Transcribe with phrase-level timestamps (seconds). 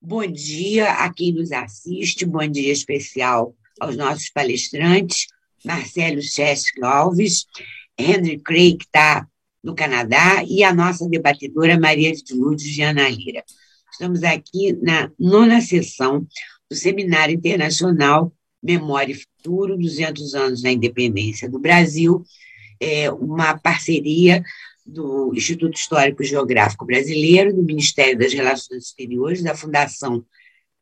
[0.00, 5.26] Bom dia a quem nos assiste, bom dia especial aos nossos palestrantes,
[5.64, 7.46] Marcelo Chesky Alves,
[7.98, 9.26] Henry Craig, que está
[9.62, 13.42] no Canadá, e a nossa debatedora Maria de Lourdes de Ana Lira.
[13.90, 16.26] Estamos aqui na nona sessão
[16.68, 18.32] do Seminário Internacional
[18.62, 22.22] Memória e Futuro, 200 anos na independência do Brasil,
[22.80, 24.42] é uma parceria
[24.84, 30.24] do Instituto Histórico e Geográfico Brasileiro, do Ministério das Relações Exteriores, da Fundação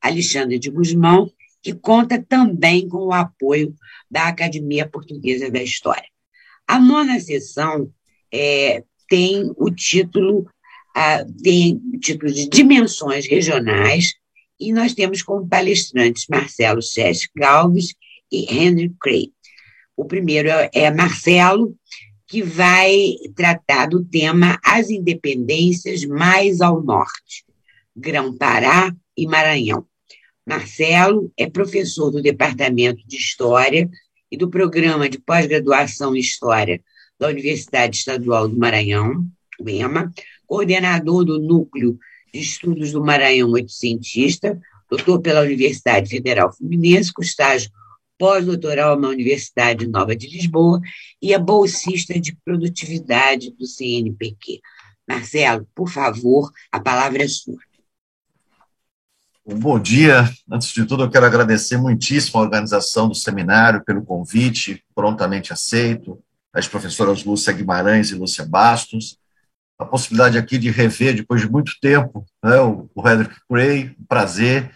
[0.00, 1.30] Alexandre de Guzmão,
[1.62, 3.74] que conta também com o apoio
[4.10, 6.08] da Academia Portuguesa da História.
[6.66, 7.91] A nona sessão
[8.32, 10.48] é, tem o título
[11.42, 14.12] tem título de Dimensões Regionais,
[14.60, 17.94] e nós temos como palestrantes Marcelo Sérgio Galves
[18.30, 19.32] e Henry Craig.
[19.96, 21.74] O primeiro é, é Marcelo,
[22.32, 27.45] que vai tratar do tema As Independências Mais ao Norte,
[27.95, 29.84] Grão-Pará e Maranhão.
[30.46, 33.86] Marcelo é professor do Departamento de História
[34.30, 36.83] e do Programa de Pós-Graduação em História
[37.19, 39.27] da Universidade Estadual do Maranhão,
[39.60, 40.10] o EMA,
[40.47, 41.98] coordenador do Núcleo
[42.33, 47.70] de Estudos do Maranhão Oitocentista, doutor pela Universidade Federal Fluminense, com estágio
[48.23, 50.81] pós-doutoral na Universidade Nova de Lisboa
[51.20, 54.61] e é bolsista de produtividade do CNPq.
[55.09, 57.59] Marcelo, por favor, a palavra é sua.
[59.45, 60.33] Bom dia.
[60.48, 66.23] Antes de tudo, eu quero agradecer muitíssimo a organização do seminário pelo convite, prontamente aceito,
[66.53, 69.19] as professoras Lúcia Guimarães e Lúcia Bastos,
[69.77, 74.73] a possibilidade aqui de rever, depois de muito tempo, né, o, o Hedrick um prazer,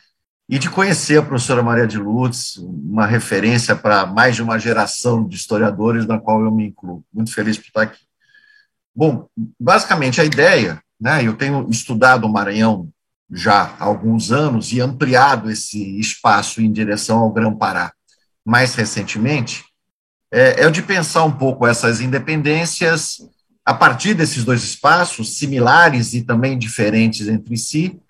[0.48, 5.26] e de conhecer a professora Maria de Lutz, uma referência para mais de uma geração
[5.26, 7.04] de historiadores na qual eu me incluo.
[7.12, 8.04] Muito feliz por estar aqui.
[8.94, 12.88] Bom, basicamente a ideia, né, eu tenho estudado o Maranhão
[13.30, 17.92] já há alguns anos e ampliado esse espaço em direção ao Grão-Pará
[18.46, 19.64] mais recentemente,
[20.30, 23.18] é, é de pensar um pouco essas independências
[23.64, 28.00] a partir desses dois espaços, similares e também diferentes entre si,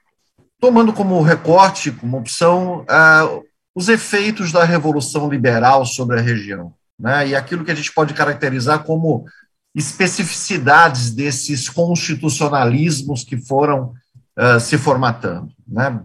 [0.66, 7.28] tomando como recorte, como opção, uh, os efeitos da Revolução Liberal sobre a região, né,
[7.28, 9.26] e aquilo que a gente pode caracterizar como
[9.72, 13.94] especificidades desses constitucionalismos que foram
[14.36, 15.52] uh, se formatando.
[15.68, 16.02] Né.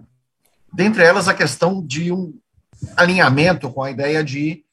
[0.72, 2.32] Dentre elas, a questão de um
[2.96, 4.64] alinhamento com a ideia de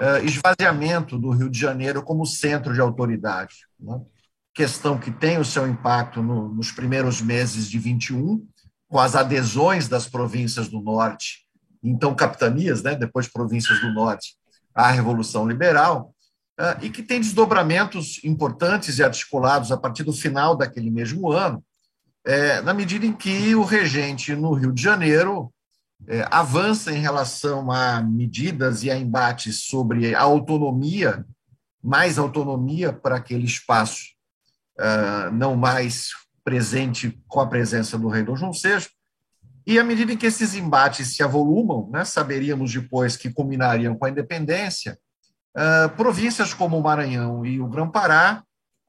[0.00, 3.66] uh, esvaziamento do Rio de Janeiro como centro de autoridade.
[3.78, 4.00] Né.
[4.54, 8.42] Questão que tem o seu impacto no, nos primeiros meses de 21,
[8.94, 11.48] com as adesões das províncias do Norte,
[11.82, 14.36] então capitanias, né, depois províncias do Norte,
[14.72, 16.14] à Revolução Liberal,
[16.60, 21.60] uh, e que tem desdobramentos importantes e articulados a partir do final daquele mesmo ano,
[22.24, 25.52] é, na medida em que o regente no Rio de Janeiro
[26.06, 31.26] é, avança em relação a medidas e a embates sobre a autonomia,
[31.82, 34.04] mais autonomia para aquele espaço,
[34.78, 36.10] uh, não mais
[36.44, 38.86] presente com a presença do rei Dom João VI,
[39.66, 44.04] e à medida em que esses embates se avolumam, né, saberíamos depois que culminariam com
[44.04, 44.98] a independência,
[45.56, 48.42] uh, províncias como o Maranhão e o Grã-Pará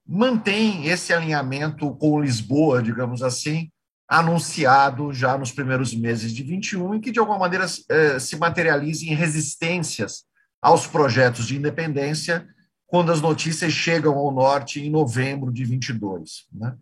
[0.06, 3.72] mantêm esse alinhamento com Lisboa, digamos assim,
[4.08, 9.06] anunciado já nos primeiros meses de 21 e que, de alguma maneira, uh, se materializa
[9.06, 10.26] em resistências
[10.62, 12.46] aos projetos de independência
[12.86, 16.48] quando as notícias chegam ao norte em novembro de 22.
[16.52, 16.76] Né?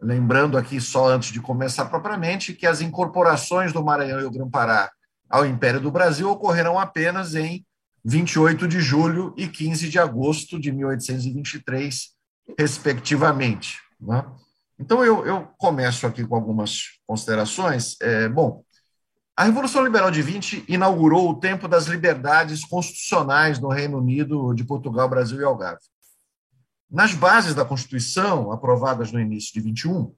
[0.00, 4.90] Lembrando aqui, só antes de começar propriamente, que as incorporações do Maranhão e o Grão-Pará
[5.28, 7.64] ao Império do Brasil ocorrerão apenas em
[8.04, 12.12] 28 de julho e 15 de agosto de 1823,
[12.58, 13.78] respectivamente.
[14.00, 14.24] Né?
[14.78, 17.96] Então, eu, eu, começo aqui com algumas considerações.
[18.00, 18.64] É, bom,
[19.36, 24.64] a Revolução Liberal de 20 inaugurou o tempo das liberdades constitucionais no Reino Unido, de
[24.64, 25.82] Portugal, Brasil e Algarve.
[26.90, 30.12] Nas bases da Constituição, aprovadas no início de 21,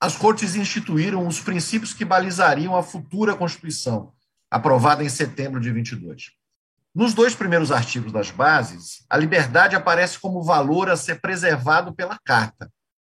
[0.00, 4.12] as cortes instituíram os princípios que balizariam a futura Constituição,
[4.50, 6.32] aprovada em setembro de 22.
[6.92, 12.18] Nos dois primeiros artigos das bases, a liberdade aparece como valor a ser preservado pela
[12.24, 12.68] Carta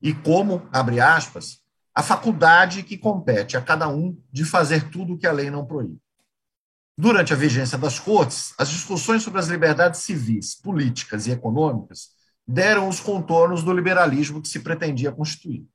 [0.03, 1.61] e como, abre aspas,
[1.95, 5.65] a faculdade que compete a cada um de fazer tudo o que a lei não
[5.65, 5.99] proíbe.
[6.99, 12.14] Durante a vigência das cortes, as discussões sobre as liberdades civis, políticas e econômicas
[12.47, 15.67] deram os contornos do liberalismo que se pretendia constituir.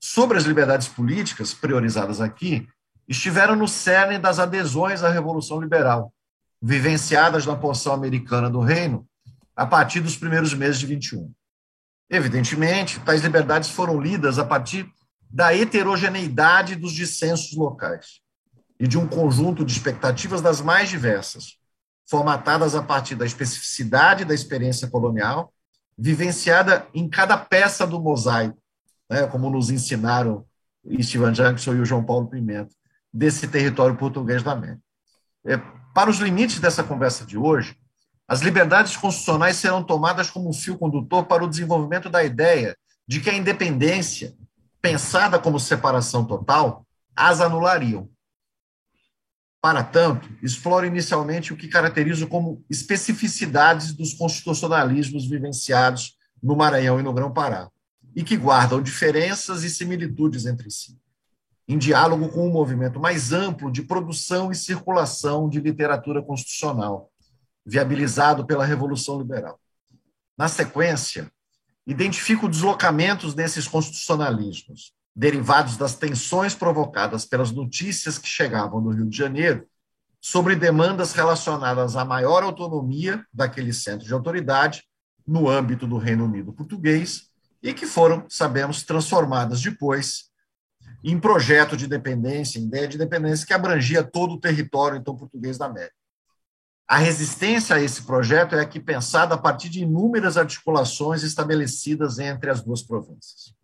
[0.00, 2.68] Sobre as liberdades políticas, priorizadas aqui,
[3.08, 6.12] estiveram no cerne das adesões à Revolução Liberal,
[6.60, 9.06] vivenciadas na porção americana do reino
[9.54, 11.32] a partir dos primeiros meses de 21.
[12.10, 14.88] Evidentemente, tais liberdades foram lidas a partir
[15.30, 18.20] da heterogeneidade dos dissensos locais
[18.78, 21.56] e de um conjunto de expectativas das mais diversas,
[22.08, 25.52] formatadas a partir da especificidade da experiência colonial,
[25.96, 28.58] vivenciada em cada peça do mosaico,
[29.08, 30.44] né, como nos ensinaram
[31.00, 32.74] Steven Jackson e o João Paulo Pimenta,
[33.12, 34.82] desse território português da América.
[35.46, 35.56] É,
[35.94, 37.76] para os limites dessa conversa de hoje,
[38.28, 42.76] as liberdades constitucionais serão tomadas como um fio condutor para o desenvolvimento da ideia
[43.06, 44.34] de que a independência,
[44.82, 46.84] pensada como separação total,
[47.14, 48.10] as anulariam.
[49.66, 57.02] Para tanto, exploro inicialmente o que caracterizo como especificidades dos constitucionalismos vivenciados no Maranhão e
[57.02, 57.68] no Grão-Pará,
[58.14, 60.96] e que guardam diferenças e similitudes entre si,
[61.66, 67.10] em diálogo com um movimento mais amplo de produção e circulação de literatura constitucional,
[67.66, 69.58] viabilizado pela Revolução Liberal.
[70.38, 71.28] Na sequência,
[71.84, 79.16] identifico deslocamentos desses constitucionalismos, derivados das tensões provocadas pelas notícias que chegavam do Rio de
[79.16, 79.66] Janeiro
[80.20, 84.84] sobre demandas relacionadas à maior autonomia daquele centro de autoridade
[85.26, 87.30] no âmbito do Reino Unido português
[87.62, 90.26] e que foram, sabemos, transformadas depois
[91.02, 95.56] em projeto de dependência, em ideia de dependência que abrangia todo o território então português
[95.56, 95.94] da América.
[96.86, 102.50] A resistência a esse projeto é aqui pensada a partir de inúmeras articulações estabelecidas entre
[102.50, 103.55] as duas províncias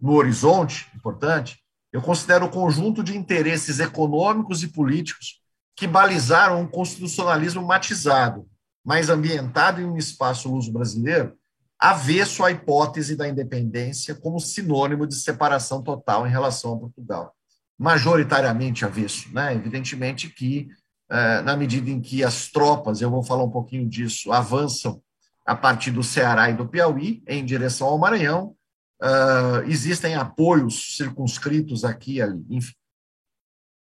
[0.00, 1.60] no horizonte, importante,
[1.92, 5.40] eu considero o conjunto de interesses econômicos e políticos
[5.76, 8.46] que balizaram um constitucionalismo matizado,
[8.84, 11.34] mais ambientado em um espaço luso brasileiro,
[11.78, 17.34] avesso à hipótese da independência como sinônimo de separação total em relação a Portugal.
[17.78, 19.54] Majoritariamente avesso, né?
[19.54, 20.68] Evidentemente que,
[21.10, 25.02] eh, na medida em que as tropas, eu vou falar um pouquinho disso, avançam
[25.46, 28.54] a partir do Ceará e do Piauí em direção ao Maranhão,
[29.02, 32.74] Uh, existem apoios circunscritos aqui e ali, enfim.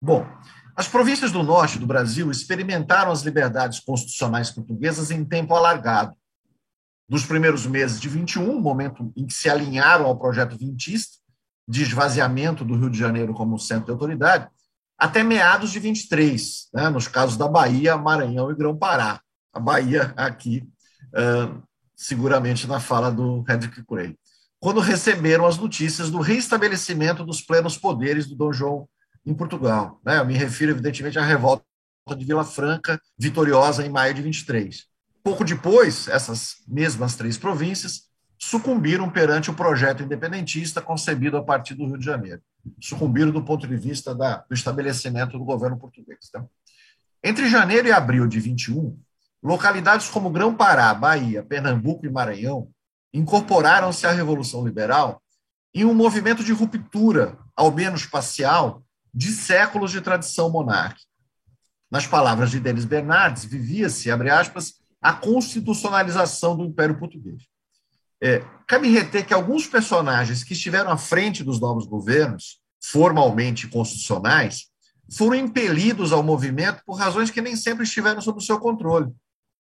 [0.00, 0.26] Bom,
[0.74, 6.16] as províncias do norte do Brasil experimentaram as liberdades constitucionais portuguesas em tempo alargado.
[7.06, 11.18] Dos primeiros meses de 21, momento em que se alinharam ao projeto vintista,
[11.68, 14.48] de esvaziamento do Rio de Janeiro como centro de autoridade,
[14.98, 19.20] até meados de 23, né, nos casos da Bahia, Maranhão e Grão-Pará.
[19.52, 20.66] A Bahia aqui,
[21.08, 21.62] uh,
[21.94, 24.18] seguramente na fala do Hendrik Curey
[24.62, 28.88] quando receberam as notícias do reestabelecimento dos plenos poderes do Dom João
[29.26, 30.00] em Portugal.
[30.04, 30.20] Né?
[30.20, 31.64] Eu me refiro, evidentemente, à revolta
[32.16, 34.86] de Vila Franca, vitoriosa em maio de 23.
[35.20, 38.04] Pouco depois, essas mesmas três províncias
[38.38, 42.40] sucumbiram perante o projeto independentista concebido a partir do Rio de Janeiro.
[42.80, 46.30] Sucumbiram do ponto de vista da, do estabelecimento do governo português.
[46.32, 46.44] Tá?
[47.24, 48.96] Entre janeiro e abril de 21,
[49.42, 52.70] localidades como Grão-Pará, Bahia, Pernambuco e Maranhão
[53.12, 55.22] incorporaram-se à Revolução Liberal
[55.74, 58.82] em um movimento de ruptura, ao menos parcial,
[59.12, 61.06] de séculos de tradição monárquica.
[61.90, 67.42] Nas palavras de Denis Bernardes, vivia-se, abre aspas, a constitucionalização do Império Português.
[68.22, 74.68] É, cabe reter que alguns personagens que estiveram à frente dos novos governos, formalmente constitucionais,
[75.14, 79.12] foram impelidos ao movimento por razões que nem sempre estiveram sob o seu controle,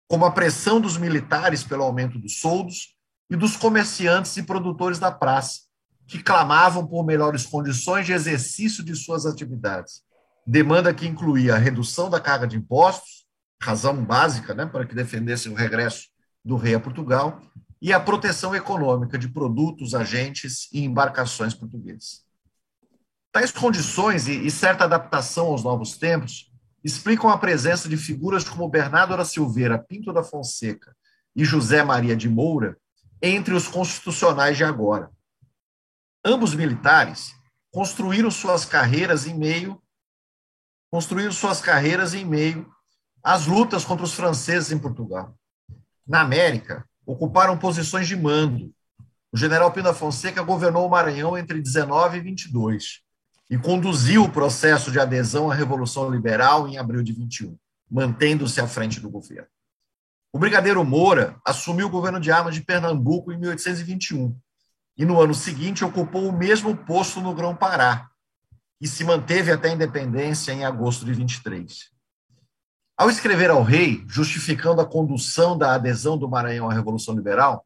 [0.08, 2.93] como a pressão dos militares pelo aumento dos soldos
[3.34, 5.62] e dos comerciantes e produtores da praça,
[6.06, 10.02] que clamavam por melhores condições de exercício de suas atividades.
[10.46, 13.26] Demanda que incluía a redução da carga de impostos,
[13.60, 16.10] razão básica né, para que defendessem o regresso
[16.44, 17.42] do rei a Portugal,
[17.82, 22.22] e a proteção econômica de produtos, agentes e embarcações portugueses.
[23.32, 26.52] Tais condições e certa adaptação aos novos tempos
[26.84, 30.94] explicam a presença de figuras como Bernardo da Silveira Pinto da Fonseca
[31.34, 32.78] e José Maria de Moura,
[33.26, 35.10] entre os constitucionais de agora.
[36.24, 37.34] Ambos militares
[37.70, 39.80] construíram suas carreiras em meio
[40.94, 42.72] construíram suas carreiras em meio
[43.20, 45.36] às lutas contra os franceses em Portugal.
[46.06, 48.72] Na América, ocuparam posições de mando.
[49.32, 53.00] O general Pina Fonseca governou o Maranhão entre 19 e 22
[53.50, 57.58] e conduziu o processo de adesão à Revolução Liberal em abril de 21,
[57.90, 59.48] mantendo-se à frente do governo.
[60.34, 64.36] O brigadeiro Moura assumiu o governo de armas de Pernambuco em 1821
[64.98, 68.08] e no ano seguinte ocupou o mesmo posto no Grão-Pará
[68.80, 71.88] e se manteve até a independência em agosto de 23.
[72.96, 77.64] Ao escrever ao rei, justificando a condução da adesão do Maranhão à Revolução Liberal,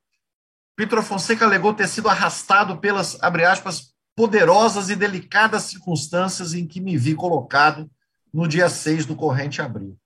[0.77, 6.83] Pedro Fonseca alegou ter sido arrastado pelas, abre aspas, poderosas e delicadas circunstâncias em que
[6.83, 7.91] me vi colocado
[8.31, 9.99] no dia 6 do corrente abril.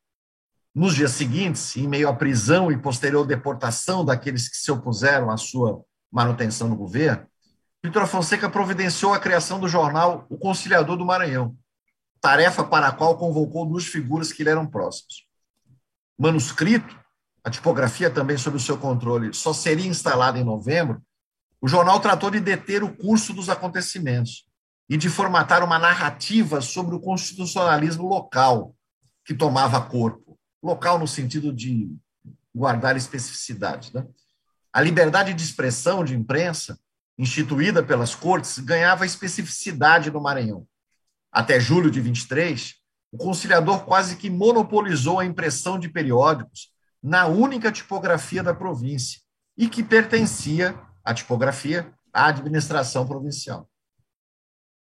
[0.75, 5.37] Nos dias seguintes, em meio à prisão e posterior deportação daqueles que se opuseram à
[5.37, 7.26] sua manutenção no governo,
[7.83, 11.57] Pintura Fonseca providenciou a criação do jornal O Conciliador do Maranhão,
[12.21, 15.26] tarefa para a qual convocou duas figuras que lhe eram próximas.
[16.17, 16.99] Manuscrito,
[17.45, 21.02] a tipografia também sob o seu controle, só seria instalada em novembro,
[21.61, 24.47] o jornal tratou de deter o curso dos acontecimentos
[24.88, 28.75] e de formatar uma narrativa sobre o constitucionalismo local
[29.25, 30.32] que tomava corpo.
[30.62, 31.90] Local no sentido de
[32.54, 33.92] guardar especificidade.
[33.95, 34.07] Né?
[34.73, 36.78] A liberdade de expressão de imprensa,
[37.19, 40.66] instituída pelas cortes, ganhava especificidade no Maranhão.
[41.31, 42.75] Até julho de 23,
[43.11, 46.71] o conciliador quase que monopolizou a impressão de periódicos
[47.02, 49.21] na única tipografia da província
[49.57, 53.69] e que pertencia à tipografia à administração provincial.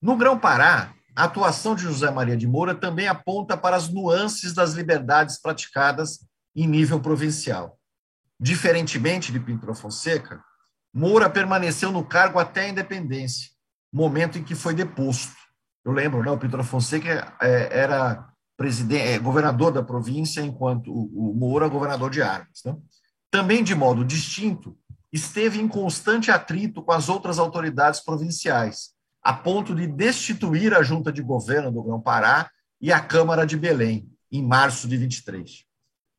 [0.01, 4.73] No Grão-Pará, a atuação de José Maria de Moura também aponta para as nuances das
[4.73, 6.19] liberdades praticadas
[6.55, 7.79] em nível provincial.
[8.39, 10.39] Diferentemente de Pinto Fonseca,
[10.93, 13.49] Moura permaneceu no cargo até a independência,
[13.91, 15.33] momento em que foi deposto.
[15.83, 21.33] Eu lembro, né, o Pinto Fonseca é, era presidente, é, governador da província, enquanto o
[21.33, 22.61] Moura governador de Armas.
[22.63, 22.77] Né?
[23.31, 24.77] Também, de modo distinto,
[25.11, 28.95] esteve em constante atrito com as outras autoridades provinciais,
[29.27, 34.09] a ponto de destituir a junta de governo do Grão-Pará e a Câmara de Belém,
[34.31, 35.65] em março de 23.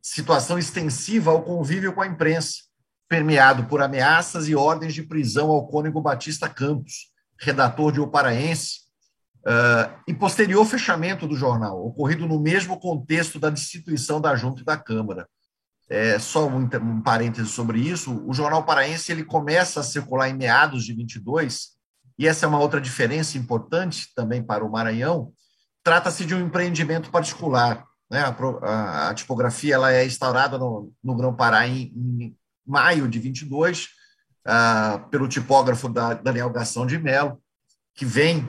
[0.02, 2.64] Situação extensiva ao convívio com a imprensa,
[3.08, 7.10] permeado por ameaças e ordens de prisão ao cônego Batista Campos,
[7.40, 8.80] redator de O Paraense,
[9.38, 14.66] uh, e posterior fechamento do jornal, ocorrido no mesmo contexto da destituição da junta e
[14.66, 15.26] da Câmara.
[15.88, 20.34] É, só um, um parêntese sobre isso, o jornal paraense ele começa a circular em
[20.34, 21.77] meados de 22,
[22.18, 25.32] e essa é uma outra diferença importante também para o Maranhão,
[25.84, 27.86] trata-se de um empreendimento particular.
[28.10, 28.20] Né?
[28.20, 33.84] A, a, a, tipografia ela é instaurada no, no Grão-Pará em, em, maio de 22,
[33.84, 33.88] uh,
[34.46, 37.40] ah, pelo tipógrafo da, Daniel Gação de Mello,
[37.94, 38.46] que vem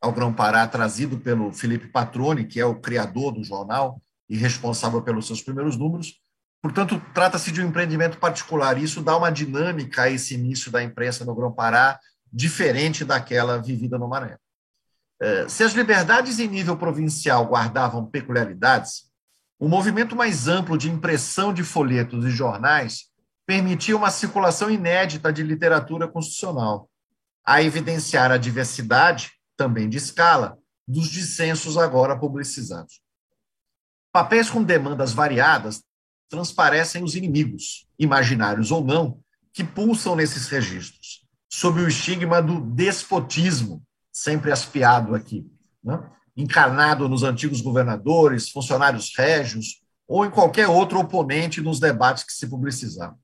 [0.00, 5.26] ao Grão-Pará trazido pelo Felipe Patrone, que é o criador do jornal e responsável pelos
[5.26, 6.14] seus primeiros números.
[6.62, 8.78] Portanto, trata-se de um empreendimento particular.
[8.78, 11.98] Isso dá uma dinâmica a esse início da imprensa no Grão-Pará,
[12.32, 14.38] diferente daquela vivida no Maranhão.
[15.20, 19.10] É, se as liberdades em nível provincial guardavam peculiaridades,
[19.58, 23.10] o movimento mais amplo de impressão de folhetos e jornais
[23.46, 26.88] permitia uma circulação inédita de literatura constitucional,
[27.44, 30.56] a evidenciar a diversidade, também de escala,
[30.88, 33.02] dos dissensos agora publicizados.
[34.12, 35.82] Papéis com demandas variadas
[36.28, 39.20] transparecem os inimigos, imaginários ou não,
[39.52, 41.19] que pulsam nesses registros
[41.50, 45.50] sob o estigma do despotismo, sempre aspiado aqui,
[45.82, 46.00] né?
[46.36, 52.46] encarnado nos antigos governadores, funcionários régios ou em qualquer outro oponente nos debates que se
[52.46, 53.18] publicizavam.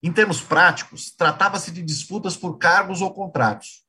[0.00, 3.84] Em termos práticos, tratava-se de disputas por cargos ou contratos.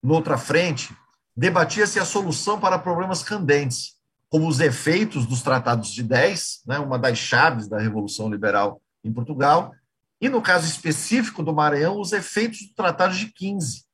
[0.00, 0.96] Noutra frente,
[1.36, 3.96] debatia-se a solução para problemas candentes,
[4.28, 9.12] como os efeitos dos tratados de 10, né, uma das chaves da Revolução Liberal em
[9.12, 9.74] Portugal,
[10.20, 13.84] e, no caso específico do Maranhão, os efeitos do Tratado de 15,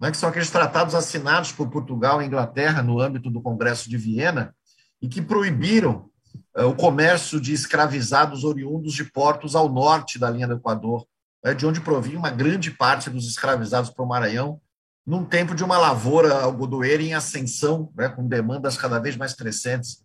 [0.00, 3.96] né, que são aqueles tratados assinados por Portugal e Inglaterra no âmbito do Congresso de
[3.96, 4.54] Viena
[5.00, 6.08] e que proibiram
[6.56, 11.06] uh, o comércio de escravizados oriundos de portos ao norte da linha do Equador,
[11.44, 14.60] né, de onde provinha uma grande parte dos escravizados para o Maranhão,
[15.06, 20.02] num tempo de uma lavoura algodoeira em ascensão, né, com demandas cada vez mais crescentes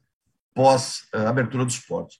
[0.54, 2.20] pós uh, abertura dos portos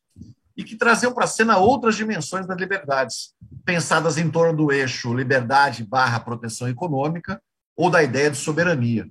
[0.62, 3.34] e que traziam para a cena outras dimensões das liberdades,
[3.66, 7.42] pensadas em torno do eixo liberdade barra proteção econômica
[7.76, 9.10] ou da ideia de soberania.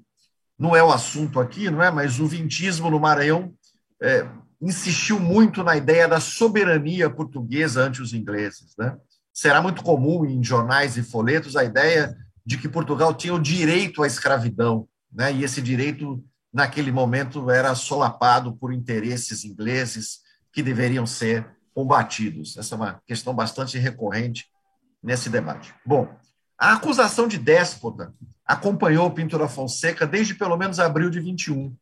[0.57, 1.91] Não é o assunto aqui, não é?
[1.91, 3.53] Mas o vintismo no Maranhão
[4.01, 4.29] é,
[4.63, 8.97] insistiu muito na ideia da soberania portuguesa ante os ingleses, né?
[9.33, 12.17] Será muito comum em jornais e folhetos a ideia
[12.47, 15.33] de que Portugal tinha o direito à escravidão, né?
[15.33, 20.20] E esse direito naquele momento era solapado por interesses ingleses
[20.53, 22.57] que deveriam ser combatidos.
[22.57, 24.47] Essa é uma questão bastante recorrente
[25.03, 25.75] nesse debate.
[25.85, 26.09] Bom,
[26.59, 28.15] a acusação de déspota
[28.45, 31.75] acompanhou Pintura Fonseca desde pelo menos abril de 21,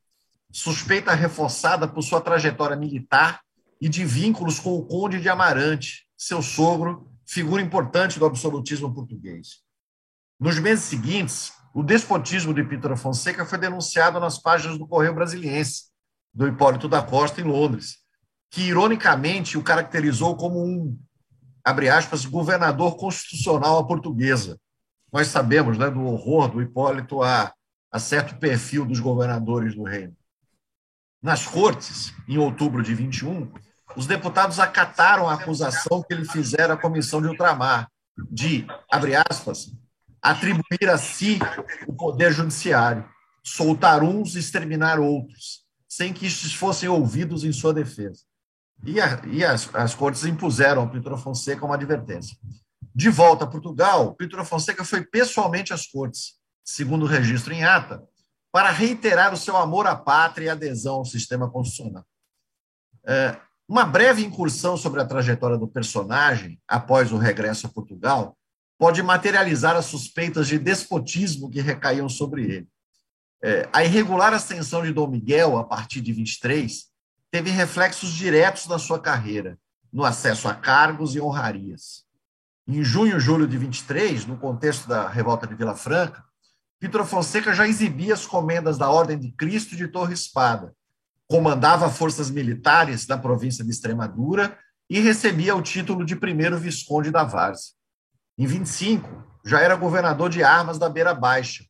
[0.53, 3.41] suspeita reforçada por sua trajetória militar
[3.81, 9.63] e de vínculos com o Conde de Amarante, seu sogro, figura importante do absolutismo português.
[10.39, 15.85] Nos meses seguintes, o despotismo de Pintura Fonseca foi denunciado nas páginas do Correio Brasiliense,
[16.33, 17.98] do Hipólito da Costa, em Londres,
[18.51, 20.99] que ironicamente o caracterizou como um,
[21.65, 24.59] abre aspas, governador constitucional à portuguesa.
[25.13, 27.53] Nós sabemos né, do horror do Hipólito a,
[27.91, 30.17] a certo perfil dos governadores do reino.
[31.23, 33.51] Nas cortes, em outubro de 21,
[33.97, 37.91] os deputados acataram a acusação que ele fizera à Comissão de Ultramar
[38.31, 39.73] de, abre aspas,
[40.23, 41.39] atribuir a si
[41.87, 43.09] o poder judiciário,
[43.43, 48.28] soltar uns e exterminar outros, sem que estes fossem ouvidos em sua defesa.
[48.85, 52.37] E, a, e as, as cortes impuseram ao Pinto Fonseca uma advertência.
[52.95, 58.03] De volta a Portugal, Pinto Fonseca foi pessoalmente às cortes, segundo o registro em ata,
[58.53, 62.05] para reiterar o seu amor à pátria e adesão ao sistema constitucional.
[63.07, 68.37] É, uma breve incursão sobre a trajetória do personagem, após o regresso a Portugal,
[68.79, 72.69] pode materializar as suspeitas de despotismo que recaíam sobre ele.
[73.43, 76.87] É, a irregular ascensão de Dom Miguel, a partir de 23,
[77.31, 79.59] teve reflexos diretos na sua carreira,
[79.93, 82.05] no acesso a cargos e honrarias.
[82.67, 86.25] Em junho e julho de 23, no contexto da revolta de Vila Franca,
[86.81, 90.75] Vitor Fonseca já exibia as comendas da Ordem de Cristo de Torre Espada,
[91.27, 94.57] comandava forças militares da província de Extremadura
[94.89, 97.73] e recebia o título de primeiro visconde da Várzea.
[98.37, 101.65] Em 25, já era governador de armas da Beira Baixa,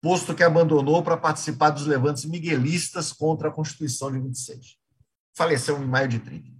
[0.00, 4.77] posto que abandonou para participar dos levantes miguelistas contra a Constituição de 26.
[5.38, 6.50] Faleceu em maio de 30.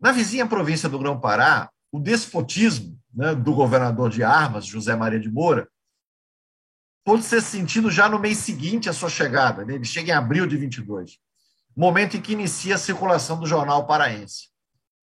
[0.00, 5.30] Na vizinha província do Grão-Pará, o despotismo né, do governador de armas, José Maria de
[5.30, 5.68] Moura,
[7.04, 9.62] pode ser sentido já no mês seguinte à sua chegada.
[9.62, 9.74] Né?
[9.74, 11.18] Ele chega em abril de 22,
[11.76, 14.48] momento em que inicia a circulação do jornal paraense.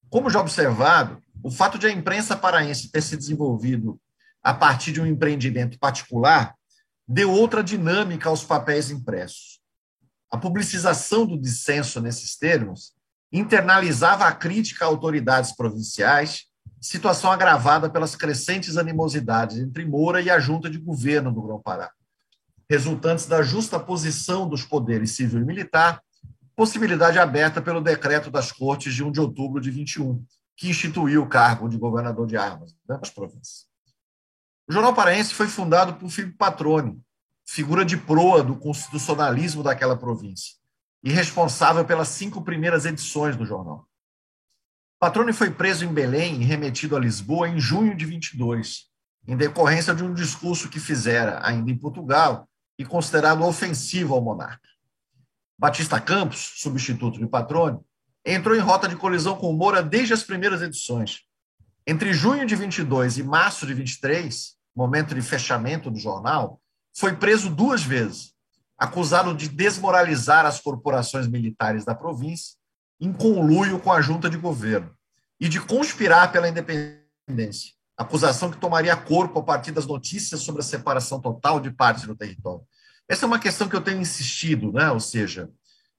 [0.09, 4.01] Como já observado, o fato de a imprensa paraense ter se desenvolvido
[4.41, 6.55] a partir de um empreendimento particular
[7.07, 9.59] deu outra dinâmica aos papéis impressos.
[10.31, 12.94] A publicização do dissenso nesses termos
[13.37, 16.45] internalizava a crítica a autoridades provinciais,
[16.79, 21.91] situação agravada pelas crescentes animosidades entre Moura e a junta de governo do Grão-Pará,
[22.69, 26.01] resultantes da justa posição dos poderes civil e militar,
[26.55, 30.23] possibilidade aberta pelo decreto das Cortes de 1 de outubro de 21,
[30.55, 33.65] que instituiu o cargo de governador de armas das províncias.
[34.67, 37.01] O Jornal Paraense foi fundado por Filipe Patrone,
[37.45, 40.55] figura de proa do constitucionalismo daquela província,
[41.05, 43.87] e responsável pelas cinco primeiras edições do jornal.
[44.99, 48.87] Patrone foi preso em Belém e remetido a Lisboa em junho de 22,
[49.27, 54.67] em decorrência de um discurso que fizera, ainda em Portugal, e considerado ofensivo ao monarca.
[55.59, 57.79] Batista Campos, substituto de Patrone,
[58.25, 61.21] entrou em rota de colisão com Moura desde as primeiras edições.
[61.85, 66.59] Entre junho de 22 e março de 23, momento de fechamento do jornal,
[66.97, 68.34] foi preso duas vezes,
[68.85, 72.55] acusado de desmoralizar as corporações militares da província
[72.99, 74.91] em conluio com a junta de governo
[75.39, 80.65] e de conspirar pela independência, acusação que tomaria corpo a partir das notícias sobre a
[80.65, 82.63] separação total de partes do território.
[83.07, 84.89] Essa é uma questão que eu tenho insistido, né?
[84.89, 85.49] ou seja,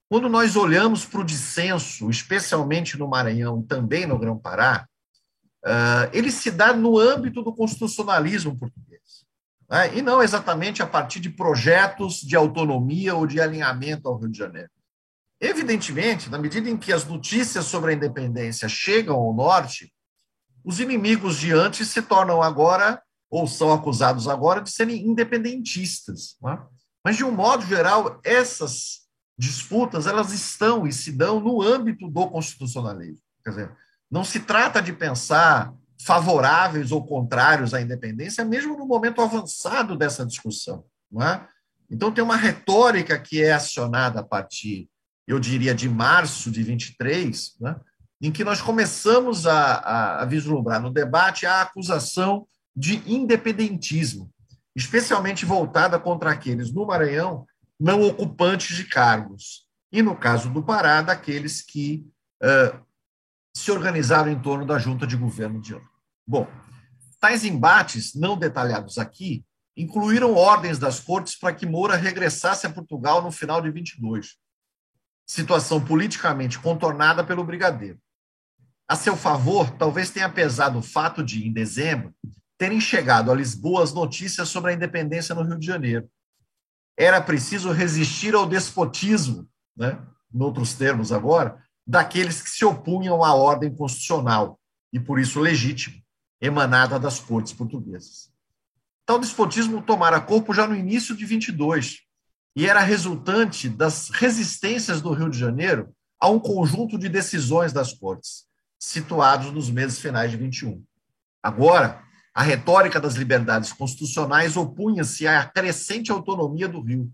[0.08, 4.86] quando nós olhamos para o dissenso, especialmente no Maranhão também no Grão-Pará,
[5.64, 9.15] uh, ele se dá no âmbito do constitucionalismo português,
[9.68, 9.96] né?
[9.96, 14.38] e não exatamente a partir de projetos de autonomia ou de alinhamento ao Rio de
[14.38, 14.70] Janeiro.
[15.40, 19.92] Evidentemente, na medida em que as notícias sobre a independência chegam ao norte,
[20.64, 26.36] os inimigos de antes se tornam agora, ou são acusados agora, de serem independentistas.
[26.44, 26.58] É?
[27.04, 29.06] Mas, de um modo geral, essas
[29.38, 33.22] disputas elas estão e se dão no âmbito do constitucionalismo.
[33.44, 33.76] Quer dizer,
[34.10, 40.24] não se trata de pensar favoráveis ou contrários à independência, mesmo no momento avançado dessa
[40.24, 40.84] discussão.
[41.20, 41.40] É?
[41.90, 44.88] Então, tem uma retórica que é acionada a partir
[45.26, 47.76] eu diria, de março de 23, né,
[48.20, 54.30] em que nós começamos a, a, vislumbrar no debate a acusação de independentismo,
[54.74, 57.46] especialmente voltada contra aqueles no Maranhão
[57.78, 62.06] não ocupantes de cargos, e no caso do Pará, daqueles que
[62.42, 62.85] uh,
[63.56, 65.88] se organizaram em torno da junta de governo de ano.
[66.26, 66.46] Bom,
[67.18, 73.22] tais embates, não detalhados aqui, incluíram ordens das cortes para que Moura regressasse a Portugal
[73.22, 74.36] no final de 22
[75.26, 77.98] situação politicamente contornada pelo brigadeiro.
[78.86, 82.14] A seu favor, talvez tenha pesado o fato de, em dezembro,
[82.58, 86.08] terem chegado a Lisboa as notícias sobre a independência no Rio de Janeiro.
[86.96, 89.98] Era preciso resistir ao despotismo, né,
[90.32, 94.58] em outros termos agora, daqueles que se opunham à ordem constitucional
[94.92, 95.96] e, por isso, legítima,
[96.40, 98.32] emanada das cortes portuguesas.
[99.04, 102.00] Tal despotismo tomara corpo já no início de 22,
[102.56, 107.92] e era resultante das resistências do Rio de Janeiro a um conjunto de decisões das
[107.92, 108.46] cortes,
[108.78, 110.82] situados nos meses finais de 21.
[111.42, 112.02] Agora,
[112.34, 117.12] a retórica das liberdades constitucionais opunha-se à crescente autonomia do Rio,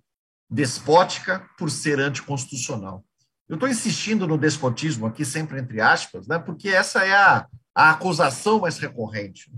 [0.49, 3.05] despótica por ser anticonstitucional.
[3.49, 7.91] Eu estou insistindo no despotismo aqui, sempre entre aspas, né, porque essa é a, a
[7.91, 9.51] acusação mais recorrente.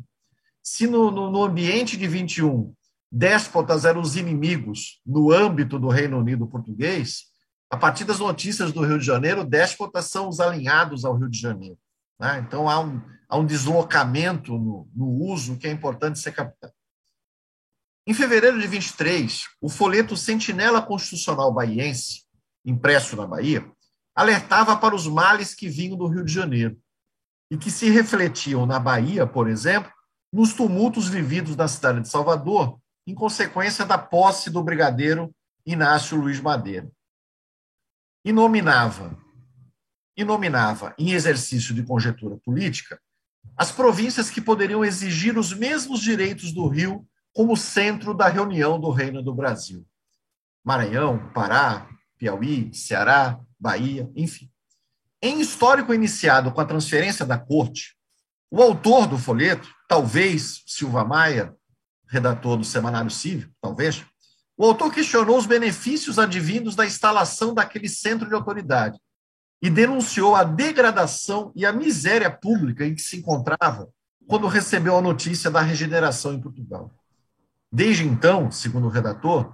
[0.63, 2.75] Se no, no, no ambiente de 21
[3.11, 7.27] déspotas eram os inimigos no âmbito do Reino Unido português,
[7.71, 11.39] a partir das notícias do Rio de Janeiro, déspotas são os alinhados ao Rio de
[11.39, 11.79] Janeiro.
[12.19, 12.45] Né?
[12.47, 16.73] Então há um, há um deslocamento no, no uso que é importante ser captado.
[18.07, 22.24] Em fevereiro de 23, o folheto Sentinela Constitucional Baiense,
[22.65, 23.71] impresso na Bahia,
[24.15, 26.79] alertava para os males que vinham do Rio de Janeiro
[27.51, 29.93] e que se refletiam na Bahia, por exemplo,
[30.33, 35.35] nos tumultos vividos na cidade de Salvador, em consequência da posse do brigadeiro
[35.67, 36.91] Inácio Luiz Madeira.
[38.25, 39.17] E nominava,
[40.17, 43.01] e nominava, em exercício de conjetura política,
[43.57, 48.91] as províncias que poderiam exigir os mesmos direitos do Rio como centro da reunião do
[48.91, 49.87] Reino do Brasil.
[50.65, 51.87] Maranhão, Pará,
[52.19, 54.51] Piauí, Ceará, Bahia, enfim.
[55.23, 57.97] Em histórico iniciado com a transferência da corte,
[58.51, 61.55] o autor do folheto, talvez Silva Maia,
[62.07, 64.05] redator do Semanário Cívico, talvez,
[64.57, 68.99] o autor questionou os benefícios advindos da instalação daquele centro de autoridade
[69.61, 73.89] e denunciou a degradação e a miséria pública em que se encontrava
[74.27, 76.91] quando recebeu a notícia da regeneração em Portugal.
[77.73, 79.53] Desde então, segundo o redator,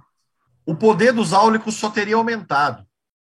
[0.65, 2.85] o poder dos áulicos só teria aumentado,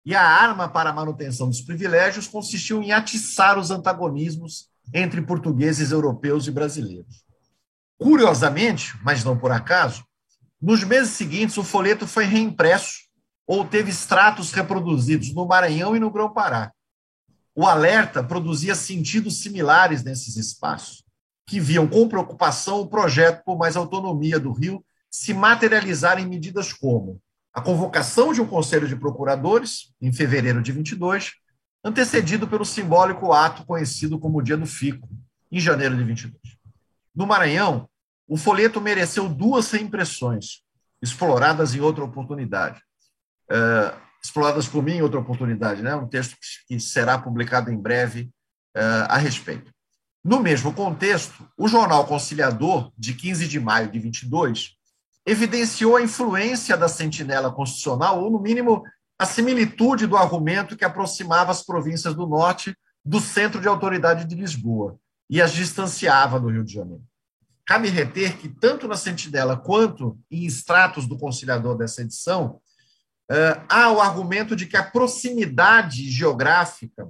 [0.05, 5.91] e a arma para a manutenção dos privilégios consistiu em atiçar os antagonismos entre portugueses,
[5.91, 7.23] europeus e brasileiros.
[7.97, 10.03] Curiosamente, mas não por acaso,
[10.61, 13.09] nos meses seguintes o folheto foi reimpresso
[13.45, 16.71] ou teve extratos reproduzidos no Maranhão e no Grão-Pará.
[17.53, 21.03] O alerta produzia sentidos similares nesses espaços
[21.45, 26.71] que viam com preocupação o projeto por mais autonomia do Rio se materializar em medidas
[26.71, 27.21] como
[27.53, 31.33] a convocação de um conselho de procuradores, em fevereiro de 22,
[31.83, 35.09] antecedido pelo simbólico ato conhecido como Dia do Fico,
[35.51, 36.39] em janeiro de 22.
[37.15, 37.89] No Maranhão,
[38.27, 40.61] o folheto mereceu duas reimpressões,
[41.01, 42.81] exploradas em outra oportunidade.
[43.51, 45.95] Uh, exploradas por mim em outra oportunidade, né?
[45.95, 48.29] um texto que será publicado em breve
[48.77, 49.71] uh, a respeito.
[50.23, 54.75] No mesmo contexto, o jornal Conciliador, de 15 de maio de 22,
[55.29, 58.83] evidenciou a influência da sentinela constitucional, ou, no mínimo,
[59.17, 64.33] a similitude do argumento que aproximava as províncias do norte do centro de autoridade de
[64.33, 64.97] Lisboa
[65.29, 67.03] e as distanciava do Rio de Janeiro.
[67.63, 72.59] Cabe reter que, tanto na sentinela quanto em extratos do conciliador dessa edição,
[73.31, 77.07] uh, há o argumento de que a proximidade geográfica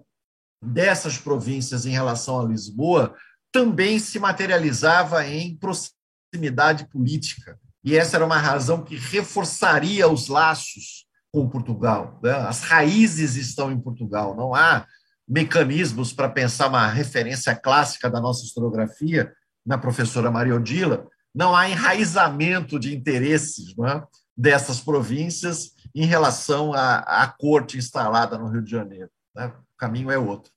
[0.61, 3.15] dessas províncias em relação a Lisboa
[3.49, 7.57] também se materializava em proximidade política.
[7.83, 12.19] E essa era uma razão que reforçaria os laços com Portugal.
[12.23, 12.31] Né?
[12.31, 14.85] As raízes estão em Portugal, não há
[15.27, 19.31] mecanismos para pensar uma referência clássica da nossa historiografia
[19.65, 24.03] na professora Maria Odila, não há enraizamento de interesses é?
[24.35, 29.09] dessas províncias em relação à, à corte instalada no Rio de Janeiro.
[29.35, 29.53] Né?
[29.77, 30.51] caminho é outro.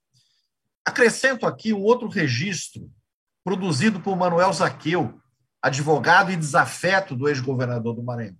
[0.84, 2.90] Acrescento aqui um outro registro
[3.44, 5.20] produzido por Manuel Zaqueu,
[5.62, 8.36] advogado e desafeto do ex-governador do Maranhão.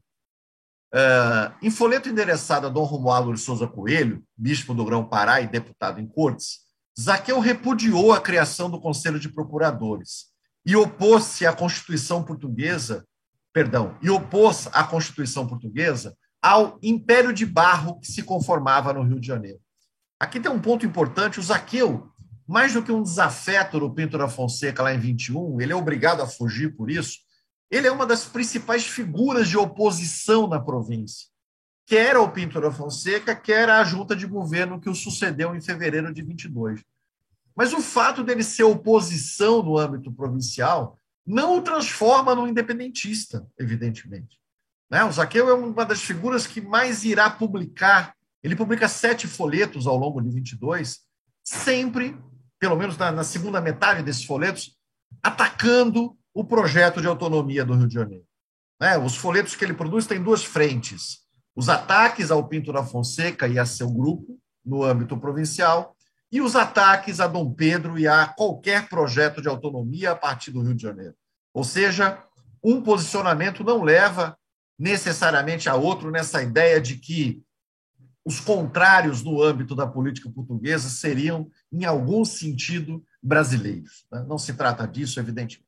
[0.92, 6.00] Uh, em folheto endereçado a Dom Romualdo de Souza Coelho, bispo do Grão-Pará e deputado
[6.00, 6.61] em Cortes,
[7.00, 10.26] Zaqueu repudiou a criação do Conselho de Procuradores
[10.66, 13.06] e opôs-se à Constituição Portuguesa,
[13.52, 19.18] perdão, e opôs à Constituição Portuguesa ao Império de Barro que se conformava no Rio
[19.18, 19.61] de Janeiro.
[20.20, 22.12] Aqui tem um ponto importante: o Zaqueu,
[22.52, 26.20] mais do que um desafeto do Pinto da Fonseca lá em 21, ele é obrigado
[26.20, 27.18] a fugir por isso.
[27.70, 31.28] Ele é uma das principais figuras de oposição na província,
[31.86, 36.12] quer ao Pinto da Fonseca, quer à junta de governo que o sucedeu em fevereiro
[36.12, 36.84] de 22.
[37.56, 44.38] Mas o fato dele ser oposição no âmbito provincial não o transforma num independentista, evidentemente.
[44.90, 45.02] Né?
[45.04, 49.96] O Zaqueu é uma das figuras que mais irá publicar ele publica sete folhetos ao
[49.96, 51.00] longo de 22,
[51.44, 52.16] sempre,
[52.62, 54.77] pelo menos na, na segunda metade desses folhetos,
[55.20, 58.25] atacando o projeto de autonomia do Rio de Janeiro.
[58.81, 58.96] Né?
[58.96, 61.22] Os folhetos que ele produz têm duas frentes:
[61.57, 65.96] os ataques ao Pinto da Fonseca e a seu grupo, no âmbito provincial,
[66.31, 70.62] e os ataques a Dom Pedro e a qualquer projeto de autonomia a partir do
[70.62, 71.16] Rio de Janeiro.
[71.53, 72.22] Ou seja,
[72.62, 74.38] um posicionamento não leva
[74.79, 77.42] necessariamente a outro nessa ideia de que
[78.25, 84.04] os contrários no âmbito da política portuguesa seriam, em algum sentido, brasileiros.
[84.11, 84.24] Né?
[84.28, 85.66] Não se trata disso, evidentemente.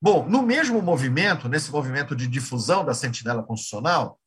[0.00, 4.18] Bom, no mesmo movimento, nesse movimento de difusão da Sentinela Constitucional,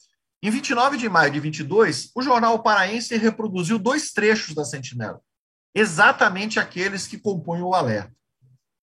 [0.42, 5.20] em 29 de maio de 22, o jornal paraense reproduziu dois trechos da Sentinela,
[5.74, 8.16] exatamente aqueles que compõem o alerta.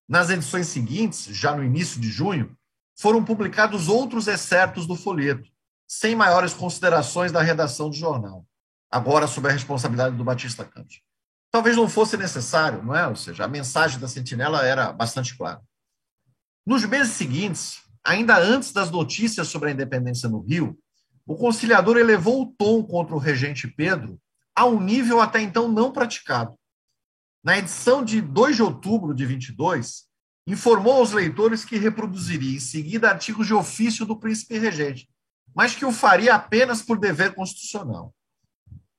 [0.06, 2.54] Nas edições seguintes, já no início de junho,
[2.98, 5.48] foram publicados outros excertos do folheto,
[5.88, 8.46] sem maiores considerações da redação do jornal,
[8.90, 11.00] agora sob a responsabilidade do Batista Campos.
[11.52, 13.06] Talvez não fosse necessário, não é?
[13.06, 15.60] Ou seja, a mensagem da Sentinela era bastante clara.
[16.66, 20.78] Nos meses seguintes, ainda antes das notícias sobre a independência no Rio,
[21.26, 24.18] o conciliador elevou o tom contra o regente Pedro
[24.56, 26.58] a um nível até então não praticado.
[27.44, 30.04] Na edição de 2 de outubro de 22,
[30.46, 35.08] informou aos leitores que reproduziria em seguida artigos de ofício do príncipe regente,
[35.54, 38.14] mas que o faria apenas por dever constitucional.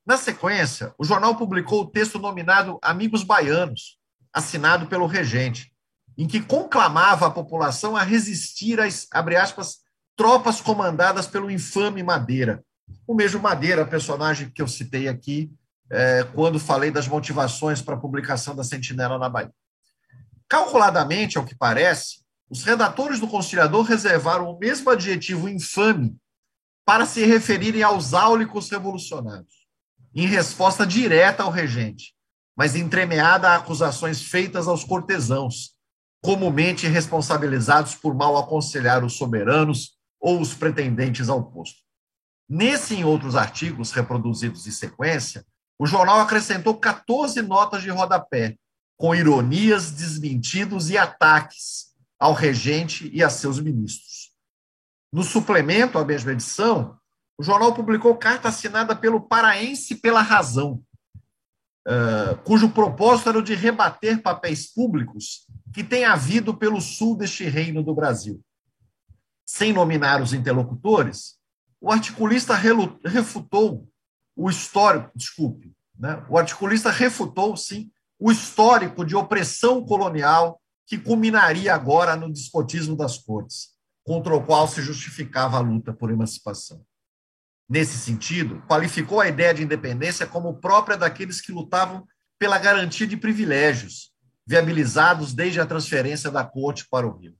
[0.06, 3.98] Na sequência, o jornal publicou o texto nominado Amigos Baianos,
[4.34, 5.72] assinado pelo regente,
[6.18, 9.78] em que conclamava a população a resistir às, abre aspas,
[10.16, 12.64] tropas comandadas pelo infame Madeira.
[13.08, 15.52] O mesmo Madeira, personagem que eu citei aqui
[15.90, 19.54] é, quando falei das motivações para a publicação da Sentinela na Bahia.
[20.50, 26.16] Calculadamente, ao que parece, os redatores do Conciliador reservaram o mesmo adjetivo infame
[26.86, 29.63] para se referirem aos áulicos revolucionários,
[30.14, 32.14] em resposta direta ao regente,
[32.56, 35.74] mas entremeada a acusações feitas aos cortesãos,
[36.22, 41.82] comumente responsabilizados por mal aconselhar os soberanos ou os pretendentes ao posto.
[42.48, 45.46] Nesse e em outros artigos reproduzidos em sequência,
[45.80, 48.56] o jornal acrescentou 14 notas de rodapé,
[48.96, 54.32] com ironias, desmentidos e ataques ao regente e a seus ministros.
[55.12, 56.98] No suplemento à mesma edição,
[57.38, 60.84] o jornal publicou carta assinada pelo Paraense pela Razão,
[61.88, 67.46] uh, cujo propósito era o de rebater papéis públicos que tem havido pelo sul deste
[67.46, 68.42] reino do Brasil.
[69.46, 71.38] Sem nominar os interlocutores,
[71.82, 73.88] o articulista refutou
[74.36, 76.26] o histórico, desculpe, né?
[76.30, 83.18] o articulista refutou, sim, o histórico de opressão colonial que culminaria agora no despotismo das
[83.18, 83.72] cortes,
[84.04, 86.84] contra o qual se justificava a luta por emancipação.
[87.70, 92.06] Nesse sentido, qualificou a ideia de independência como própria daqueles que lutavam
[92.38, 94.12] pela garantia de privilégios,
[94.46, 97.36] viabilizados desde a transferência da corte para o Rio.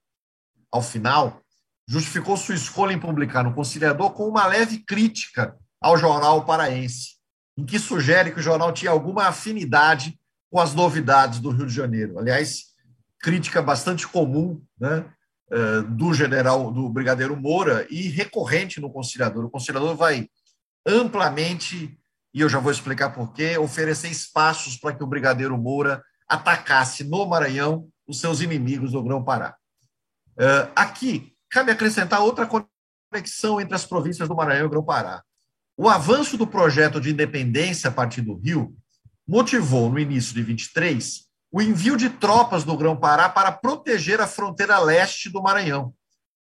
[0.72, 1.42] Ao final,
[1.88, 7.18] justificou sua escolha em publicar no Conciliador com uma leve crítica ao jornal paraense,
[7.58, 10.18] em que sugere que o jornal tinha alguma afinidade
[10.50, 12.18] com as novidades do Rio de Janeiro.
[12.18, 12.74] Aliás,
[13.20, 15.06] crítica bastante comum né,
[15.96, 19.46] do general, do brigadeiro Moura e recorrente no conciliador.
[19.46, 20.28] O conciliador vai
[20.86, 21.98] amplamente,
[22.34, 27.04] e eu já vou explicar por quê, oferecer espaços para que o brigadeiro Moura atacasse
[27.04, 29.56] no Maranhão os seus inimigos do Grão-Pará.
[30.38, 32.48] Eh, aqui, cabe acrescentar outra
[33.12, 35.24] conexão entre as províncias do Maranhão e Grão-Pará.
[35.78, 38.76] O avanço do projeto de independência a partir do Rio
[39.28, 41.23] motivou, no início de 23,
[41.54, 45.94] o envio de tropas do Grão-Pará para proteger a fronteira leste do Maranhão,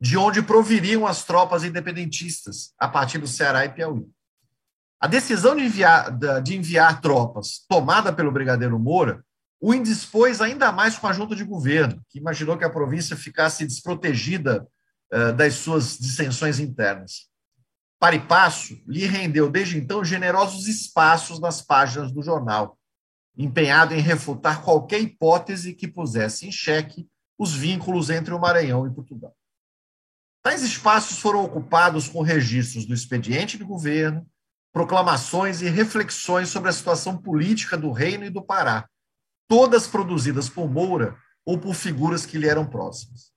[0.01, 4.05] de onde proviriam as tropas independentistas, a partir do Ceará e Piauí.
[4.99, 6.11] A decisão de enviar,
[6.43, 9.23] de enviar tropas, tomada pelo Brigadeiro Moura,
[9.61, 13.65] o indispôs ainda mais com a junta de governo, que imaginou que a província ficasse
[13.65, 14.67] desprotegida
[15.13, 17.29] uh, das suas dissensões internas.
[17.97, 22.76] Paripasso lhe rendeu desde então generosos espaços nas páginas do jornal,
[23.37, 28.93] empenhado em refutar qualquer hipótese que pusesse em xeque os vínculos entre o Maranhão e
[28.93, 29.35] Portugal.
[30.41, 34.25] Tais espaços foram ocupados com registros do expediente de governo,
[34.73, 38.87] proclamações e reflexões sobre a situação política do Reino e do Pará,
[39.47, 43.31] todas produzidas por Moura ou por figuras que lhe eram próximas.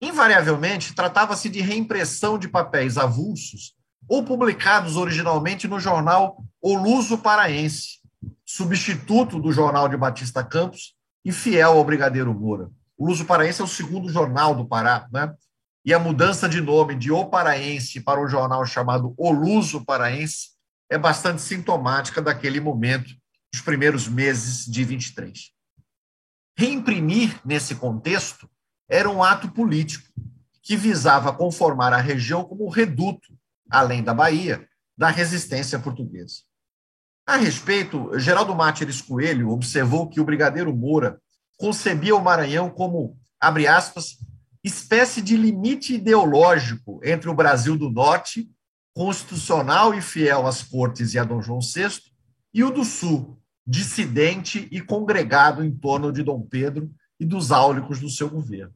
[0.00, 3.74] Invariavelmente, tratava-se de reimpressão de papéis avulsos
[4.08, 8.03] ou publicados originalmente no jornal O Luso Paraense,
[8.54, 12.70] substituto do jornal de Batista Campos e fiel ao Brigadeiro Moura.
[12.96, 15.34] O Luso Paraense é o segundo jornal do Pará, né?
[15.84, 20.50] E a mudança de nome de O Paraense para o jornal chamado O Luso Paraense
[20.88, 23.12] é bastante sintomática daquele momento,
[23.52, 25.50] dos primeiros meses de 23.
[26.56, 28.48] Reimprimir, nesse contexto,
[28.88, 30.08] era um ato político
[30.62, 33.36] que visava conformar a região como reduto,
[33.68, 34.64] além da Bahia,
[34.96, 36.44] da resistência portuguesa.
[37.26, 41.18] A respeito, Geraldo Máteres Coelho observou que o brigadeiro Moura
[41.56, 44.18] concebia o Maranhão como, abre aspas,
[44.62, 48.50] espécie de limite ideológico entre o Brasil do Norte,
[48.94, 51.98] constitucional e fiel às cortes e a Dom João VI,
[52.52, 57.98] e o do Sul, dissidente e congregado em torno de Dom Pedro e dos áulicos
[58.00, 58.74] do seu governo.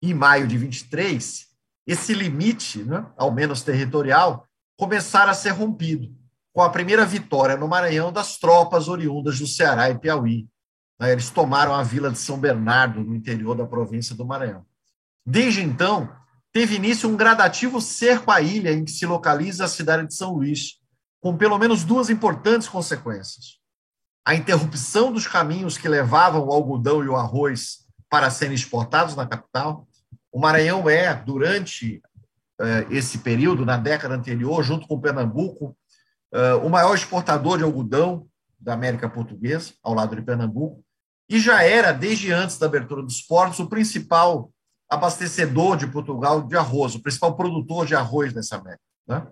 [0.00, 1.48] Em maio de 23,
[1.84, 4.46] esse limite, né, ao menos territorial,
[4.78, 6.15] começara a ser rompido,
[6.56, 10.48] com a primeira vitória no Maranhão das tropas oriundas do Ceará e Piauí.
[10.98, 14.64] Né, eles tomaram a vila de São Bernardo, no interior da província do Maranhão.
[15.22, 16.10] Desde então,
[16.50, 20.32] teve início um gradativo cerco à ilha em que se localiza a cidade de São
[20.32, 20.80] Luís,
[21.20, 23.58] com pelo menos duas importantes consequências.
[24.26, 29.26] A interrupção dos caminhos que levavam o algodão e o arroz para serem exportados na
[29.26, 29.86] capital.
[30.32, 32.00] O Maranhão é, durante
[32.58, 35.76] uh, esse período, na década anterior, junto com Pernambuco,
[36.62, 38.26] o maior exportador de algodão
[38.58, 40.84] da América Portuguesa, ao lado de Pernambuco,
[41.28, 44.50] e já era, desde antes da abertura dos portos, o principal
[44.88, 48.82] abastecedor de Portugal de arroz, o principal produtor de arroz nessa América.
[49.06, 49.26] Né?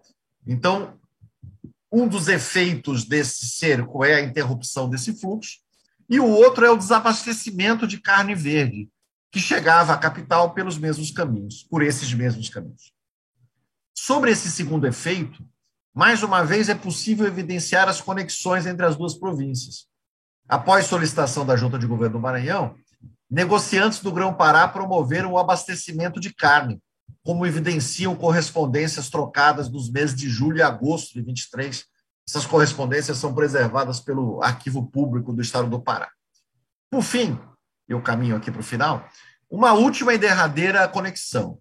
[0.46, 0.98] Então,
[1.90, 5.58] um dos efeitos desse cerco é a interrupção desse fluxo,
[6.08, 8.90] e o outro é o desabastecimento de carne verde,
[9.30, 12.92] que chegava à capital pelos mesmos caminhos, por esses mesmos caminhos.
[13.94, 15.44] Sobre esse segundo efeito,
[15.94, 19.86] mais uma vez é possível evidenciar as conexões entre as duas províncias.
[20.48, 22.74] Após solicitação da Junta de Governo do Maranhão,
[23.30, 26.82] negociantes do Grão-Pará promoveram o abastecimento de carne,
[27.22, 31.84] como evidenciam correspondências trocadas nos meses de julho e agosto de 23.
[32.28, 36.10] Essas correspondências são preservadas pelo Arquivo Público do Estado do Pará.
[36.90, 37.38] Por fim,
[37.88, 39.08] eu caminho aqui para o final,
[39.48, 41.58] uma última e derradeira conexão.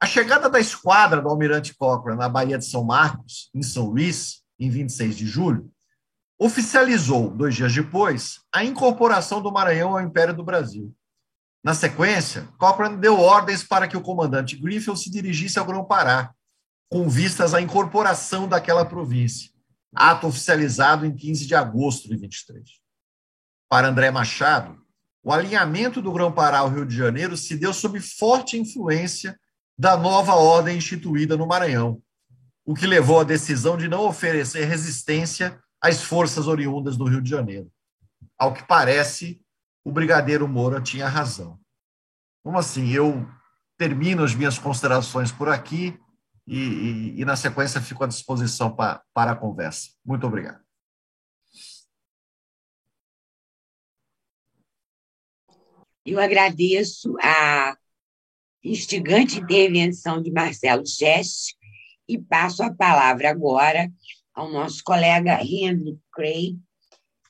[0.00, 4.42] A chegada da esquadra do Almirante Cochrane na Baía de São Marcos, em São Luís,
[4.58, 5.72] em 26 de julho,
[6.38, 10.94] oficializou, dois dias depois, a incorporação do Maranhão ao Império do Brasil.
[11.64, 16.32] Na sequência, Cochrane deu ordens para que o comandante Griffith se dirigisse ao Grão-Pará,
[16.88, 19.50] com vistas à incorporação daquela província,
[19.92, 22.64] ato oficializado em 15 de agosto de 23.
[23.68, 24.80] Para André Machado,
[25.24, 29.38] o alinhamento do Grão-Pará ao Rio de Janeiro se deu sob forte influência
[29.78, 32.02] da nova ordem instituída no Maranhão,
[32.64, 37.30] o que levou à decisão de não oferecer resistência às forças oriundas do Rio de
[37.30, 37.70] Janeiro.
[38.36, 39.40] Ao que parece,
[39.84, 41.58] o brigadeiro Moura tinha razão.
[42.42, 42.90] Como assim?
[42.90, 43.26] Eu
[43.76, 45.96] termino as minhas considerações por aqui
[46.44, 49.90] e, e, e na sequência fico à disposição pra, para a conversa.
[50.04, 50.60] Muito obrigado.
[56.04, 57.77] Eu agradeço a
[58.62, 61.56] instigante intervenção de Marcelo Cheste
[62.08, 63.90] e passo a palavra agora
[64.34, 66.56] ao nosso colega Henry Cray,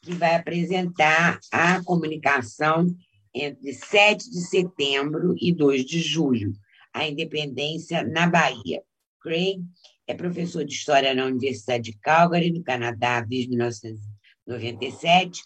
[0.03, 2.87] que vai apresentar a comunicação
[3.35, 6.53] entre 7 de setembro e 2 de julho,
[6.93, 8.83] a independência na Bahia.
[9.21, 9.63] Craig
[10.07, 15.43] é professor de História na Universidade de Calgary, no Canadá, desde 1997,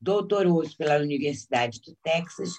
[0.00, 2.52] doutorou-se pela Universidade do Texas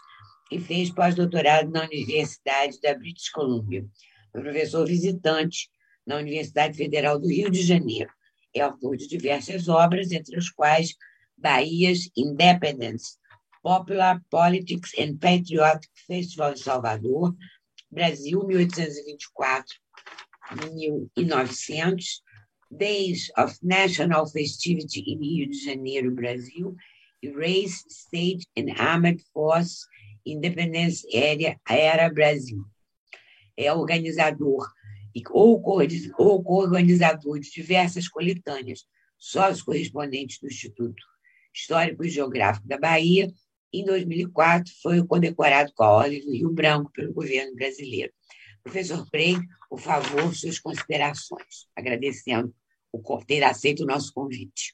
[0.52, 3.86] e fez pós-doutorado na Universidade da British Columbia.
[4.32, 5.70] Foi professor visitante
[6.06, 8.10] na Universidade Federal do Rio de Janeiro.
[8.54, 10.96] É autor de diversas obras, entre as quais
[11.38, 13.18] Bahia's Independence,
[13.62, 17.36] Popular Politics and Patriotic Festival em Salvador,
[17.92, 18.42] Brasil,
[20.52, 22.22] 1824-1900,
[22.72, 26.76] Days of National Festivity in Rio de Janeiro, Brasil,
[27.22, 29.88] e Race, State and Armed Force,
[30.26, 32.66] Independence Area, Era Brasil.
[33.56, 34.68] É organizador
[35.34, 35.62] ou
[36.44, 38.86] co-organizador de diversas coletâneas,
[39.18, 41.02] sócio correspondente do Instituto
[41.54, 43.32] Histórico e Geográfico da Bahia,
[43.80, 48.12] em 2004 foi condecorado com a Ordem do Rio Branco pelo governo brasileiro.
[48.64, 49.38] Professor Prey,
[49.70, 52.54] por favor, suas considerações, agradecendo
[52.92, 54.74] o ter aceito o nosso convite.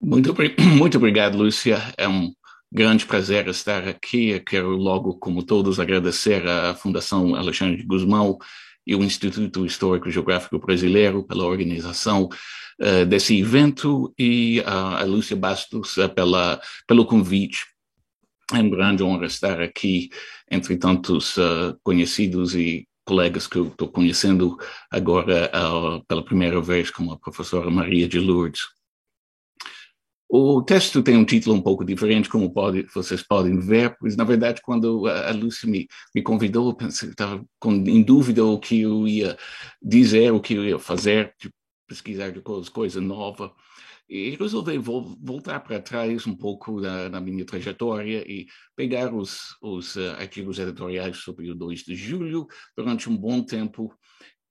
[0.00, 0.34] Muito,
[0.76, 1.78] muito obrigado, Lúcia.
[1.96, 2.34] É um
[2.72, 4.40] grande prazer estar aqui.
[4.40, 8.38] Quero logo, como todos, agradecer à Fundação Alexandre Guzmão
[8.86, 12.30] e o Instituto Histórico Geográfico Brasileiro pela organização
[12.80, 17.66] uh, desse evento e uh, a Lúcia Bastos uh, pela, pelo convite.
[18.50, 20.08] É uma grande honra estar aqui
[20.50, 21.36] entre tantos
[21.82, 24.58] conhecidos e colegas que eu estou conhecendo
[24.90, 25.50] agora
[26.06, 28.60] pela primeira vez, como a professora Maria de Lourdes.
[30.34, 34.24] O texto tem um título um pouco diferente, como pode, vocês podem ver, pois, na
[34.24, 39.06] verdade, quando a Lúcia me, me convidou, eu pensei estava em dúvida o que eu
[39.06, 39.36] ia
[39.82, 41.52] dizer, o que eu ia fazer, de
[41.86, 43.54] pesquisar de coisa, coisa nova.
[44.08, 49.54] E resolvi vo voltar para trás um pouco na, na, minha trajetória e pegar os,
[49.60, 53.94] os uh, artigos editoriais sobre o 2 de julho durante um bom tempo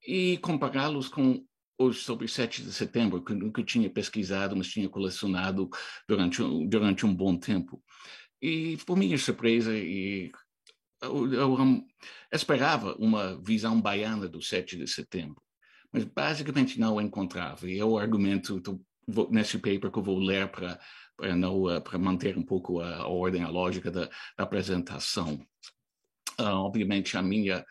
[0.06, 1.44] e compará-los com
[1.78, 5.68] hoje sobre 7 de setembro, que nunca tinha pesquisado, mas tinha colecionado
[6.08, 7.82] durante, durante um bom tempo.
[8.40, 10.32] E, por minha surpresa, e
[11.00, 11.84] eu, eu
[12.32, 15.42] esperava uma visão baiana do 7 de setembro,
[15.92, 17.68] mas basicamente não encontrava.
[17.68, 18.60] E é o argumento
[19.06, 20.78] vou, nesse paper que eu vou ler para
[21.84, 24.06] para manter um pouco a, a ordem, a lógica da,
[24.36, 25.34] da apresentação.
[26.40, 27.64] Uh, obviamente, a minha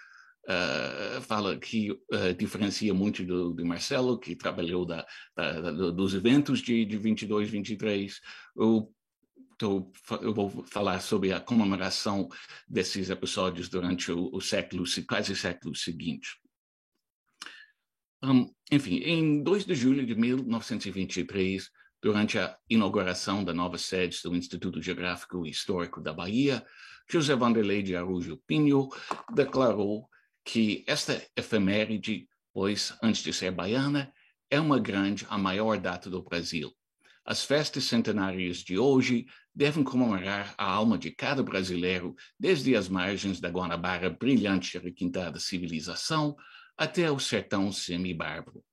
[0.48, 6.14] uh, fala que uh, diferencia muito do, do, Marcelo, que trabalhou da, da, da, dos
[6.14, 8.20] eventos de, de 22, 23.
[8.56, 8.94] Eu,
[9.62, 12.28] eu vou falar sobre a comemoração
[12.68, 16.40] desses episódios durante o, o século, quase século seguinte.
[18.24, 21.70] Um, enfim, em 2 de julho de 1923,
[22.02, 26.66] durante a inauguração da nova sede do Instituto Geográfico e Histórico da Bahia,
[27.10, 28.90] José Vanderlei de Araújo Pinho
[29.34, 30.08] declarou
[30.44, 34.14] que esta efeméride, pois antes de ser baiana,
[34.50, 36.72] é uma grande, a maior data do Brasil.
[37.24, 43.40] As festas centenárias de hoje devem comemorar a alma de cada brasileiro, desde as margens
[43.40, 46.36] da Guanabara brilhante e requintada civilização
[46.78, 48.64] até o sertão semi-bárbaro.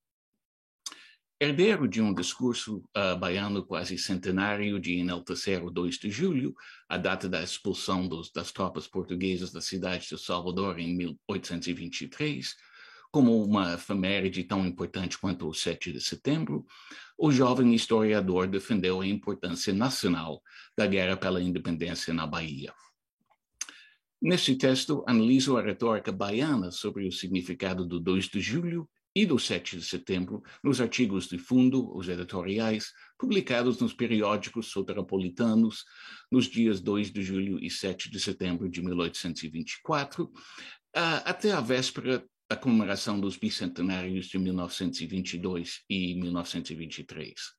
[1.40, 6.52] Herdeiro de um discurso uh, baiano quase centenário de enaltecer o 2 de julho,
[6.88, 12.56] a data da expulsão dos, das tropas portuguesas da cidade de Salvador em 1823,
[13.12, 16.66] como uma efeméride tão importante quanto o 7 de setembro,
[17.16, 20.42] o jovem historiador defendeu a importância nacional
[20.76, 22.74] da guerra pela independência na Bahia.
[24.20, 29.38] Neste texto, analiso a retórica baiana sobre o significado do 2 de julho e do
[29.38, 35.84] 7 de setembro nos artigos de fundo, os editoriais, publicados nos periódicos soteropolitanos
[36.30, 40.30] nos dias 2 de julho e 7 de setembro de 1824,
[41.24, 47.57] até a véspera da comemoração dos bicentenários de 1922 e 1923.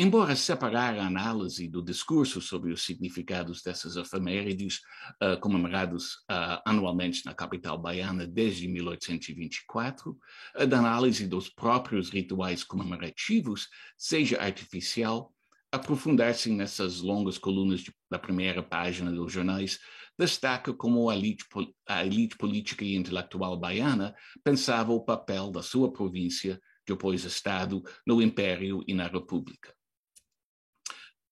[0.00, 4.78] Embora separar a análise do discurso sobre os significados dessas efemérides,
[5.20, 12.62] uh, comemorados uh, anualmente na capital baiana desde 1824, uh, da análise dos próprios rituais
[12.62, 15.34] comemorativos, seja artificial,
[15.72, 19.80] aprofundar-se nessas longas colunas de, da primeira página dos jornais
[20.16, 21.44] destaca como a elite,
[21.88, 28.22] a elite política e intelectual baiana pensava o papel da sua província, depois Estado, no
[28.22, 29.76] Império e na República.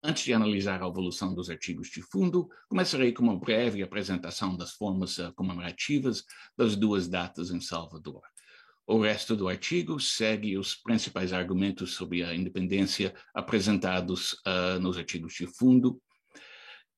[0.08, 4.70] Antes de analisar a evolução dos artigos de fundo, começarei com uma breve apresentação das
[4.70, 6.22] formas uh, comemorativas
[6.56, 8.22] das duas datas em Salvador.
[8.86, 15.34] O resto do artigo segue os principais argumentos sobre a independência apresentados uh, nos artigos
[15.34, 16.00] de fundo,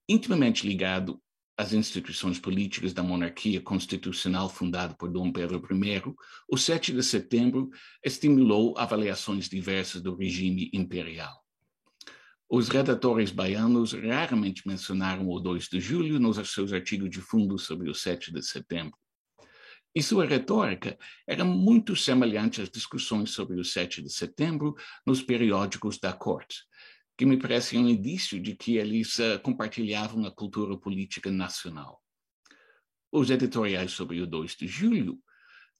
[0.07, 1.19] intimamente ligado
[1.57, 6.15] às instituições políticas da monarquia constitucional fundada por Dom Pedro I,
[6.47, 7.71] o 7 de setembro
[8.05, 11.48] estimulou avaliações diversas do regime imperial.
[12.51, 17.91] Os redatores baianos raramente mencionaram o 2 de julho nos seus artigos de fundo sobre
[17.91, 18.97] o 7 de setembro.
[19.95, 24.75] E sua retórica era muito semelhante às discussões sobre o 7 de setembro
[25.07, 26.65] nos periódicos da corte,
[27.19, 32.03] que me parece um indício de que eles uh, compartilhavam a cultura política nacional.
[33.13, 35.19] Os editoriais sobre o 2 de julho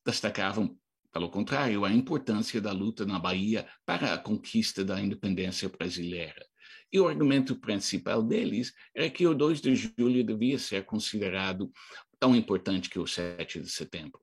[0.05, 0.79] destacavam,
[1.15, 6.45] pelo contrário, a importância da luta na Bahia para a conquista da independência brasileira
[6.93, 11.71] e o argumento principal deles era que o 2 de julho devia ser considerado
[12.19, 14.21] tão importante que o 7 de setembro.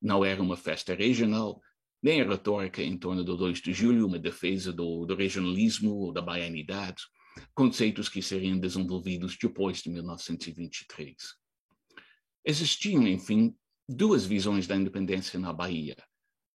[0.00, 1.60] Não era uma festa regional,
[2.02, 6.12] nem a retórica em torno do 2 de julho, uma defesa do, do regionalismo ou
[6.12, 7.02] da baianidade,
[7.54, 11.16] conceitos que seriam desenvolvidos depois de 1923.
[12.44, 13.54] Existiam, enfim,
[13.88, 15.96] duas visões da independência na Bahia,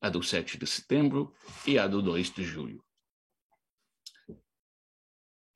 [0.01, 1.33] a do 7 de setembro
[1.67, 2.83] e a do 2 de julho.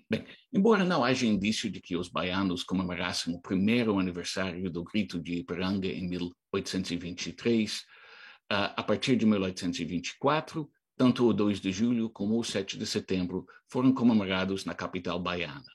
[0.10, 5.20] Bem, embora não haja indício de que os baianos comemorassem o primeiro aniversário do Grito
[5.20, 7.84] de Ipiranga em 1823,
[8.49, 13.45] ah, a partir de 1824, tanto o 2 de julho como o 7 de setembro
[13.68, 15.66] foram comemorados na capital baiana.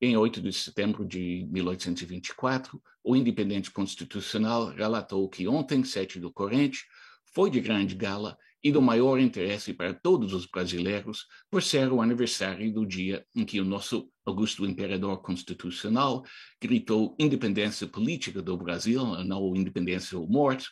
[0.00, 6.84] Em 8 de setembro de 1824, o Independente Constitucional relatou que ontem, 7 do corrente,
[7.32, 12.02] foi de grande gala e do maior interesse para todos os brasileiros por ser o
[12.02, 16.24] aniversário do dia em que o nosso augusto imperador constitucional
[16.60, 20.68] gritou independência política do Brasil, não independência ou morte,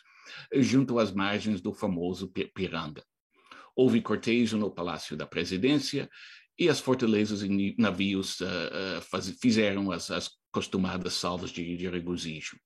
[0.53, 3.03] junto às margens do famoso Piranga.
[3.75, 6.09] Houve cortejo no Palácio da Presidência
[6.59, 12.57] e as fortalezas e navios uh, faz, fizeram as, as, costumadas salvas de, de regozijo.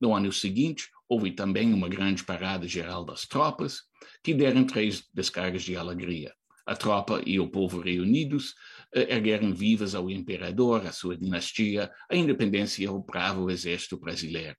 [0.00, 3.82] No ano seguinte, houve também uma grande parada geral das tropas,
[4.22, 6.32] que deram três descargas de alegria.
[6.66, 8.54] A tropa e o povo reunidos
[8.94, 14.56] eh, ergueram vivas ao imperador, a sua dinastia, a independência e ao bravo exército brasileiro.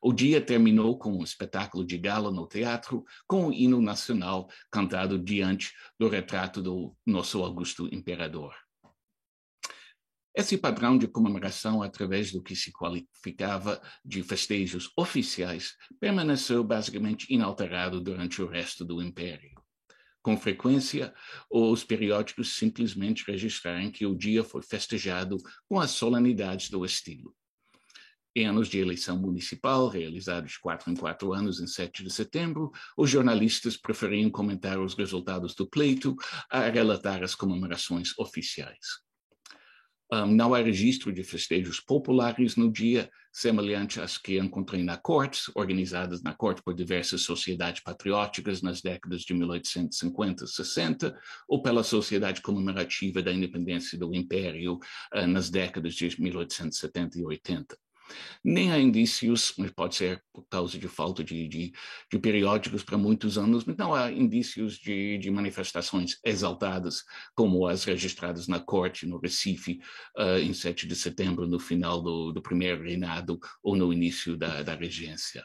[0.00, 5.18] O dia terminou com um espetáculo de gala no teatro, com o hino nacional cantado
[5.18, 8.54] diante do retrato do nosso augusto imperador.
[10.38, 18.02] Esse padrão de comemoração, através do que se qualificava de festejos oficiais, permaneceu basicamente inalterado
[18.02, 19.52] durante o resto do Império.
[20.20, 21.14] Com frequência,
[21.50, 27.34] os periódicos simplesmente registraram que o dia foi festejado com as solenidades do estilo.
[28.34, 33.08] Em anos de eleição municipal, realizados quatro em quatro anos, em 7 de setembro, os
[33.08, 36.14] jornalistas preferiam comentar os resultados do pleito
[36.50, 39.05] a relatar as comemorações oficiais.
[40.12, 45.50] Um, não há registro de festejos populares no dia, semelhante às que encontrei na corte,
[45.54, 51.82] organizadas na corte por diversas sociedades patrióticas nas décadas de 1850 e 60, ou pela
[51.82, 54.78] Sociedade Comemorativa da Independência do Império
[55.14, 57.76] uh, nas décadas de 1870 e 80.
[58.44, 61.72] Nem há indícios, mas pode ser por causa de falta de, de,
[62.10, 67.04] de periódicos para muitos anos, mas não há indícios de, de, manifestações exaltadas,
[67.34, 69.80] como as registradas na corte no Recife,
[70.16, 74.62] uh, em 7 de setembro, no final do, do primeiro reinado ou no início da,
[74.62, 75.44] da regência.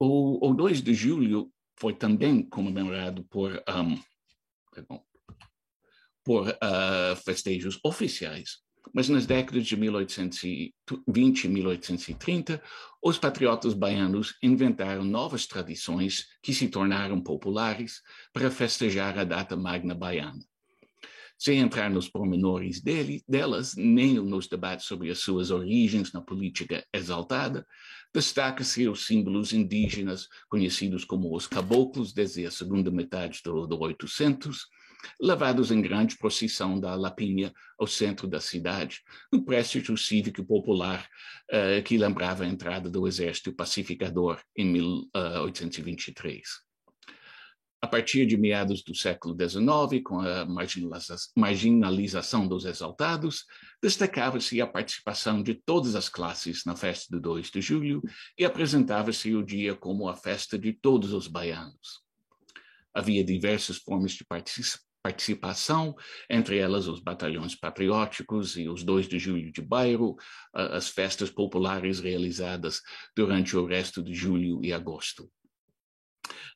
[0.00, 4.00] O, o 2 de julho foi também comemorado por, um,
[4.72, 5.02] perdão,
[6.24, 12.62] por uh, festejos oficiais mas nas décadas de 1820 e 1830,
[13.02, 19.94] os patriotas baianos inventaram novas tradições que se tornaram populares para festejar a data magna
[19.94, 20.44] baiana.
[21.38, 26.84] Sem entrar nos pormenores dele, delas, nem nos debates sobre as suas origens na política
[26.92, 27.64] exaltada,
[28.12, 34.66] destaca-se os símbolos indígenas conhecidos como os caboclos desde a segunda metade do, do 800,
[35.20, 41.08] levados em grande procissão da Lapinha ao centro da cidade, um prestígio cívico popular
[41.50, 46.68] uh, que lembrava a entrada do exército pacificador em 1823.
[47.80, 50.44] A partir de meados do século XIX, com a
[51.36, 53.44] marginalização dos exaltados,
[53.80, 58.02] destacava-se a participação de todas as classes na festa do 2 de julho
[58.36, 62.02] e apresentava-se o dia como a festa de todos os baianos.
[62.92, 64.24] Havia diversas formas de
[65.02, 65.94] participação,
[66.28, 70.16] entre elas os batalhões patrióticos e os 2 de julho de bairro,
[70.52, 72.80] as festas populares realizadas
[73.16, 75.30] durante o resto de julho e agosto.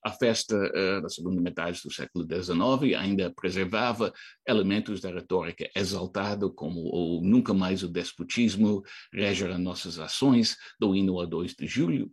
[0.05, 4.13] A festa uh, da segunda metade do século XIX ainda preservava
[4.47, 8.83] elementos da retórica exaltada, como o nunca mais o despotismo
[9.13, 12.11] regerá nossas ações, do hino a 2 de julho,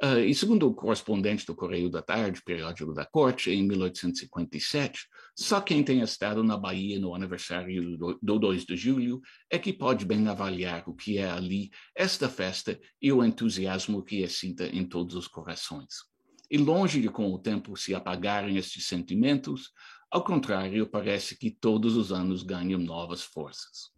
[0.00, 5.00] Uh, e segundo o correspondente do Correio da Tarde, periódico da Corte, em 1857,
[5.36, 9.20] só quem tenha estado na Bahia no aniversário do, do 2 de julho
[9.50, 14.22] é que pode bem avaliar o que é ali esta festa e o entusiasmo que
[14.22, 15.88] excita em todos os corações.
[16.48, 19.72] E longe de com o tempo se apagarem estes sentimentos,
[20.10, 23.97] ao contrário, parece que todos os anos ganham novas forças.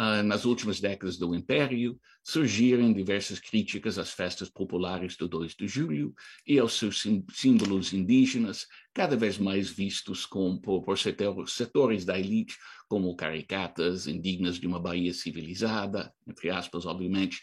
[0.00, 5.66] Uh, nas últimas décadas do Império, surgiram diversas críticas às festas populares do 2 de
[5.66, 6.14] julho
[6.46, 12.56] e aos seus símbolos indígenas, cada vez mais vistos como, por, por setores da elite
[12.86, 17.42] como caricatas indignas de uma Bahia civilizada, entre aspas, obviamente.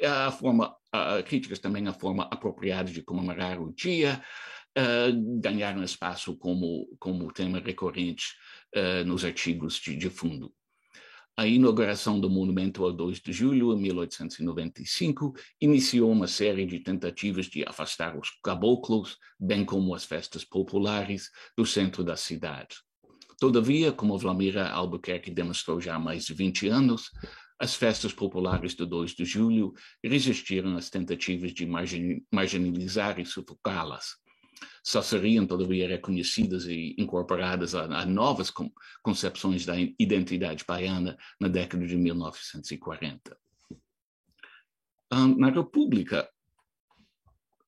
[0.00, 4.22] A forma, uh, críticas também à forma apropriada de comemorar o dia,
[4.78, 8.26] uh, ganharam espaço como, como tema recorrente
[9.06, 10.52] nos artigos de, de fundo.
[11.38, 17.44] A inauguração do monumento ao 2 de julho, em 1895, iniciou uma série de tentativas
[17.44, 22.76] de afastar os caboclos, bem como as festas populares, do centro da cidade.
[23.38, 27.10] Todavia, como Vlamira Albuquerque demonstrou já há mais de 20 anos,
[27.60, 31.66] as festas populares do 2 de julho resistiram às tentativas de
[32.32, 34.14] marginalizar e sufocá-las
[34.82, 38.52] só seriam todavia reconhecidas e incorporadas a, a novas
[39.02, 43.36] concepções da identidade baiana na década de 1940.
[45.12, 46.28] Um, na República,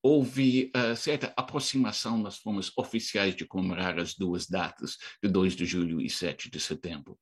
[0.03, 5.67] houve uh, certa aproximação nas formas oficiais de comemorar as duas datas, de 2 de
[5.67, 7.19] julho e 7 de setembro.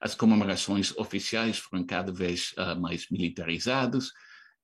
[0.00, 4.10] As comemorações oficiais foram cada vez uh, mais militarizadas,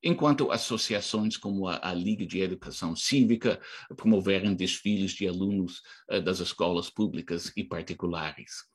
[0.03, 3.59] enquanto associações como a, a, Liga de Educação Cívica
[3.95, 5.81] promoveram desfiles de alunos
[6.11, 8.69] uh, das escolas públicas e particulares.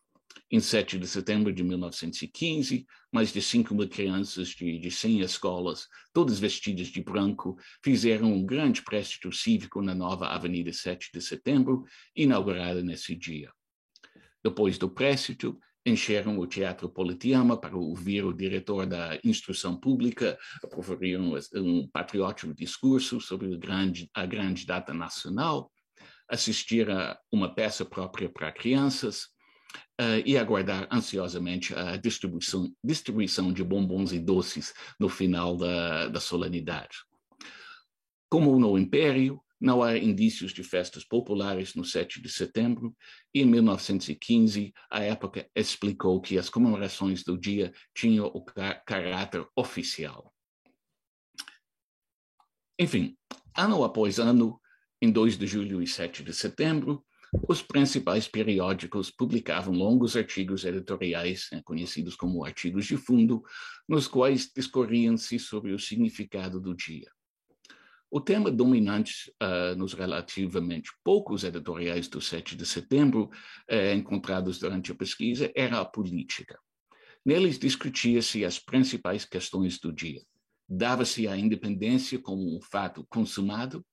[0.51, 5.89] Em 7 de setembro de 1915, mais de 5 mil crianças de, de 100 escolas,
[6.13, 11.85] todas vestidas de branco, fizeram um grande préstito cívico na nova Avenida 7 de Setembro,
[12.15, 13.51] inaugurada nesse dia.
[14.43, 20.39] Depois do préstito, encheram o Teatro Politeama para ouvir o diretor da Instrução Pública
[20.71, 25.71] proferir um, um patriótico discurso sobre grande, a grande data nacional,
[26.29, 29.35] assistir a uma peça própria para crianças,
[30.01, 36.21] uh, e aguardar ansiosamente a distribuição, distribuição de bombons e doces no final da, da
[36.21, 36.99] solenidade.
[38.31, 42.95] Como no Império, não há indícios de festas populares no 7 de setembro,
[43.33, 48.45] e em 1915 a época explicou que as comemorações do dia tinham o
[48.87, 50.33] caráter oficial.
[52.79, 53.17] Enfim,
[53.57, 54.61] ano após ano,
[55.01, 57.05] em 2 de julho e 7 de setembro,
[57.49, 63.43] os principais periódicos publicavam longos artigos editoriais, né, conhecidos como artigos de fundo,
[63.89, 67.11] nos quais discorriam-se sobre o significado do dia.
[68.17, 73.25] O tema dominante uh, nos relativamente poucos editoriais do 7 de setembro
[73.69, 76.57] uh, encontrados durante a pesquisa era a política.
[77.27, 80.23] Neles discutia-se as principais questões do dia.
[80.69, 83.85] Dava-se a independência como um fato consumado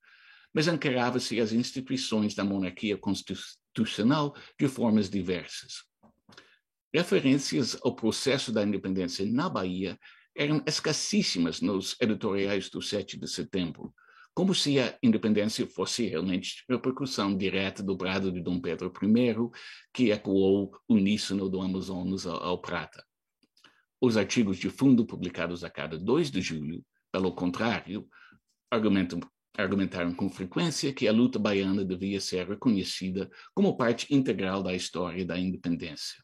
[0.54, 5.86] mas encarava-se as instituições da monarquia constitucional de formas diversas.
[6.94, 9.98] Referências ao processo da independência na Bahia
[10.36, 13.92] eram escassíssimas nos editoriais do 7 de setembro,
[14.34, 19.36] como se a independência fosse realmente repercussão direta do brado de Dom Pedro I,
[19.94, 23.04] que ecoou uníssono do Amazonas ao, ao Prata.
[24.00, 28.08] Os artigos de fundo publicados a cada 2 de julho, pelo contrário,
[28.70, 29.20] argumentam
[29.58, 35.26] argumentaram com frequência que a luta baiana devia ser reconhecida como parte integral da história
[35.26, 36.24] da independência.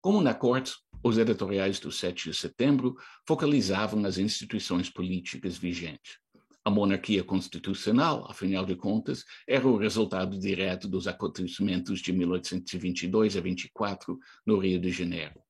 [0.00, 2.96] Como na corte, os editoriais do 7 de setembro
[3.26, 6.18] focalizavam nas instituições políticas vigentes.
[6.64, 13.40] A monarquia constitucional, afinal de contas, era o resultado direto dos acontecimentos de 1822 a
[13.40, 15.40] 24 no Rio de Janeiro.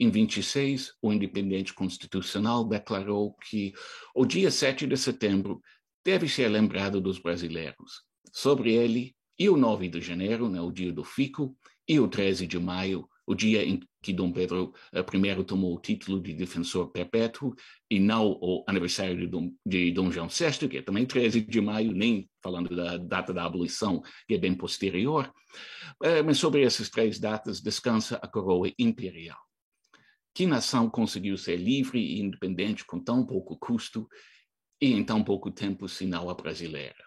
[0.00, 3.72] Em 26, o Independente Constitucional declarou que
[4.14, 5.60] o dia 7 de setembro
[6.04, 8.02] deve ser lembrado dos brasileiros.
[8.32, 11.56] Sobre ele, e o 9 de janeiro, né, o dia do fico,
[11.86, 15.80] e o 13 de maio, o dia em que Dom Pedro I eh, tomou o
[15.80, 17.54] título de defensor perpétuo,
[17.90, 21.60] e não o aniversário de Dom, de Dom João VI, que é também 13 de
[21.60, 25.32] maio, nem falando da data da abolição, que é bem posterior.
[26.02, 29.38] Eh, mas sobre essas três datas descansa a coroa imperial.
[30.34, 34.08] Que nação conseguiu ser livre e independente com tão pouco custo
[34.80, 37.04] e em tão pouco tempo, senão a brasileira?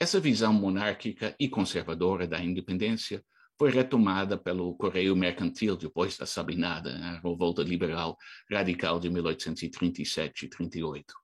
[0.00, 3.24] Essa visão monárquica e conservadora da independência
[3.58, 8.16] foi retomada pelo Correio Mercantil depois da Sabinada, a revolta liberal
[8.50, 11.14] radical de 1837 e 38.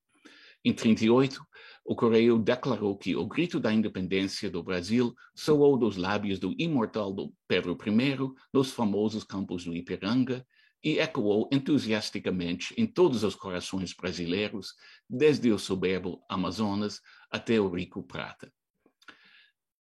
[0.63, 1.43] Em 38,
[1.85, 7.15] o Correio declarou que o grito da independência do Brasil soou dos lábios do imortal
[7.49, 10.47] Pedro I nos famosos campos do Ipiranga
[10.85, 14.75] e ecoou entusiasticamente em todos os corações brasileiros,
[15.09, 17.01] desde o soberbo Amazonas
[17.31, 18.53] até o rico Prata.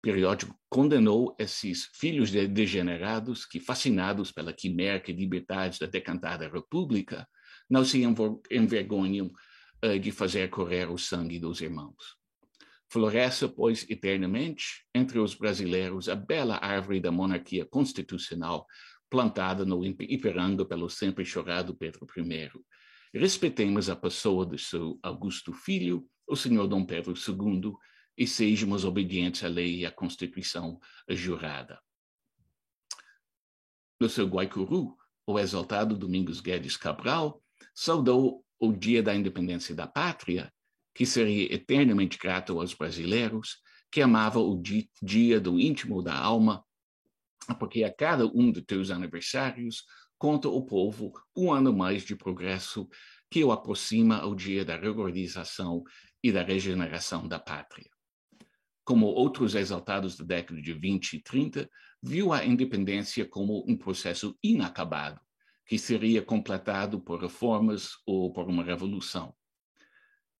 [0.04, 7.26] Periódico condenou esses filhos de degenerados que, fascinados pela quimera e liberdade da decantada república,
[7.70, 8.04] não se
[8.51, 9.32] envergonham
[9.86, 12.18] uh, de fazer correr o sangue dos irmãos.
[12.91, 18.68] Floresça, pois, eternamente entre os brasileiros a bela árvore da monarquia constitucional
[19.10, 22.51] plantada no Ipiranga pelo sempre chorado Pedro I.
[23.18, 27.74] Respeitemos a pessoa do seu augusto filho, o senhor Dom Pedro II,
[28.18, 31.80] e sejamos obedientes à lei e à Constituição jurada.
[33.99, 37.41] No seu Guaicuru, o exaltado Domingos Guedes Cabral
[37.74, 40.53] saudou o dia da independência da pátria,
[40.93, 43.57] que seria eternamente grato aos brasileiros,
[43.91, 44.61] que amava o
[45.01, 46.64] dia do íntimo da alma,
[47.59, 49.84] porque a cada um de teus aniversários
[50.18, 52.88] conta o povo um ano mais de progresso
[53.30, 55.84] que o aproxima ao dia da reorganização
[56.24, 57.92] e da regeneração da pátria.
[58.84, 61.69] Como outros exaltados da década de 20 e 30,
[62.01, 65.21] viu a independência como um processo inacabado,
[65.65, 69.34] que seria completado por reformas ou por uma revolução.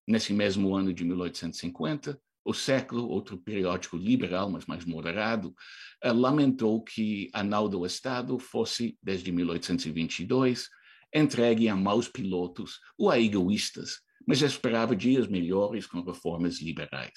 [0.06, 5.56] Nesse mesmo ano de 1850, o Século, outro periódico liberal, mas mais moderado,
[6.02, 10.68] eh, lamentou que a nau do Estado fosse, desde 1822,
[11.16, 17.14] entregue a maus pilotos ou a egoístas, mas esperava dias melhores com reformas liberais.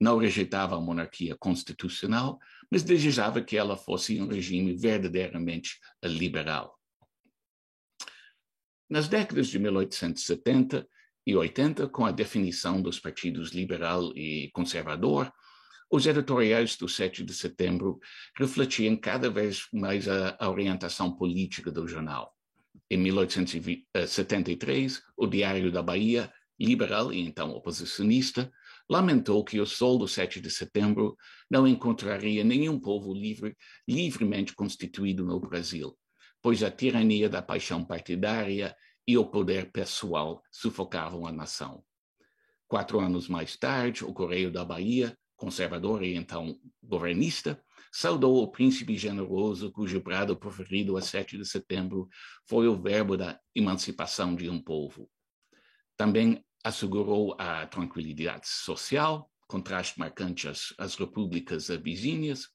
[0.00, 2.38] Não rejeitava a monarquia constitucional,
[2.70, 6.78] mas desejava que ela fosse um regime verdadeiramente liberal.
[8.88, 10.88] Nas décadas de 1870
[11.26, 15.30] e 80, com a definição dos partidos liberal e conservador,
[15.90, 18.00] os editoriais do 7 de setembro
[18.36, 22.34] refletiam cada vez mais a, a orientação política do jornal.
[22.88, 28.50] Em 1873, o Diário da Bahia, liberal e então oposicionista,
[28.90, 31.16] lamentou que o sol do 7 de setembro
[31.48, 35.96] não encontraria nenhum povo livre, livremente constituído no Brasil,
[36.42, 38.76] pois a tirania da paixão partidária
[39.06, 41.84] e o poder pessoal sufocavam a nação.
[42.66, 47.62] Quatro anos mais tarde, o Correio da Bahia, conservador e então governista,
[47.92, 52.08] saudou o príncipe generoso cujo brado proferido a 7 de setembro
[52.44, 55.08] foi o verbo da emancipação de um povo.
[55.96, 62.48] Também assegurou a tranquilidade social, contraste marcante às, às repúblicas vizinhas,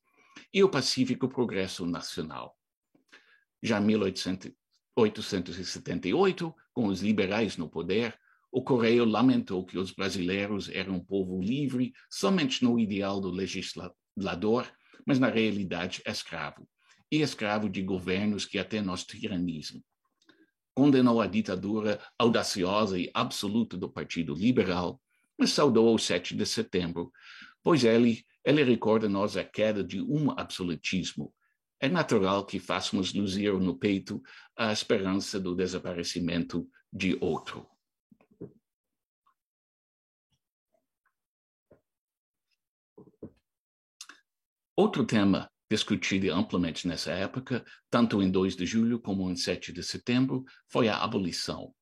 [0.54, 2.56] e o pacífico progresso nacional.
[3.62, 8.18] Já em 1878, com os liberais no poder,
[8.52, 14.66] o Correio lamentou que os brasileiros eram um povo livre somente no ideal do legislador,
[15.06, 16.66] mas na realidade escravo,
[17.12, 19.84] e escravo de governos que até nós tiranizam.
[20.76, 25.02] Condenou a ditadura audaciosa e absoluta do Partido Liberal,
[25.38, 27.14] mas saudou o 7 de setembro,
[27.64, 31.34] pois ele, ele recorda-nos a queda de um absolutismo.
[31.80, 34.22] É natural que façamos luzir no peito
[34.56, 37.66] a esperança do desaparecimento de outro.
[44.78, 49.84] Outro tema discutido amplamente nessa época, tanto em 2 de julho como em 7 de
[49.84, 51.74] setembro, foi a abolição.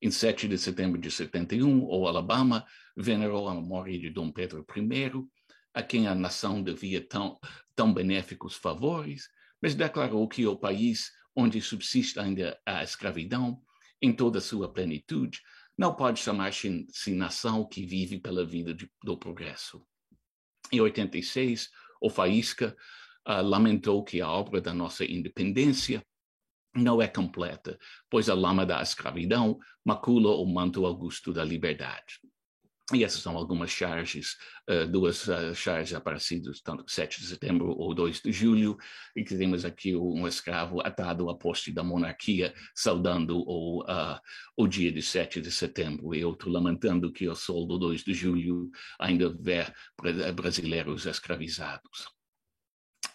[0.00, 2.64] Em 7 de setembro de 71, o Alabama
[2.96, 5.28] venerou a memória de Dom Pedro I,
[5.74, 7.38] a quem a nação devia tão,
[7.74, 9.28] tão benéficos favores,
[9.60, 13.60] mas declarou que o país onde subsiste ainda a escravidão,
[14.00, 15.40] em toda sua plenitude,
[15.76, 19.86] não pode chamar-se nação que vive pela vida de, do progresso.
[20.72, 21.68] Em 86,
[22.00, 22.74] o Faísca
[23.28, 26.04] uh, lamentou que a obra da nossa independência
[26.74, 27.78] não é completa,
[28.10, 32.20] pois a lama da escravidão macula o manto augusto da liberdade.
[32.92, 34.36] E essas são algumas charges,
[34.68, 38.76] uh, duas uh, charges aparecidas, tanto 7 de setembro ou 2 de julho,
[39.16, 44.20] e que temos aqui um escravo atado à poste da monarquia, saudando o, uh,
[44.54, 48.12] o dia de 7 de setembro, e outro lamentando que o sol do 2 de
[48.12, 48.70] julho
[49.00, 49.64] ainda vê
[50.34, 52.12] brasileiros escravizados.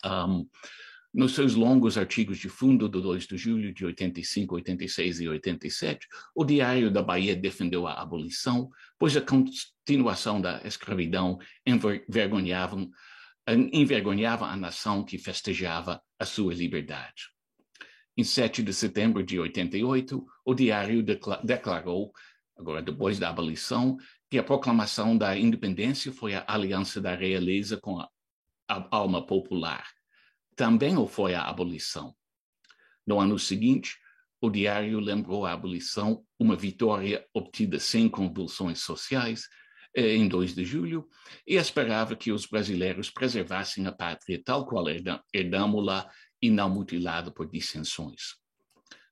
[0.05, 0.47] Um,
[1.13, 6.07] nos seus longos artigos de fundo do 2 de julho de 85, 86 e 87,
[6.35, 12.87] o Diário da Bahia defendeu a abolição, pois a continuação da escravidão envergonhava,
[13.73, 17.29] envergonhava a nação que festejava a sua liberdade.
[18.15, 21.03] Em 7 de setembro de 88, o Diário
[21.43, 22.11] declarou,
[22.55, 23.97] agora depois da abolição,
[24.29, 28.07] que a proclamação da independência foi a aliança da realeza com a
[28.91, 29.83] alma popular
[30.59, 32.13] também o foi a abolição.
[33.07, 33.95] No ano seguinte,
[34.41, 39.47] o diário lembrou a abolição uma vitória obtida sem convulsões sociais
[39.95, 41.07] eh, em 2 de julho
[41.47, 44.83] e esperava que os brasileiros preservassem a pátria tal qual
[45.33, 46.11] herdamos-la
[46.41, 48.35] e não mutilada por dissensões.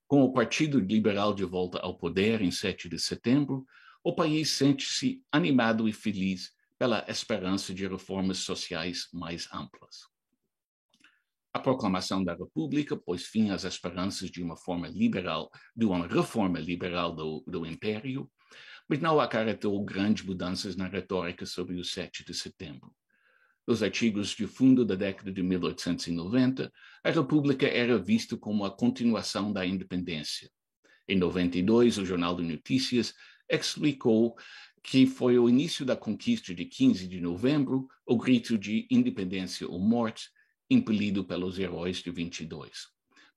[0.05, 3.65] Com o Partido Liberal de volta ao poder em 7 de setembro,
[4.03, 10.07] o país sente-se animado e feliz pela esperança de reformas sociais mais amplas.
[11.53, 16.59] A proclamação da República pôs fim às esperanças de uma forma liberal, de uma reforma
[16.59, 18.29] liberal do, do Império,
[18.87, 22.93] mas não acarretou grandes mudanças na retórica sobre o 7 de setembro.
[23.67, 26.71] Nos artigos de fundo da década de 1890,
[27.03, 30.49] a República era vista como a continuação da independência.
[31.05, 33.13] Em 92, o Jornal de Notícias
[33.49, 34.35] explicou
[34.87, 39.77] que foi o início da conquista de 15 de novembro, o grito de independência ou
[39.77, 40.29] morte,
[40.69, 42.87] impelido pelos heróis de 22,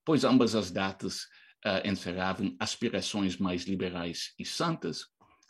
[0.05, 1.25] pois ambas as datas
[1.67, 5.07] uh, encerravam aspirações mais liberais e santas,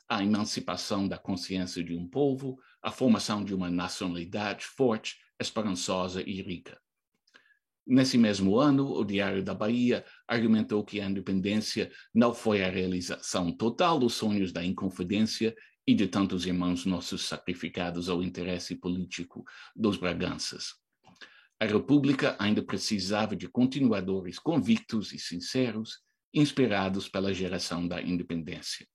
[0.09, 6.41] a emancipação da consciência de um povo, a formação de uma nacionalidade forte, esperançosa e
[6.41, 6.81] rica.
[7.87, 13.53] Nesse mesmo ano, o Diário da Bahia argumentou que a independência não foi a realização
[13.53, 15.55] total dos sonhos da Inconfidência
[15.91, 20.75] e de tantos irmãos nossos sacrificados ao interesse político dos Braganças.
[21.59, 25.99] A República ainda precisava de continuadores convictos e sinceros,
[26.33, 28.87] inspirados pela geração da independência.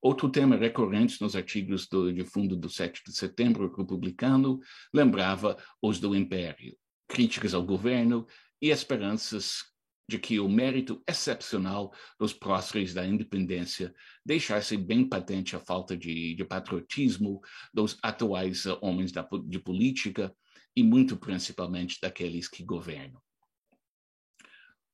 [0.00, 4.60] Outro tema recorrente nos artigos do, de fundo do 7 de setembro republicano
[4.94, 6.76] lembrava os do Império,
[7.08, 8.24] críticas ao governo
[8.62, 9.64] e esperanças
[10.08, 13.94] de que o mérito excepcional dos próceres da independência
[14.24, 17.40] deixasse bem patente a falta de, de patriotismo
[17.74, 20.34] dos atuais homens da, de política
[20.74, 23.20] e muito principalmente daqueles que governam.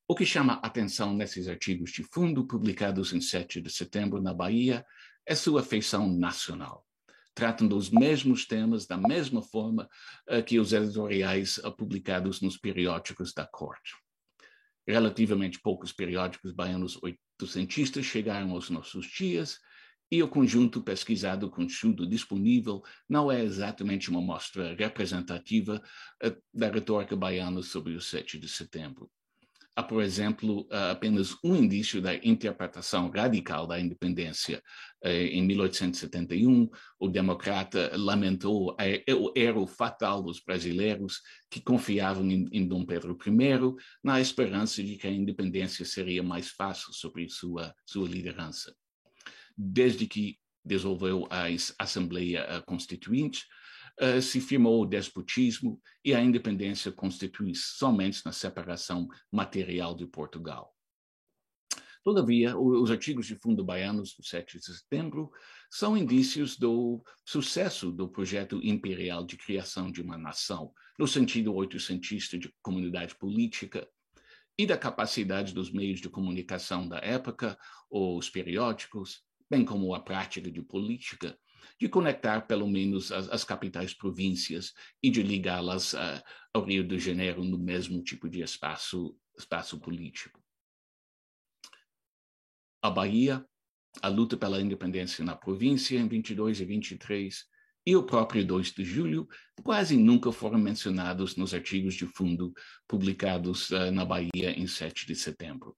[0.07, 4.85] O que chama atenção nesses artigos de fundo publicados em 7 de setembro na Bahia
[5.25, 6.85] é sua feição nacional.
[7.33, 9.89] tratam dos mesmos temas da mesma forma
[10.29, 13.93] uh, que os editoriais uh, publicados nos periódicos da corte.
[14.87, 19.59] Relativamente poucos periódicos baianos oitocentistas chegaram aos nossos dias,
[20.11, 25.81] e o conjunto pesquisado com estudo disponível não é exatamente uma mostra representativa
[26.23, 29.09] uh, da retórica baiana sobre o 7 de setembro.
[29.77, 34.63] Há, por exemplo, apenas um indício da interpretação radical da independência.
[35.03, 38.73] Eh, em 1871, o democrata lamentou
[39.09, 41.19] o erro fatal dos brasileiros
[41.51, 46.93] que confiavam em, Dom Pedro I, na esperança de que a independência seria mais fácil
[46.93, 48.73] sobre sua, sua liderança.
[49.57, 51.47] Desde que dissolveu a
[51.77, 53.43] Assembleia eh, Constituinte,
[54.01, 60.75] uh, se firmou o despotismo e a independência constitui somente na separação material de Portugal.
[62.03, 65.31] Todavia, os artigos de fundo baianos do 7 de setembro
[65.71, 72.37] são indícios do sucesso do projeto imperial de criação de uma nação, no sentido oitocentista
[72.37, 73.89] de comunidade política,
[74.55, 77.57] e da capacidade dos meios de comunicação da época,
[77.89, 81.35] os periódicos, bem como a prática de política,
[81.79, 85.95] de conectar pelo menos as, as capitais províncias e de ligá-las
[86.53, 90.41] ao Rio de Janeiro no mesmo tipo de espaço, espaço político.
[92.81, 93.45] A Bahia,
[94.01, 97.45] a luta pela independência na província em 22 e 23
[97.85, 99.27] e o próprio 2 de julho
[99.63, 102.53] quase nunca foram mencionados nos artigos de fundo
[102.87, 105.77] publicados uh, na Bahia em 7 de setembro.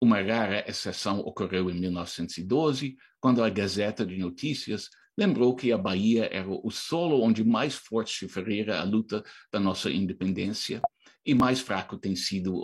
[0.00, 4.88] Uma rara exceção ocorreu em 1912, quando a Gazeta de Notícias
[5.18, 9.90] lembrou que a Bahia era o solo onde mais forte se a luta da nossa
[9.90, 10.80] independência
[11.26, 12.62] e mais fraco tem sido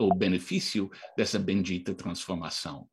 [0.00, 2.88] o benefício dessa bendita transformação.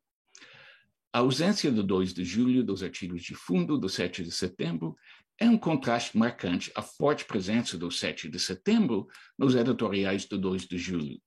[1.12, 4.96] A ausência do 2 de julho dos artigos de fundo do 7 de setembro
[5.40, 10.68] é um contraste marcante à forte presença do 7 de setembro nos editoriais do 2
[10.68, 11.20] de julho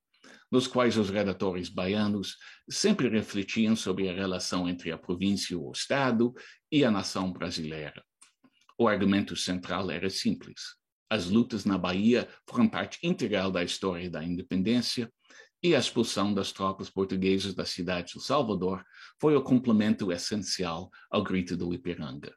[0.52, 2.38] nos quais os redatores baianos
[2.70, 6.34] sempre refletiam sobre a relação entre a província, o Estado
[6.72, 8.04] e a nação brasileira.
[8.78, 10.76] O argumento central era simples.
[11.10, 15.12] As lutas na Bahia foram parte integral da história da independência
[15.64, 18.84] e a expulsão das tropas portuguesas da cidade de Salvador
[19.20, 22.36] foi o complemento essencial ao grito do Ipiranga.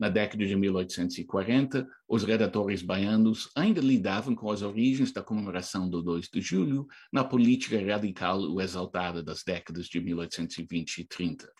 [0.00, 6.00] Na década de 1840, os redatores baianos ainda lidavam com as origens da comemoração do
[6.02, 11.52] 2 de julho na política radical e exaltada das décadas de 1820 e 30.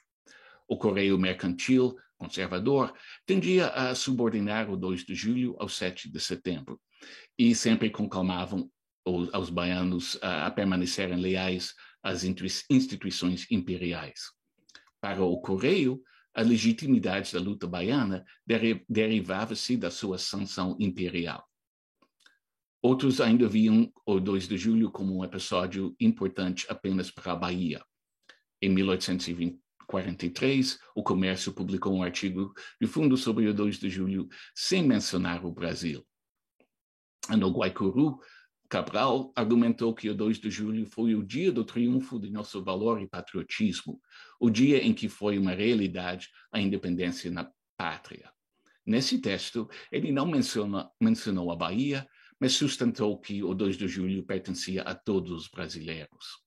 [0.67, 2.95] O Correio Mercantil, conservador,
[3.27, 6.81] tendia a subordinar o 2 de julho ao 7 de setembro,
[7.39, 8.71] e sempre conclamavam
[9.35, 12.25] aos baianos a permanecerem leais às
[12.71, 14.31] instituições imperiais.
[14.99, 16.01] Para o Correio,
[16.35, 18.25] a legitimidade da luta baiana
[18.89, 21.45] derivava-se da sua sanção imperial.
[22.83, 27.85] Outros ainda viam o 2 de julho como um episódio importante apenas para a Bahia.
[28.63, 34.83] Em 1843, o Comércio publicou um artigo de fundo sobre o 2 de julho sem
[34.83, 36.03] mencionar o Brasil.
[37.29, 38.19] No Guaicuru,
[38.71, 43.03] Cabral argumentou que o 2 de julho foi o dia do triunfo de nosso valor
[43.03, 44.01] e patriotismo,
[44.39, 48.33] o dia em que foi uma realidade a independência na pátria.
[48.87, 52.09] Nesse texto, ele não menciona, mencionou a Bahia,
[52.39, 56.39] mas sustentou que o 2 de julho pertencia a todos os brasileiros.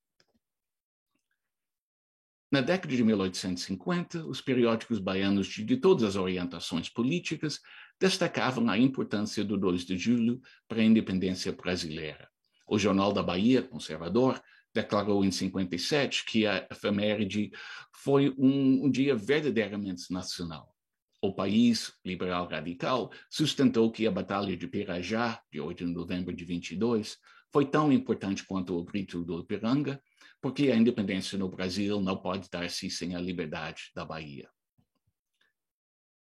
[2.54, 7.60] Na década de 1850, os periódicos baianos de, de, todas as orientações políticas
[8.04, 12.28] destacavam a importância do 2 de julho para a independência brasileira.
[12.68, 14.44] O Jornal da Bahia, conservador,
[14.74, 17.50] declarou em 57 que a efeméride
[17.94, 20.76] foi um, um dia verdadeiramente nacional.
[21.22, 26.44] O país liberal radical sustentou que a Batalha de Pirajá, de 8 de novembro de
[26.44, 27.18] 22,
[27.54, 30.04] foi tão importante quanto o grito do Ipiranga,
[30.42, 34.50] porque a independência no Brasil não pode dar-se sem a liberdade da Bahia.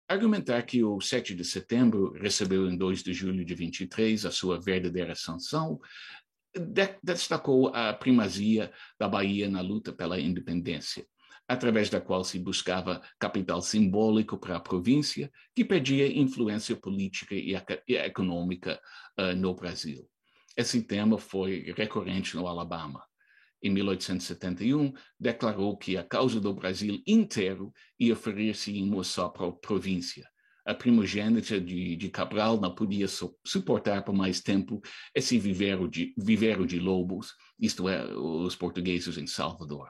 [0.09, 4.59] Argumentar que o 7 de setembro recebeu em 2 de julho de 23 a sua
[4.59, 5.79] verdadeira sanção
[7.03, 11.05] destacou a primazia da Bahia na luta pela independência,
[11.47, 17.55] através da qual se buscava capital simbólico para a província, que perdia influência política e,
[17.87, 18.81] econômica
[19.19, 20.09] uh, no Brasil.
[20.57, 23.03] Esse tema foi recorrente no Alabama
[23.61, 30.27] em 1871, declarou que a causa do Brasil inteiro ia ferir-se em uma só província.
[30.65, 33.07] A primogênita de, de Cabral não podia
[33.43, 34.81] suportar por mais tempo
[35.15, 39.89] esse vivero de, vivero de lobos, isto é, os portugueses em Salvador.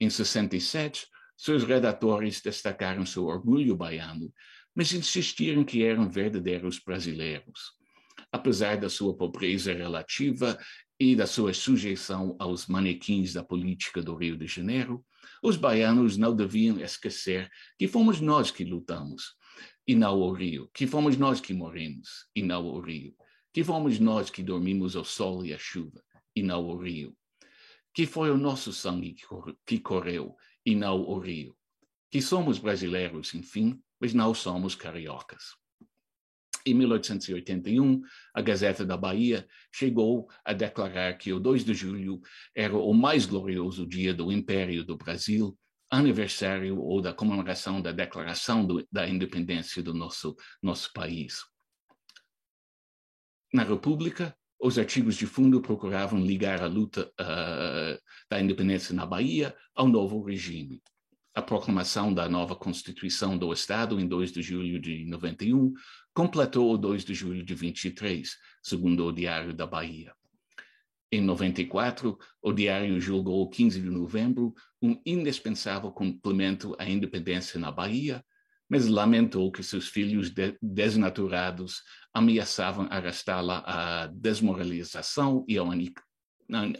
[0.00, 1.06] Em 67,
[1.36, 4.32] seus redatores destacaram seu orgulho baiano,
[4.74, 7.72] mas insistiram que eram verdadeiros brasileiros.
[8.32, 10.58] Apesar da sua pobreza relativa
[11.00, 15.04] e da sua sujeição aos manequins da política do Rio de Janeiro,
[15.42, 19.36] os baianos não deviam esquecer que fomos nós que lutamos
[19.86, 23.14] e não o Rio, que fomos nós que morremos e não o Rio,
[23.52, 26.02] que fomos nós que dormimos ao sol e à chuva
[26.34, 27.16] e não o Rio,
[27.94, 29.16] que foi o nosso sangue
[29.64, 30.36] que correu
[30.66, 31.56] e não o Rio,
[32.10, 35.56] que somos brasileiros, enfim, mas não somos cariocas.
[36.66, 38.02] Em 1881,
[38.34, 42.20] a Gazeta da Bahia chegou a declarar que o 2 de julho
[42.54, 45.56] era o mais glorioso dia do Império do Brasil,
[45.90, 51.38] aniversário ou da comemoração da declaração do, da independência do nosso, nosso país.
[53.52, 57.98] Na República, os artigos de fundo procuravam ligar a luta uh,
[58.28, 60.82] da independência na Bahia ao novo regime
[61.38, 65.72] a proclamação da nova Constituição do Estado em 2 de julho de 91
[66.18, 70.12] completou o 2 de julho de 23, segundo o Diário da Bahia.
[71.12, 74.52] Em 94, o diário julgou 15 de novembro
[74.82, 78.20] um indispensável complemento à independência na Bahia,
[78.68, 85.68] mas lamentou que seus filhos de desnaturados ameaçavam arrastá-la à desmoralização e ao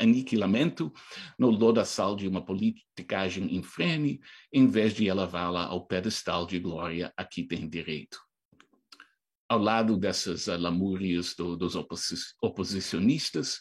[0.00, 0.92] aniquilamento
[1.38, 4.18] no lodaçal de uma politicagem infrene,
[4.52, 8.26] em vez de elevá-la ao pedestal de glória a que tem direito.
[9.48, 11.74] Ao lado dessas uh, lamúrias do, dos
[12.42, 13.56] oposicionistas,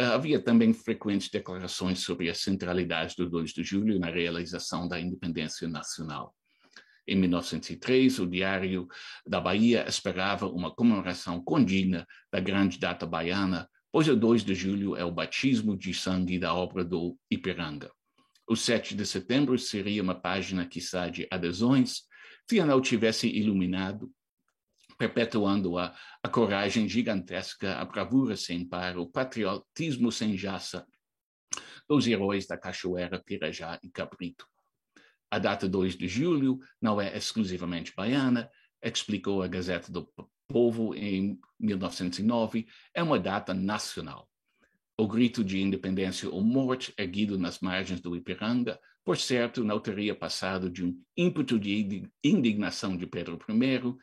[0.00, 5.00] uh, havia também frequentes declarações sobre a centralidade do 2 de julho na realização da
[5.00, 6.34] independência nacional.
[7.06, 8.86] Em 1903, o Diário
[9.26, 14.96] da Bahia esperava uma comemoração condigna da grande data baiana pois o 2 de julho
[14.96, 17.90] é o batismo de sangue da obra do Ipiranga.
[18.48, 22.02] O 7 de setembro seria uma página, quiçá, de adesões,
[22.48, 24.10] se não tivesse iluminado,
[25.00, 30.86] perpetuando a, a coragem gigantesca, a bravura sem par, o patriotismo sem jaça
[31.88, 34.46] dos heróis da Cachoeira, Pirajá e Cabrito.
[35.30, 38.50] A data 2 de julho não é exclusivamente baiana,
[38.82, 40.06] explicou a Gazeta do
[40.46, 44.28] Povo em 1909 é uma data nacional.
[44.98, 50.14] O grito de independência ou morte erguido nas margens do Ipiranga, por certo, não teria
[50.14, 53.96] passado de um ímpeto de indignação de Pedro I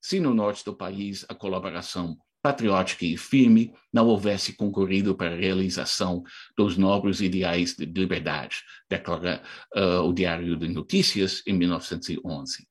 [0.00, 5.38] se no norte do país a colaboração patriótica e firme não houvesse concorrido para a
[5.38, 6.22] realização
[6.56, 9.42] dos nobres ideais de liberdade, declara
[9.76, 12.66] uh, o Diário de Notícias em 1911.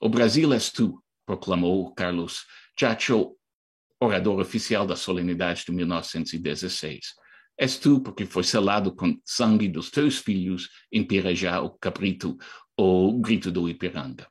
[0.00, 2.44] O Brasil és tu, proclamou Carlos
[2.78, 3.34] Chacho,
[4.00, 7.14] orador oficial da solenidade de 1916.
[7.58, 12.38] És tu, porque foi selado com sangue dos teus filhos, em Pirajá, o cabrito,
[12.76, 14.28] o grito do Ipiranga.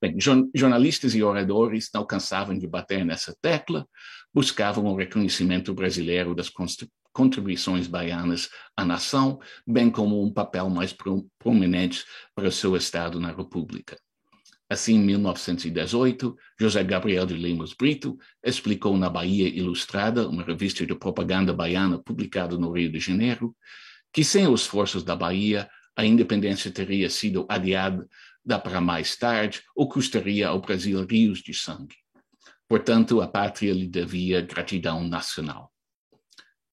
[0.00, 0.16] Bem,
[0.54, 3.86] jornalistas e oradores não cansavam de bater nessa tecla,
[4.32, 6.50] buscavam o reconhecimento brasileiro das
[7.12, 10.96] contribuições baianas à nação, bem como um papel mais
[11.38, 13.98] prominente para o seu Estado na República.
[14.70, 20.94] Assim, em 1918, José Gabriel de Lemos Brito explicou na Bahia Ilustrada, uma revista de
[20.94, 23.54] propaganda baiana publicada no Rio de Janeiro,
[24.12, 28.08] que sem os esforços da Bahia, a independência teria sido adiada
[28.58, 31.96] para mais tarde ou custaria ao Brasil rios de sangue.
[32.68, 35.72] Portanto, a pátria lhe devia gratidão nacional.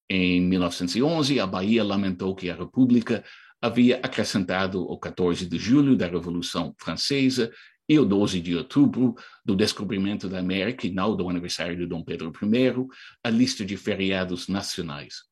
[0.09, 3.24] Em 1911, a Bahia lamentou que a República
[3.61, 7.51] havia acrescentado o 14 de julho da Revolução Francesa
[7.89, 12.03] e o 12 de outubro, do descobrimento da América e não do aniversário de Dom
[12.03, 12.88] Pedro I,
[13.24, 15.24] a lista de feriados nacionais,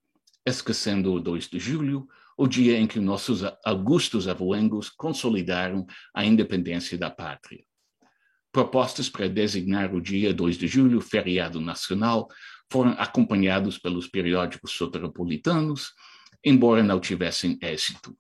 [0.46, 2.08] esquecendo o 2 de julho,
[2.38, 7.64] o dia em que nossos augustos avoengos consolidaram a independência da pátria.
[8.52, 12.28] Propostas para designar o dia 2 de julho feriado nacional
[12.72, 15.94] foram acompanhados pelos periódicos soteropolitanos,
[16.44, 18.18] embora não tivessem êxito.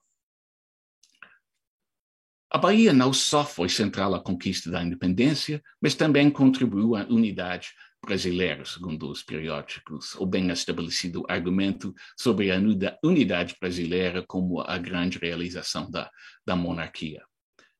[2.50, 7.74] A Bahia não só foi central à conquista da independência, mas também contribuiu à unidade
[8.06, 12.58] brasileira, segundo os periódicos, o bem estabelecido argumento sobre a
[13.04, 16.10] unidade brasileira como a grande realização da,
[16.46, 17.24] da monarquia.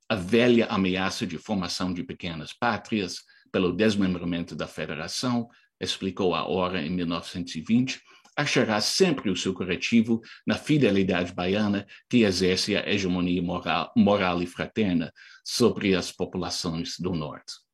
[0.10, 3.22] A velha ameaça de formação de pequenas pátrias
[3.52, 5.48] pelo desmembramento da federação,
[5.80, 8.02] explicou a Hora em 1920,
[8.36, 14.46] achará sempre o seu corretivo na fidelidade baiana que exerce a hegemonia moral, moral e
[14.46, 15.12] fraterna
[15.44, 17.65] sobre as populações do Norte.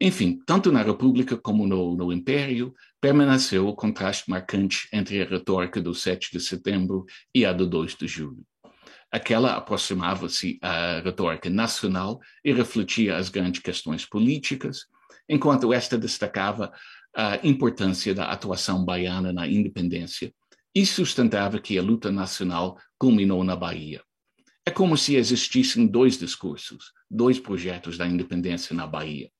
[0.00, 5.80] Enfim, tanto na República como no, no, Império, permaneceu o contraste marcante entre a retórica
[5.80, 8.44] do 7 de setembro e a do 2 de julho.
[9.10, 14.86] Aquela aproximava-se à retórica nacional e refletia as grandes questões políticas,
[15.28, 16.72] enquanto esta destacava
[17.14, 20.34] a importância da atuação baiana na independência
[20.74, 24.02] e sustentava que a luta nacional culminou na Bahia.
[24.66, 29.30] É como se existissem dois discursos, dois projetos da independência na Bahia.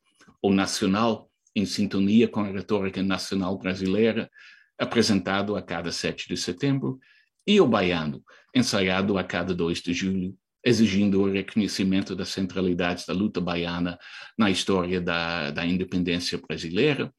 [0.44, 4.30] O nacional, em sintonia com a retórica nacional brasileira,
[4.78, 7.00] apresentado a cada 7 de setembro,
[7.46, 8.22] e o baiano,
[8.54, 13.98] ensaiado a cada 2 de julho, exigindo o reconhecimento das centralidades da luta baiana
[14.36, 17.10] na história da, da independência brasileira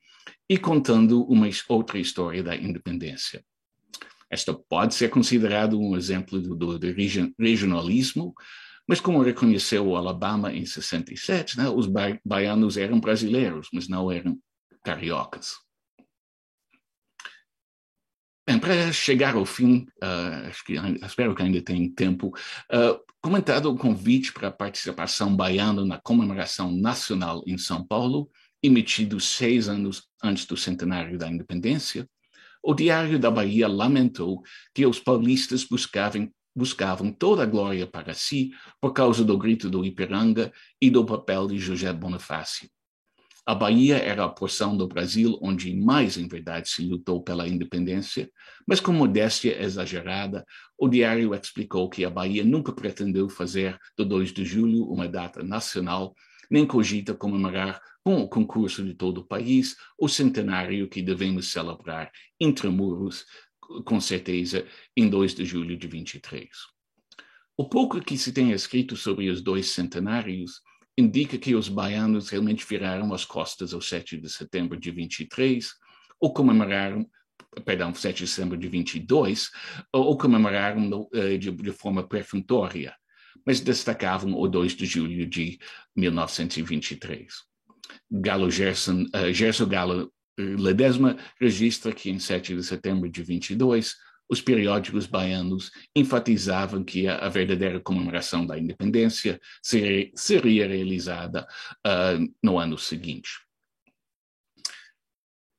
[0.48, 3.44] e contando uma outra história da independência.
[4.30, 6.92] Esta pode ser considerado um exemplo do, do
[7.40, 8.36] regionalismo,
[8.88, 11.88] mas como reconheceu o Alabama em 67, né, os
[12.24, 14.38] baianos eram brasileiros, mas não eram
[14.84, 15.56] cariocas.
[18.46, 20.74] Para chegar ao fim, uh, acho que,
[21.04, 26.72] espero que ainda tenha tempo, uh, comentado o convite para a participação baiana na comemoração
[26.72, 28.30] nacional em São Paulo,
[28.62, 32.08] emitido seis anos antes do centenário da independência,
[32.64, 34.42] o Diário da Bahia lamentou
[34.74, 39.84] que os paulistas buscavam, buscavam toda a glória para si por causa do grito do
[39.84, 40.52] Ipiranga
[40.82, 42.70] e do papel de José Bonifácio.
[43.48, 48.28] A Bahia era a porção do Brasil onde mais, em verdade, se lutou pela independência,
[48.68, 50.44] mas com modéstia exagerada,
[50.76, 55.44] o diário explicou que a Bahia nunca pretendeu fazer do 2 de julho uma data
[55.44, 56.16] nacional,
[56.50, 62.12] nem cogita comemorar com o concurso de todo o país o centenário que devemos celebrar
[62.40, 63.26] intramuros,
[63.84, 66.50] com certeza, em 2 de julho de 23.
[67.58, 70.62] O pouco que se tem escrito sobre os dois centenários
[70.98, 75.70] indica que os baianos realmente viraram as costas ao 7 de setembro de 23,
[76.20, 77.06] ou comemoraram,
[77.66, 79.50] perdão, 7 de setembro de 22,
[79.92, 82.96] ou comemoraram eh, de, de forma perfunctória,
[83.46, 85.60] mas destacavam o 2 de julho de
[85.96, 87.34] 1923.
[88.12, 93.96] Galo Gerson, uh, Gerson Galo Ledesma registra que em 7 de setembro de 22,
[94.30, 101.48] os periódicos baianos enfatizavam que a, verdadeira comemoração da independência seria, seria realizada
[101.86, 103.30] uh, no ano seguinte.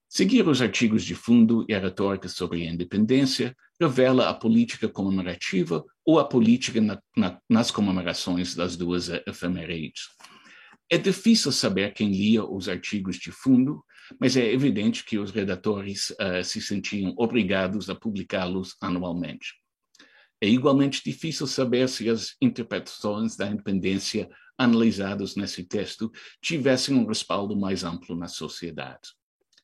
[0.09, 5.85] Seguir os artigos de fundo e a retórica sobre a independência revela a política comemorativa
[6.05, 10.09] ou a política na, na, nas comemorações das duas efemérides.
[10.91, 13.85] É difícil saber quem lia os artigos de fundo,
[14.21, 19.55] mas é evidente que os redatores uh, se sentiam obrigados a publicá-los anualmente.
[20.41, 24.29] É igualmente difícil saber se as interpretações da independência
[24.59, 26.11] analisadas nesse texto
[26.43, 29.15] tivessem um respaldo mais amplo na sociedade.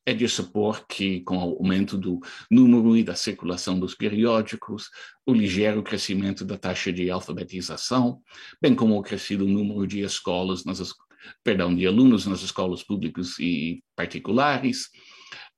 [0.05, 2.18] É de supor que, com o aumento do
[2.51, 4.90] número e da circulação dos periódicos,
[5.24, 8.20] o ligeiro crescimento da taxa de alfabetização,
[8.61, 10.93] bem como o crescido número de escolas nas,
[11.42, 14.88] perdão, de alunos nas escolas públicas e particulares,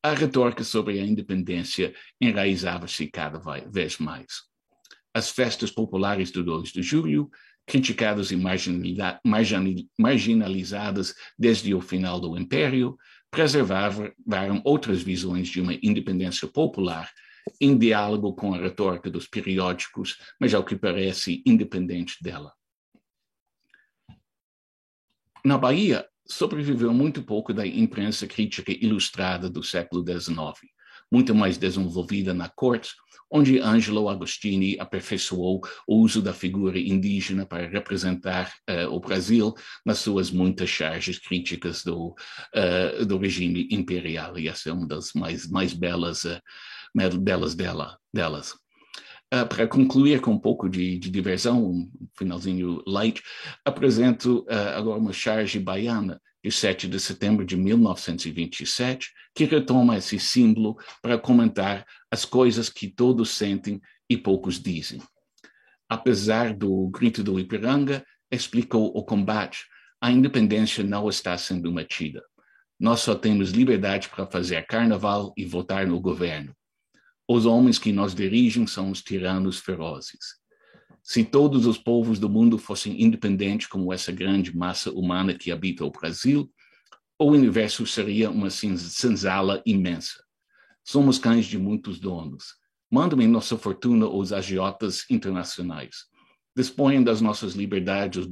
[0.03, 3.41] a retórica sobre a independência enraizava-se cada
[3.71, 4.27] vez mais.
[5.15, 7.31] As festas populares do 2 de julho,
[7.67, 8.37] criticadas e
[9.97, 12.97] marginalizadas desde o final do Império,
[13.31, 17.11] preservaram outras visões de uma independência popular
[17.61, 22.53] em diálogo com a retórica dos periódicos, mas ao que parece independente dela.
[25.45, 30.73] Na Bahia, sobreviveu muito pouco da imprensa crítica ilustrada do século XIX,
[31.13, 32.95] muito mais desenvolvida na corte,
[33.31, 39.53] onde Angelo Agostini aperfeiçoou o uso da figura indígena para representar uh, o Brasil
[39.85, 42.15] nas suas muitas charges críticas do,
[42.55, 44.39] uh, do regime imperial.
[44.39, 46.41] E essa é uma das mais, mais belas, uh,
[47.21, 48.55] belas dela, delas.
[49.35, 53.21] Uh, para concluir com um pouco de, de, diversão, um finalzinho light,
[53.65, 60.21] apresento uh, agora uma charge baiana de 7 de setembro de 1927, que retoma esse
[60.21, 65.03] símbolo para comentar as coisas que todos sentem e poucos dizem.
[65.89, 69.65] Apesar do grito do Ipiranga, explicou o combate,
[70.01, 72.23] a independência não está sendo mantida.
[72.79, 76.55] Nós só temos liberdade para fazer carnaval e votar no governo.
[77.27, 80.37] Os homens que nos dirigem são os tiranos ferozes.
[81.03, 85.87] Se todos os povos do mundo fossem independentes como essa grande massa humana que habita
[85.87, 86.53] o Brasil,
[87.19, 90.23] o universo seria uma senzala imensa.
[90.85, 92.57] Somos cães de muitos donos.
[92.91, 96.05] Mandam em nossa fortuna os agiotas internacionais.
[96.55, 98.29] Dispõem das nossas liberdades os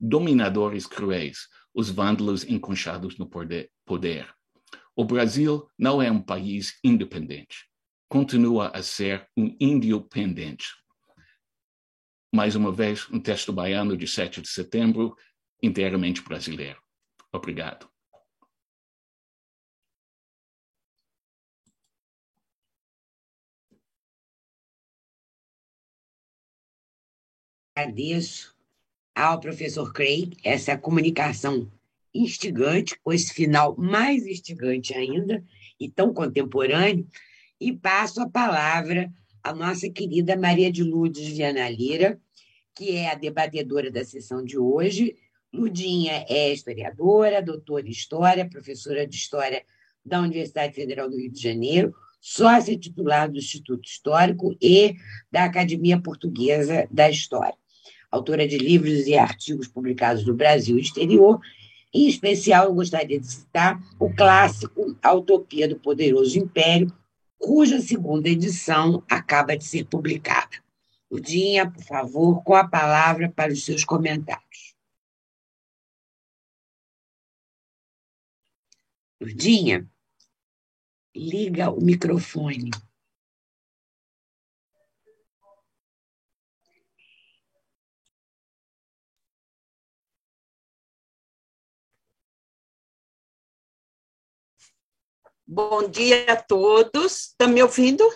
[0.00, 4.28] dominadores cruéis, os vândalos enconchados no poder.
[4.94, 7.69] O Brasil não é um país independente
[8.10, 10.74] continua a ser um índio pendente.
[12.34, 15.16] mais uma vez, um texto baiano de 7 de setembro,
[15.62, 16.82] inteiramente brasileiro.
[17.32, 17.88] Obrigado.
[27.76, 28.56] Agradeço
[29.14, 31.70] ao professor Craig essa comunicação
[32.12, 35.44] instigante, com esse final mais instigante ainda
[35.78, 37.08] e tão contemporâneo,
[37.60, 39.12] e passo a palavra
[39.42, 42.18] à nossa querida Maria de Lourdes Viana Lira,
[42.74, 45.14] que é a debatedora da sessão de hoje.
[45.52, 49.62] Ludinha é historiadora, doutora em História, professora de História
[50.04, 54.94] da Universidade Federal do Rio de Janeiro, sócia titular do Instituto Histórico e
[55.30, 57.54] da Academia Portuguesa da História.
[58.10, 61.40] Autora de livros e artigos publicados no Brasil e exterior,
[61.92, 66.92] em especial, eu gostaria de citar o clássico A Utopia do Poderoso Império,
[67.40, 70.62] cuja segunda edição acaba de ser publicada.
[71.10, 74.76] Ludinha, por favor, com a palavra para os seus comentários.
[79.20, 79.90] Ludinha,
[81.16, 82.70] liga o microfone.
[95.52, 97.30] Bom dia a todos.
[97.30, 98.08] Estão tá me ouvindo?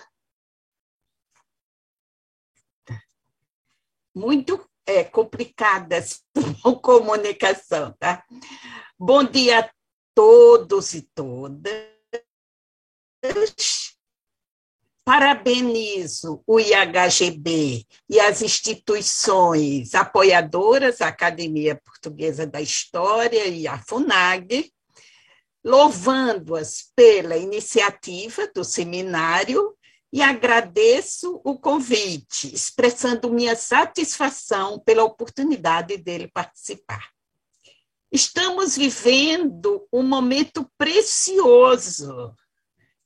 [4.14, 6.20] Muito é, complicada essa
[6.80, 8.24] comunicação, tá?
[8.96, 9.70] Bom dia a
[10.14, 11.74] todos e todas.
[15.04, 24.72] Parabenizo o IHGB e as instituições apoiadoras, a Academia Portuguesa da História e a FUNAG,
[25.64, 29.74] louvando-as pela iniciativa do seminário
[30.12, 37.08] e agradeço o convite, expressando minha satisfação pela oportunidade dele participar.
[38.12, 42.32] Estamos vivendo um momento precioso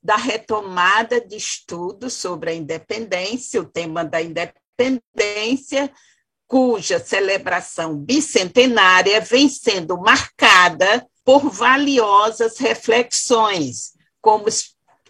[0.02, 5.90] da retomada de estudos sobre a independência, o tema da independência,
[6.46, 14.46] cuja celebração bicentenária vem sendo marcada por valiosas reflexões, como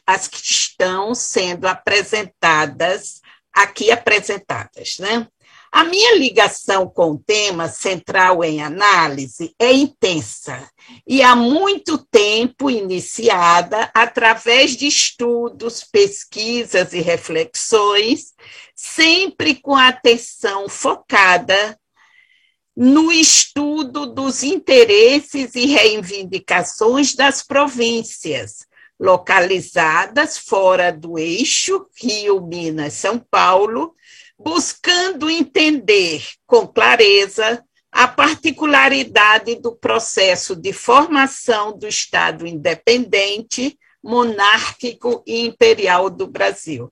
[0.04, 3.20] as que estão sendo apresentadas,
[3.54, 4.98] aqui apresentadas.
[4.98, 5.28] Né?
[5.70, 10.68] A minha ligação com o tema central em análise é intensa
[11.06, 18.34] e há muito tempo iniciada através de estudos, pesquisas e reflexões,
[18.74, 21.78] sempre com atenção focada
[22.80, 28.68] no estudo dos interesses e reivindicações das províncias,
[29.00, 33.96] localizadas fora do eixo Rio, Minas, São Paulo,
[34.38, 45.44] buscando entender com clareza a particularidade do processo de formação do Estado independente, monárquico e
[45.44, 46.88] imperial do Brasil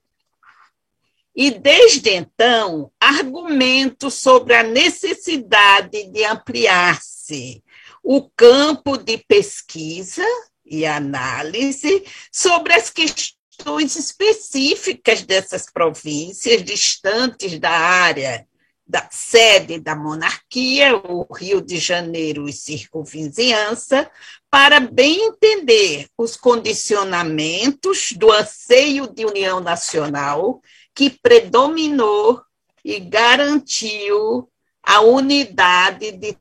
[1.37, 7.63] e, desde então, argumentos sobre a necessidade de ampliar-se
[8.03, 10.25] o campo de pesquisa
[10.65, 18.47] e análise sobre as questões específicas dessas províncias distantes da área
[18.87, 24.09] da sede da monarquia, o Rio de Janeiro e circunvizinhança,
[24.49, 30.61] para bem entender os condicionamentos do anseio de união nacional
[30.97, 32.41] que predominou
[32.83, 34.49] e garantiu
[34.81, 36.35] a unidade de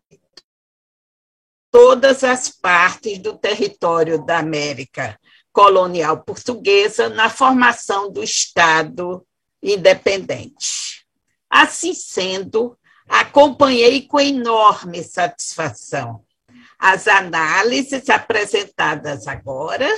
[1.70, 5.20] todas as partes do território da América
[5.52, 9.26] colonial portuguesa na formação do Estado
[9.62, 11.04] independente.
[11.50, 16.24] Assim sendo, acompanhei com enorme satisfação
[16.78, 19.88] as análises apresentadas agora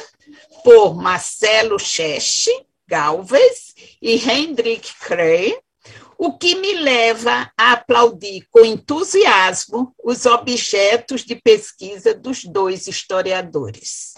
[0.65, 2.51] por Marcelo Cheche,
[2.89, 5.60] Galvez e Hendrik Krey,
[6.16, 14.15] o que me leva a aplaudir com entusiasmo os objetos de pesquisa dos dois historiadores.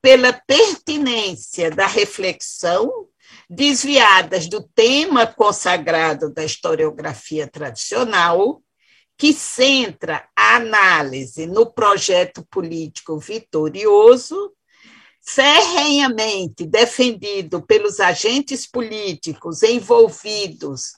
[0.00, 3.08] Pela pertinência da reflexão,
[3.50, 8.62] desviadas do tema consagrado da historiografia tradicional,
[9.16, 14.52] que centra a análise no projeto político vitorioso
[15.28, 20.94] ferrenhamente defendido pelos agentes políticos envolvidos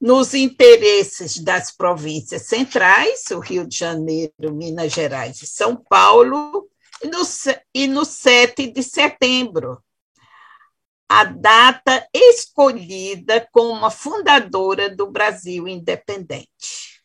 [0.00, 6.68] nos interesses das províncias centrais, o Rio de Janeiro, Minas Gerais e São Paulo,
[7.00, 7.22] e no,
[7.72, 9.80] e no 7 de setembro,
[11.08, 17.00] a data escolhida como a fundadora do Brasil independente.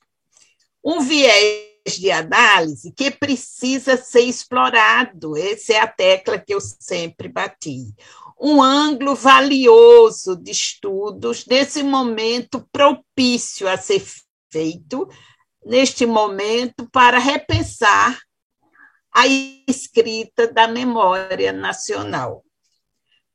[0.84, 7.27] Um viés de análise que precisa ser explorado, essa é a tecla que eu sempre
[7.27, 7.93] bati.
[8.39, 14.05] Um ângulo valioso de estudos nesse momento propício a ser
[14.51, 15.07] feito,
[15.65, 18.19] neste momento, para repensar
[19.14, 19.27] a
[19.68, 22.43] escrita da memória nacional.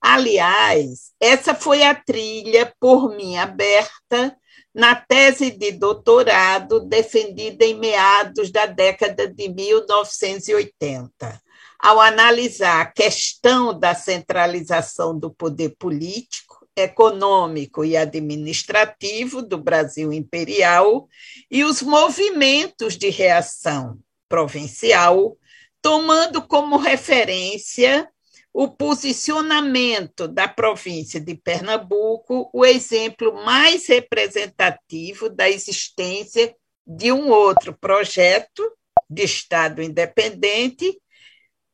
[0.00, 4.37] Aliás, essa foi a trilha por mim aberta
[4.78, 11.42] na tese de doutorado defendida em meados da década de 1980,
[11.80, 21.08] ao analisar a questão da centralização do poder político, econômico e administrativo do Brasil imperial
[21.50, 23.98] e os movimentos de reação
[24.28, 25.36] provincial,
[25.82, 28.08] tomando como referência
[28.52, 36.54] o posicionamento da província de Pernambuco, o exemplo mais representativo da existência
[36.86, 38.72] de um outro projeto
[39.08, 41.00] de Estado independente,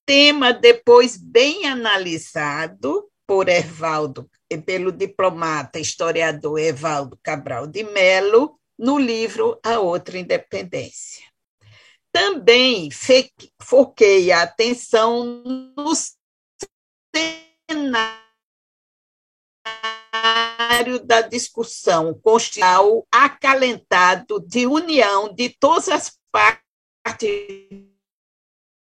[0.05, 4.29] tema depois bem analisado por Evaldo,
[4.67, 11.25] pelo diplomata historiador Evaldo Cabral de Melo, no livro A Outra Independência.
[12.13, 12.89] Também
[13.61, 15.43] foquei a atenção
[15.77, 16.15] nos
[20.65, 27.69] cenário da discussão constitucional acalentado de união de todas as partes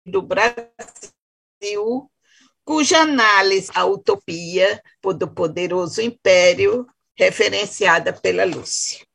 [0.07, 2.11] do Brasil,
[2.65, 6.87] cuja análise a utopia do poderoso império
[7.17, 9.07] referenciada pela Lúcia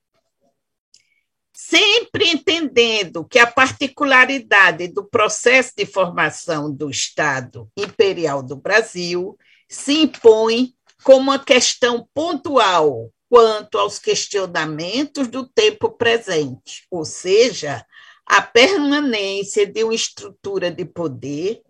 [1.69, 9.37] sempre entendendo que a particularidade do processo de formação do Estado Imperial do Brasil
[9.67, 10.73] se impõe
[11.03, 17.85] como uma questão pontual quanto aos questionamentos do tempo presente, ou seja,
[18.25, 21.61] a permanência de uma estrutura de poder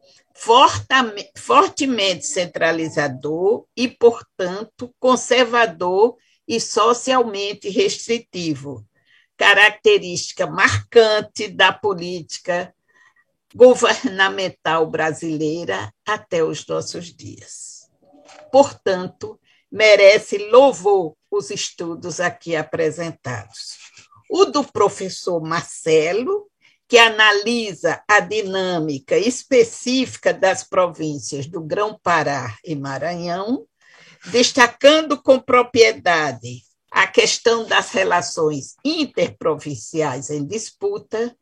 [1.35, 6.15] fortemente centralizador e, portanto, conservador
[6.47, 8.87] e socialmente restritivo,
[9.39, 12.75] característica marcante da política
[13.55, 17.89] governamental brasileira até os nossos dias.
[18.51, 19.39] Portanto,
[19.71, 23.77] merece louvor os estudos aqui apresentados.
[24.29, 26.49] O do professor Marcelo,
[26.85, 33.65] que analisa a dinâmica específica das províncias do Grão-Pará e Maranhão,
[34.25, 41.35] destacando com propriedade a questão das relações interprovinciais em disputa,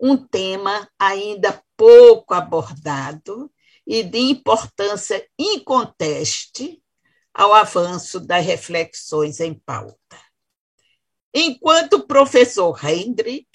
[0.00, 3.50] um tema ainda pouco abordado
[3.86, 6.82] e de importância inconteste
[7.34, 10.18] ao avanço das reflexões em pauta.
[11.34, 13.48] Enquanto o professor Hendrick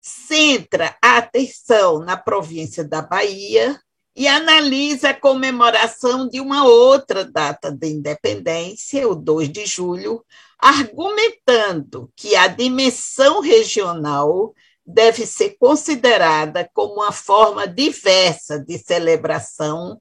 [0.00, 3.80] centra a atenção na província da Bahia,
[4.16, 10.24] e analisa a comemoração de uma outra data de independência, o 2 de julho,
[10.58, 14.54] argumentando que a dimensão regional
[14.86, 20.00] deve ser considerada como uma forma diversa de celebração,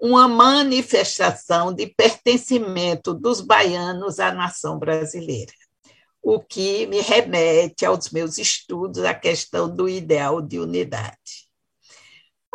[0.00, 5.52] uma manifestação de pertencimento dos baianos à nação brasileira.
[6.22, 11.16] O que me remete aos meus estudos a questão do ideal de unidade.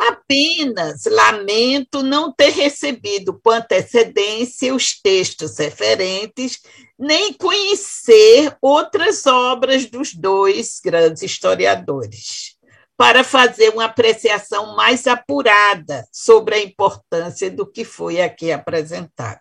[0.00, 6.58] Apenas lamento não ter recebido com antecedência os textos referentes,
[6.98, 12.56] nem conhecer outras obras dos dois grandes historiadores,
[12.96, 19.40] para fazer uma apreciação mais apurada sobre a importância do que foi aqui apresentado.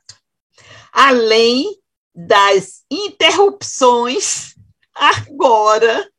[0.92, 1.74] Além
[2.14, 4.56] das interrupções
[4.94, 6.10] agora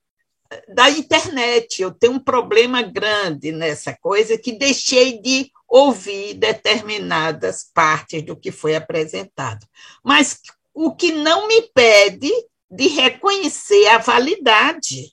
[0.69, 1.81] da internet.
[1.81, 8.51] Eu tenho um problema grande nessa coisa que deixei de ouvir determinadas partes do que
[8.51, 9.67] foi apresentado.
[10.05, 10.41] Mas
[10.75, 12.31] o que não me pede
[12.71, 15.13] de reconhecer a validade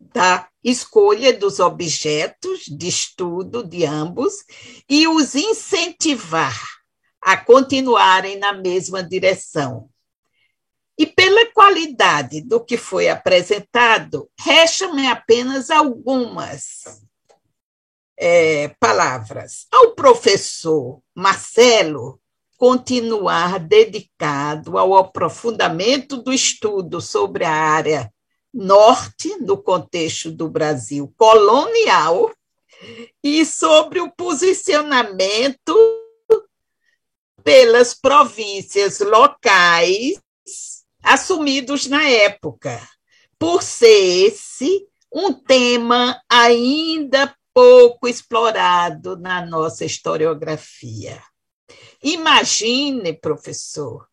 [0.00, 4.34] da escolha dos objetos de estudo de ambos
[4.88, 6.60] e os incentivar
[7.20, 9.88] a continuarem na mesma direção,
[10.98, 17.02] e pela qualidade do que foi apresentado, restam-me apenas algumas
[18.16, 19.66] é, palavras.
[19.70, 22.20] Ao professor Marcelo
[22.56, 28.12] continuar dedicado ao aprofundamento do estudo sobre a área
[28.54, 32.30] norte, no contexto do Brasil colonial,
[33.22, 35.74] e sobre o posicionamento
[37.42, 40.20] pelas províncias locais
[41.02, 42.80] assumidos na época,
[43.38, 51.22] por ser esse um tema ainda pouco explorado na nossa historiografia.
[52.02, 54.06] Imagine, professor,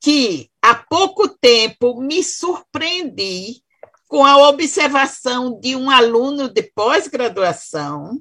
[0.00, 3.62] que há pouco tempo me surpreendi
[4.08, 8.20] com a observação de um aluno de pós-graduação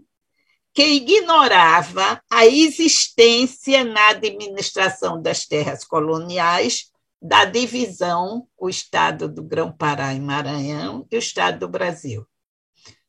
[0.73, 6.92] que ignorava a existência na administração das terras coloniais
[7.23, 12.27] da divisão o Estado do Grão-Pará e Maranhão e o Estado do Brasil.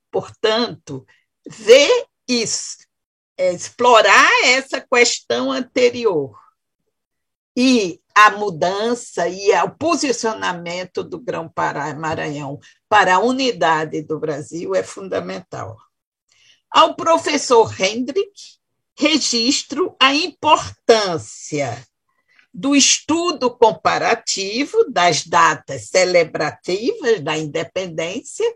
[0.09, 1.05] Portanto,
[1.45, 2.77] ver isso,
[3.36, 6.39] é, explorar essa questão anterior
[7.57, 14.77] e a mudança e o posicionamento do Grão-Pará e Maranhão para a unidade do Brasil
[14.77, 15.77] é fundamental.
[16.70, 18.32] Ao professor Hendrick,
[18.97, 21.85] registro a importância
[22.55, 28.47] do estudo comparativo das datas celebrativas da independência,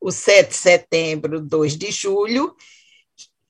[0.00, 2.54] o 7 de setembro, 2 de julho,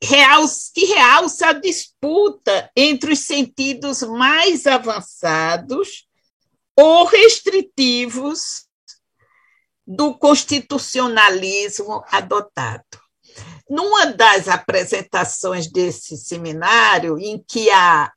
[0.01, 6.09] que realça a disputa entre os sentidos mais avançados
[6.75, 8.67] ou restritivos
[9.87, 12.85] do constitucionalismo adotado.
[13.69, 18.11] Numa das apresentações desse seminário, em que a,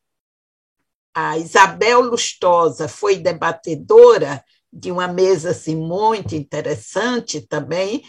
[1.14, 8.04] a Isabel Lustosa foi debatedora de uma mesa assim, muito interessante também,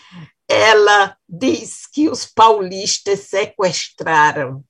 [0.49, 4.65] ela diz que os paulistas sequestraram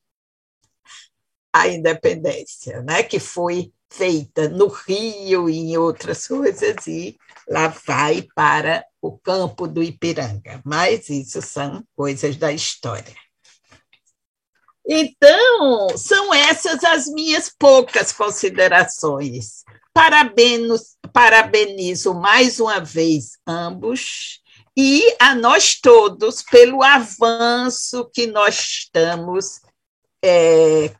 [1.52, 7.16] a independência, né, que foi feita no Rio e em outras coisas, e
[7.48, 10.60] lá vai para o campo do Ipiranga.
[10.64, 13.14] Mas isso são coisas da história.
[14.86, 19.64] Então, são essas as minhas poucas considerações.
[19.92, 24.40] Parabenizo, parabenizo mais uma vez ambos
[24.76, 29.60] e a nós todos pelo avanço que nós estamos
[30.22, 30.90] é,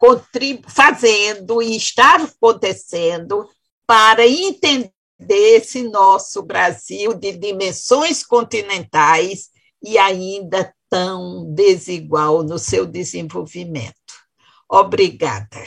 [0.69, 3.48] fazendo e está acontecendo
[3.86, 4.93] para entender
[5.31, 9.48] esse nosso Brasil de dimensões continentais
[9.82, 14.14] e ainda tão desigual no seu desenvolvimento.
[14.70, 15.64] Obrigada.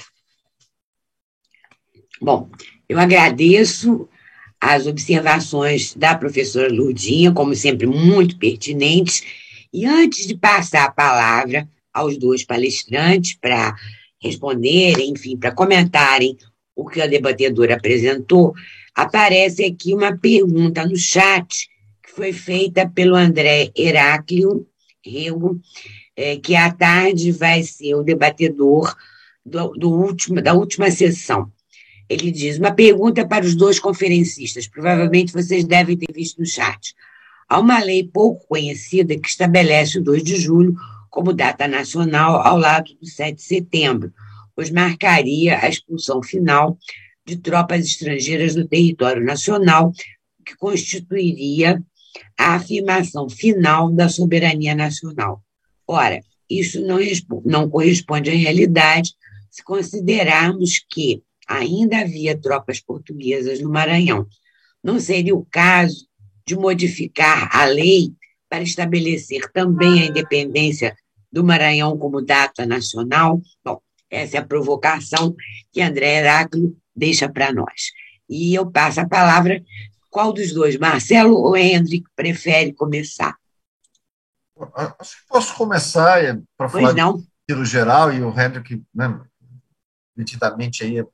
[2.21, 2.49] Bom,
[2.87, 4.07] eu agradeço
[4.59, 9.21] as observações da professora Lurdinha, como sempre, muito pertinentes.
[9.73, 13.75] E antes de passar a palavra aos dois palestrantes para
[14.23, 16.37] responderem, enfim, para comentarem
[16.73, 18.53] o que a debatedora apresentou,
[18.95, 21.67] aparece aqui uma pergunta no chat
[22.01, 24.65] que foi feita pelo André Heráclio
[25.07, 25.59] Rego,
[26.15, 28.95] é, que à tarde vai ser o debatedor
[29.45, 31.51] do, do último, da última sessão.
[32.09, 36.93] Ele diz: uma pergunta para os dois conferencistas, provavelmente vocês devem ter visto no chat.
[37.49, 40.75] Há uma lei pouco conhecida que estabelece o 2 de julho
[41.09, 44.13] como data nacional ao lado do 7 de setembro,
[44.55, 46.77] pois marcaria a expulsão final
[47.25, 49.91] de tropas estrangeiras do território nacional,
[50.45, 51.81] que constituiria
[52.37, 55.41] a afirmação final da soberania nacional.
[55.87, 56.97] Ora, isso não,
[57.45, 59.13] não corresponde à realidade
[59.49, 64.27] se considerarmos que ainda havia tropas portuguesas no Maranhão.
[64.83, 66.07] Não seria o caso
[66.45, 68.13] de modificar a lei
[68.49, 70.95] para estabelecer também a independência
[71.31, 73.41] do Maranhão como data nacional?
[73.63, 75.35] Bom, essa é a provocação
[75.71, 77.91] que André Heráclio deixa para nós.
[78.29, 79.61] E eu passo a palavra.
[80.17, 83.37] Qual dos dois, Marcelo ou Hendrick, prefere começar?
[84.99, 87.23] Acho que posso começar é, para falar não.
[87.47, 89.21] do geral e o Hendrick, né,
[90.15, 91.05] nitidamente aí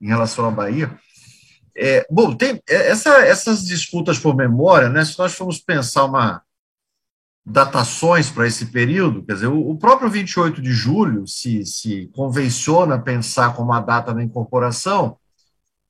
[0.00, 0.96] em relação à Bahia.
[1.76, 6.40] É, bom, tem essa, essas disputas por memória, né, se nós formos pensar uma,
[7.44, 13.56] datações para esse período, quer dizer, o, próprio 28 de julho se, se convenciona pensar
[13.56, 15.18] como a data da incorporação,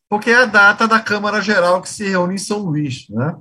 [0.08, 3.36] porque é a data da Câmara Geral que se reúne em São Luís, né?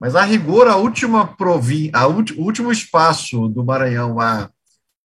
[0.00, 4.48] Mas, a rigor, a última província, o último espaço do Maranhão a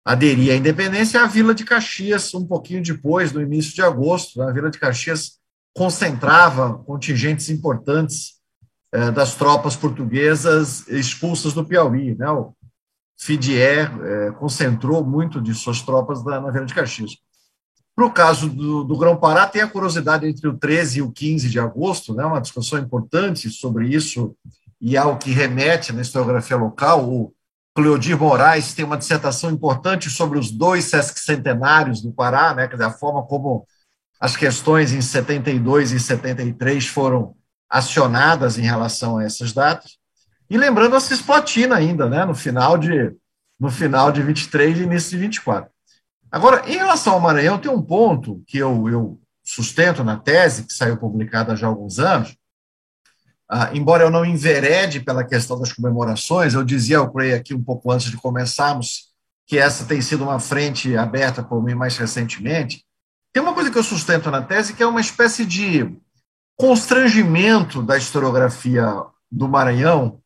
[0.05, 4.39] aderir à independência é a Vila de Caxias, um pouquinho depois, no início de agosto.
[4.39, 4.45] Né?
[4.45, 5.39] A Vila de Caxias
[5.75, 8.37] concentrava contingentes importantes
[8.93, 12.15] é, das tropas portuguesas expulsas do Piauí.
[12.15, 12.29] Né?
[12.29, 12.53] O
[13.19, 17.17] Fidier é, concentrou muito de suas tropas na, na Vila de Caxias.
[17.97, 21.49] Para o caso do, do Grão-Pará, tem a curiosidade entre o 13 e o 15
[21.49, 22.23] de agosto, né?
[22.23, 24.35] uma discussão importante sobre isso
[24.79, 27.11] e ao que remete na historiografia local.
[27.11, 27.33] O
[27.75, 32.69] Cleodir Moraes tem uma dissertação importante sobre os dois sesquicentenários do Pará, né?
[32.85, 33.65] A forma como
[34.19, 37.35] as questões em 72 e 73 foram
[37.67, 39.97] acionadas em relação a essas datas.
[40.47, 43.11] E lembrando a Cisplatina ainda, né, no final de
[43.59, 45.71] no final de 23 e início de 24.
[46.31, 50.73] Agora, em relação ao Maranhão, tem um ponto que eu, eu sustento na tese, que
[50.73, 52.35] saiu publicada já há alguns anos,
[53.49, 57.63] ah, embora eu não enverede pela questão das comemorações, eu dizia ao Cray aqui um
[57.63, 59.07] pouco antes de começarmos
[59.45, 62.83] que essa tem sido uma frente aberta por mim mais recentemente.
[63.31, 65.97] Tem uma coisa que eu sustento na tese que é uma espécie de
[66.57, 68.85] constrangimento da historiografia
[69.31, 70.19] do Maranhão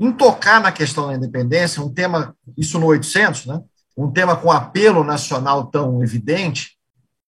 [0.00, 3.62] em tocar na questão da independência, um tema, isso no 800, né?
[3.96, 6.76] Um tema com apelo nacional tão evidente,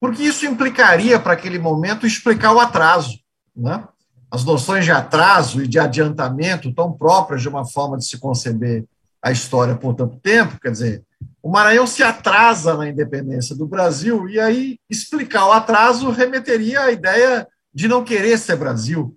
[0.00, 3.18] porque isso implicaria, para aquele momento, explicar o atraso.
[3.54, 3.86] Né?
[4.30, 8.84] As noções de atraso e de adiantamento tão próprias de uma forma de se conceber
[9.22, 11.02] a história por tanto tempo, quer dizer,
[11.42, 16.90] o Maranhão se atrasa na independência do Brasil, e aí explicar o atraso remeteria à
[16.92, 19.16] ideia de não querer ser Brasil,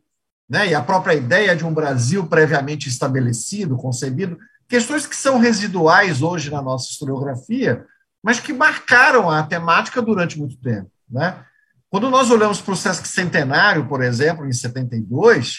[0.50, 0.68] né?
[0.68, 4.38] e a própria ideia de um Brasil previamente estabelecido, concebido,
[4.68, 7.86] questões que são residuais hoje na nossa historiografia,
[8.24, 10.92] mas que marcaram a temática durante muito tempo.
[11.10, 11.44] Né?
[11.90, 15.58] Quando nós olhamos para o Sesc Centenário, por exemplo, em 72,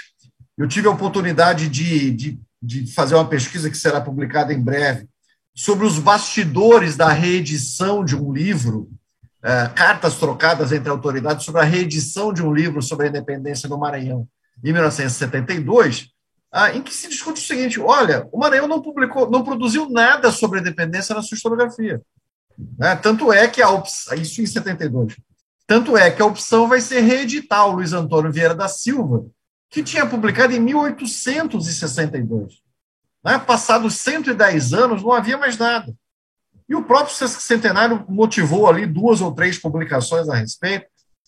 [0.57, 5.09] eu tive a oportunidade de, de, de fazer uma pesquisa que será publicada em breve
[5.55, 8.91] sobre os bastidores da reedição de um livro,
[9.43, 13.79] é, cartas trocadas entre autoridades sobre a reedição de um livro sobre a independência do
[13.79, 14.29] Maranhão
[14.63, 16.11] em 1972,
[16.51, 20.31] ah, em que se discute o seguinte: olha, o Maranhão não publicou, não produziu nada
[20.31, 22.01] sobre a independência na sua historiografia.
[22.79, 22.97] Né?
[22.97, 25.16] Tanto é que a opção, isso em 72,
[25.66, 29.27] tanto é que a opção vai ser reeditar o Luiz Antônio Vieira da Silva,
[29.70, 32.55] que tinha publicado em 1862.
[33.25, 33.39] Né?
[33.39, 35.95] Passados 110 anos, não havia mais nada.
[36.69, 40.87] E o próprio Centenário motivou ali duas ou três publicações a respeito.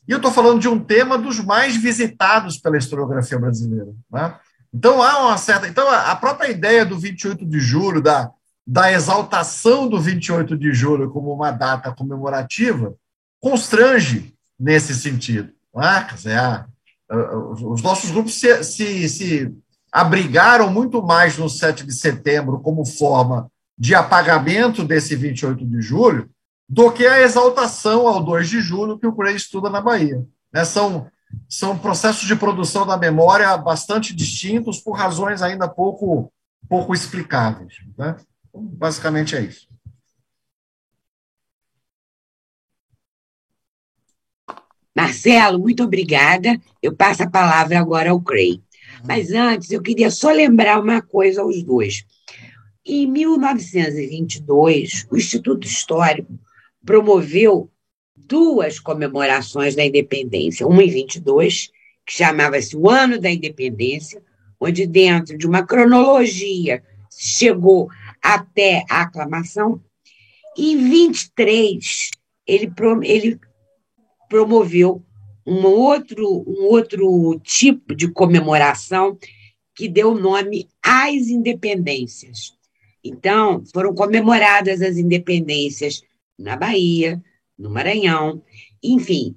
[0.09, 3.93] E eu estou falando de um tema dos mais visitados pela historiografia brasileira.
[4.11, 4.39] Né?
[4.73, 5.67] Então, há uma certa.
[5.67, 8.31] Então, a própria ideia do 28 de julho, da,
[8.67, 12.95] da exaltação do 28 de julho como uma data comemorativa,
[13.41, 15.53] constrange nesse sentido.
[15.75, 16.09] Né?
[16.15, 16.67] Dizer, a,
[17.11, 19.55] a, os nossos grupos se, se, se
[19.91, 26.31] abrigaram muito mais no 7 de setembro como forma de apagamento desse 28 de julho
[26.69, 30.25] do que a exaltação ao 2 de julho que o Cray estuda na Bahia.
[30.53, 30.65] Né?
[30.65, 31.09] São,
[31.49, 36.33] são processos de produção da memória bastante distintos por razões ainda pouco,
[36.69, 37.75] pouco explicáveis.
[37.99, 38.17] Né?
[38.49, 39.69] Então, basicamente é isso.
[44.95, 46.61] Marcelo, muito obrigada.
[46.83, 48.63] Eu passo a palavra agora ao Cray.
[49.07, 52.05] Mas antes, eu queria só lembrar uma coisa aos dois.
[52.85, 56.39] Em 1922, o Instituto Histórico
[56.85, 57.71] promoveu
[58.31, 61.73] duas comemorações da independência, uma em 22,
[62.07, 64.23] que chamava-se o Ano da Independência,
[64.61, 66.81] onde dentro de uma cronologia
[67.11, 67.91] chegou
[68.23, 69.83] até a aclamação,
[70.57, 72.11] e em 23
[72.47, 73.41] ele, ele
[74.29, 75.03] promoveu
[75.45, 79.19] um outro, um outro tipo de comemoração
[79.75, 82.53] que deu nome às independências.
[83.03, 86.03] Então, foram comemoradas as independências
[86.39, 87.21] na Bahia,
[87.61, 88.43] no Maranhão,
[88.83, 89.37] enfim,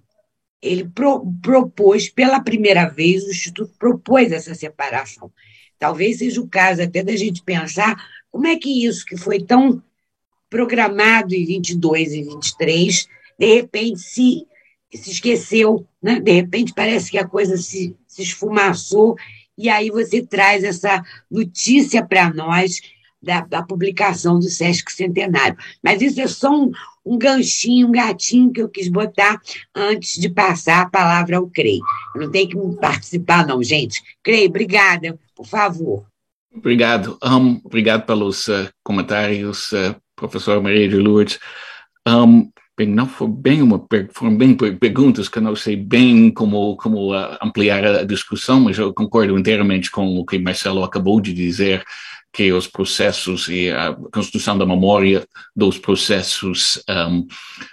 [0.61, 5.31] ele pro, propôs, pela primeira vez, o Instituto propôs essa separação.
[5.77, 7.95] Talvez seja o caso até da gente pensar
[8.31, 9.83] como é que isso que foi tão
[10.49, 14.47] programado em 22 e 23, de repente se,
[14.93, 16.19] se esqueceu, né?
[16.19, 19.15] de repente parece que a coisa se, se esfumaçou,
[19.57, 22.79] e aí você traz essa notícia para nós
[23.23, 25.57] da, da, publicação do Sesc Centenário.
[25.81, 26.71] Mas isso é só um,
[27.05, 29.41] um ganchinho, um gatinho que eu quis botar
[29.73, 31.79] antes de passar a palavra ao CREI.
[32.15, 34.01] Não tem que participar, não, gente.
[34.21, 36.05] CREI, obrigada, por favor.
[36.55, 37.17] Obrigado.
[37.23, 41.39] Um, obrigado pelos uh, comentários, uh, professor Maria de Lourdes.
[42.07, 46.75] Um, bem, não foi bem uma foram bem perguntas que eu não sei bem como
[46.77, 51.33] como uh, ampliar a discussão, mas eu concordo inteiramente com o que Marcelo acabou de
[51.33, 51.83] dizer
[52.33, 57.27] que os processos e a construção da memória dos processos um,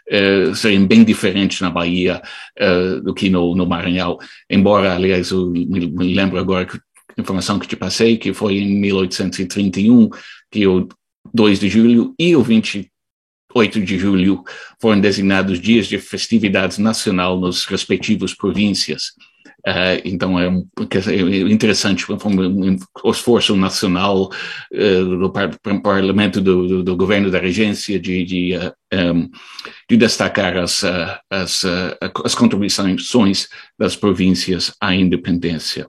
[0.09, 2.21] eh, seriam bem diferentes na Bahia
[2.61, 4.19] uh, do que no, no Maranhão.
[4.51, 6.79] Embora, aliás, eu me, me lembro agora que
[7.19, 10.11] informação que te passei, que foi em 1831
[10.51, 10.89] que o
[11.33, 14.43] 2 de julho e o 28 de julho
[14.81, 19.13] foram designados dias de festividades nacional nos respectivos províncias.
[19.67, 21.21] Uh, então é, é
[21.51, 24.31] interessante o esforço nacional
[24.73, 25.51] uh, do par
[25.83, 28.53] parlamento do, do, do, governo da regência de, de,
[28.93, 29.31] um,
[29.89, 30.83] de destacar as,
[31.31, 31.65] as,
[32.25, 35.87] as contribuições das províncias à independência.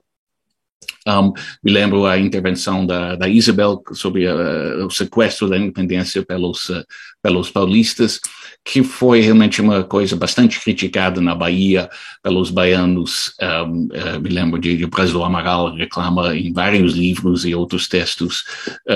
[1.06, 1.32] Um,
[1.62, 6.84] me lembro a intervenção da, da Isabel sobre uh, o sequestro da independência pelos, uh,
[7.20, 8.20] pelos paulistas,
[8.64, 11.88] que foi realmente uma coisa bastante criticada na Bahia
[12.22, 13.34] pelos baianos.
[13.40, 18.44] Um, uh, me lembro de, de Brasil Amaral reclama em vários livros e outros textos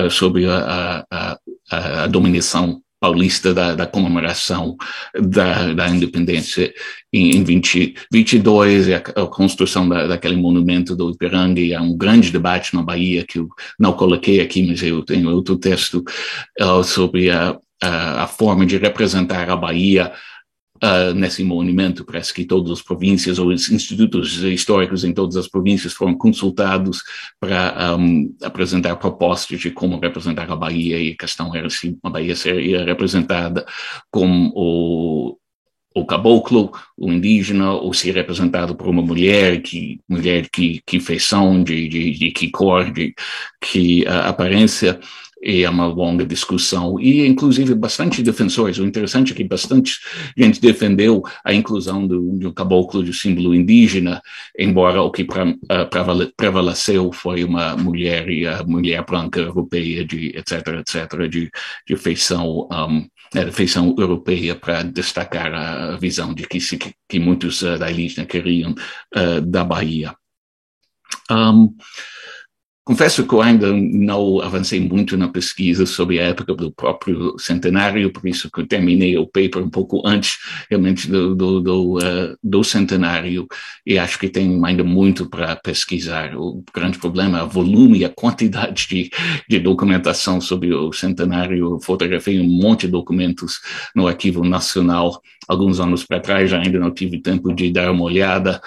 [0.09, 1.37] sobre a, a,
[1.71, 4.75] a, a dominação paulista da, da comemoração
[5.13, 6.73] da, da independência
[7.13, 11.95] em, em 20, 22, a, a construção da, daquele monumento do Ipiranga, e há um
[11.95, 13.47] grande debate na Bahia que eu
[13.79, 16.03] não coloquei aqui, mas eu tenho outro texto
[16.59, 20.11] uh, sobre a, a, a forma de representar a Bahia
[20.83, 22.05] uh, nesse monumento.
[22.05, 27.03] Parece que todas as províncias ou os institutos históricos em todas as províncias foram consultados
[27.39, 32.09] para um, apresentar propostas de como representar a Bahia e a questão era se a
[32.09, 33.65] Bahia seria representada
[34.11, 35.37] como o
[35.97, 41.63] o caboclo, o indígena, ou se representado por uma mulher, que mulher que, que feição,
[41.63, 43.15] de, de, de que cor, de
[43.59, 44.99] que uh, aparência,
[45.41, 48.79] e é uma longa discussão, e inclusive bastante defensores.
[48.79, 49.99] O interessante é que bastante
[50.35, 54.21] gente defendeu a inclusão do, do caboclo de símbolo indígena,
[54.57, 60.79] embora o que uh, prevaleceu foi uma mulher e a mulher branca europeia, de, etc.,
[60.79, 61.49] etc., de,
[61.87, 62.67] de feição.
[62.71, 66.59] Um, é, feição europeia para destacar a visão de que,
[67.09, 70.15] que muitos uh, da elite queriam uh, da Bahia.
[71.29, 71.75] Um,
[72.87, 78.13] Confesso que eu ainda não avancei muito na pesquisa sobre a época do próprio centenário,
[78.13, 80.37] por isso que eu terminei o paper um pouco antes
[80.69, 83.45] realmente do, do, do, uh, do centenário,
[83.85, 86.33] e acho que tem ainda muito para pesquisar.
[86.37, 89.11] O grande problema é o volume e a quantidade de,
[89.49, 91.57] de documentação sobre o centenário.
[91.57, 93.59] Eu fotografei um monte de documentos
[93.93, 98.61] no Arquivo Nacional alguns anos para trás, ainda não tive tempo de dar uma olhada,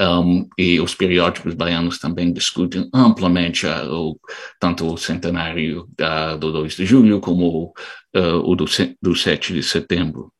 [0.00, 4.20] um, e os periódicos baianos também discutem amplamente uh, o,
[4.60, 7.72] tanto o centenário da, do 2 de julho como
[8.14, 8.64] uh, o do,
[9.02, 10.32] do 7 de setembro.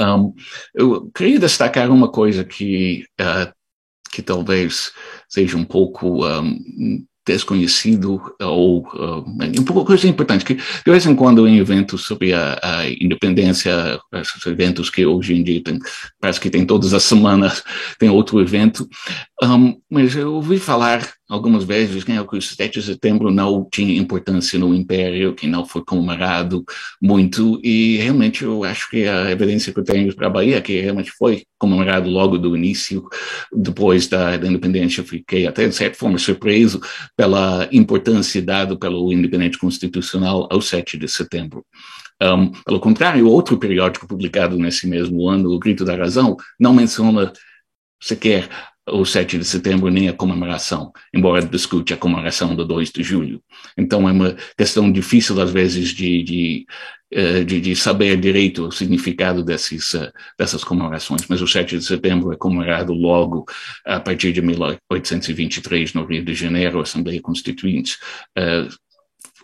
[0.00, 0.34] Um,
[0.74, 3.52] eu queria destacar uma coisa que, uh,
[4.10, 4.92] que talvez
[5.28, 9.24] seja um pouco um, desconhecido ou uh,
[9.58, 13.98] um pouco coisa importante que de vez em quando em eventos sobre a, a, independência
[14.12, 15.78] esses eventos que hoje em dia tem,
[16.20, 17.62] parece que tem todas as semanas
[17.98, 18.88] tem outro evento
[19.42, 23.96] um, mas eu ouvi falar algumas vezes né, que o 7 de setembro não tinha
[23.96, 26.64] importância no Império, que não foi comemorado
[27.00, 30.80] muito, e realmente eu acho que a evidência que eu tenho para a Bahia, que
[30.80, 33.06] realmente foi comemorado logo do início,
[33.52, 36.80] depois da, da independência, eu fiquei até de certa forma surpreso
[37.16, 41.64] pela importância dada pelo independente constitucional ao 7 de setembro.
[42.22, 47.32] Um, pelo contrário, outro periódico publicado nesse mesmo ano, O Grito da Razão, não menciona
[48.00, 48.48] sequer
[48.90, 53.42] o 7 de setembro nem a comemoração, embora discute a comemoração do 2 de julho.
[53.76, 56.66] Então é uma questão difícil, às vezes, de, de,
[57.10, 61.84] eh, de, de saber direito o significado desses, eh, dessas comemorações, mas o 7 de
[61.84, 63.46] setembro é comemorado logo
[63.86, 67.96] a partir de 1823, no Rio de Janeiro, Assembleia Constituinte
[68.36, 68.68] eh,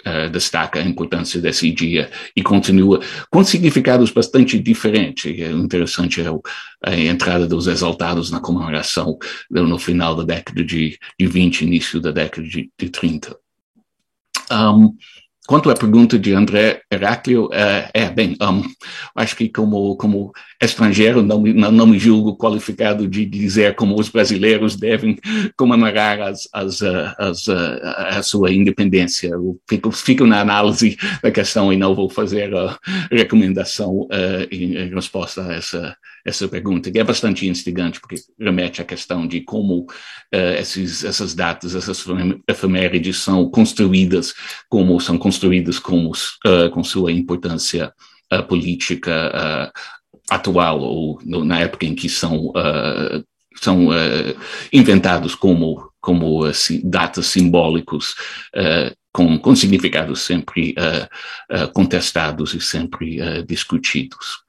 [0.06, 3.00] uh, destaca a importância desse dia e continua
[3.30, 5.38] com significados bastante diferentes.
[5.38, 6.42] É interessante é o,
[6.84, 9.18] a entrada dos exaltados na comemoração
[9.50, 13.36] no final da década de, de 20, início da década de, de 30.
[14.50, 14.96] Um,
[15.50, 18.62] Quanto à pergunta de André Heráclio, é, é bem, um,
[19.16, 20.30] acho que como, como
[20.62, 25.18] estrangeiro não, não, não, me julgo qualificado de dizer como os brasileiros devem
[25.56, 26.80] comemorar as, as,
[27.18, 29.26] as, a sua independência.
[29.26, 32.78] Eu fico, fico na análise da questão e não vou fazer a
[33.10, 38.82] recomendação uh, em, em resposta a essa, essa pergunta, que é bastante instigante, porque remete
[38.82, 42.04] à questão de como uh, esses, essas datas, essas
[42.48, 44.34] efemérides são construídas,
[44.68, 47.92] como são construídas como, uh, com sua importância
[48.32, 49.72] uh, política
[50.28, 52.52] atual, ou no, na época em que são,
[53.56, 53.88] são
[54.72, 58.14] inventados como, como assim, datas simbólicos
[59.12, 60.72] com, com significados sempre
[61.72, 64.44] contestados e sempre discutidos.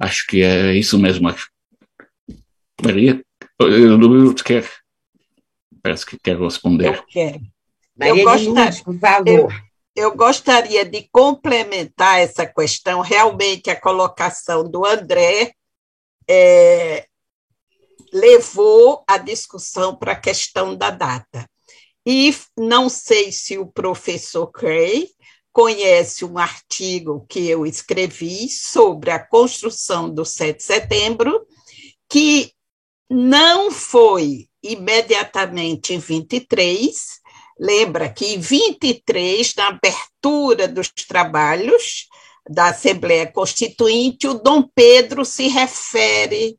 [0.00, 1.28] Acho que é isso mesmo.
[2.82, 3.22] Maria,
[3.58, 4.66] eu quer,
[5.82, 6.94] parece que quer responder.
[6.96, 7.40] Eu quero.
[7.94, 9.28] Maria eu, gostaria, por favor.
[9.28, 9.48] Eu,
[9.94, 13.02] eu gostaria de complementar essa questão.
[13.02, 15.52] Realmente, a colocação do André
[16.26, 17.06] é,
[18.10, 21.46] levou a discussão para a questão da data.
[22.06, 25.10] E não sei se o professor Cray
[25.52, 31.46] conhece um artigo que eu escrevi sobre a construção do 7 de setembro,
[32.08, 32.52] que
[33.08, 37.20] não foi imediatamente em 23,
[37.58, 42.06] lembra que em 23, na abertura dos trabalhos
[42.48, 46.58] da Assembleia Constituinte, o Dom Pedro se refere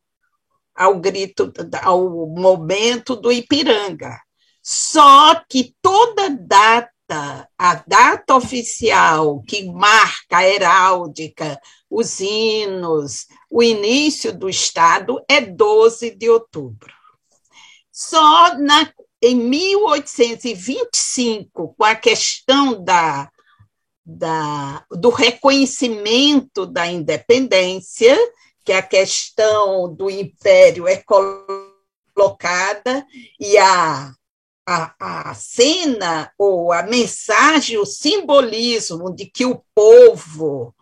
[0.76, 1.51] ao grito,
[1.81, 4.19] ao momento do Ipiranga.
[4.61, 6.91] Só que toda data
[7.57, 11.59] a data oficial que marca a heráldica,
[11.89, 16.93] os hinos, o início do Estado é 12 de outubro.
[17.91, 18.89] Só na,
[19.21, 23.29] em 1825, com a questão da,
[24.05, 28.17] da, do reconhecimento da independência,
[28.63, 31.03] que a questão do império é
[32.15, 33.05] colocada
[33.39, 34.13] e a
[34.67, 40.73] a, a cena ou a mensagem, o simbolismo de que o povo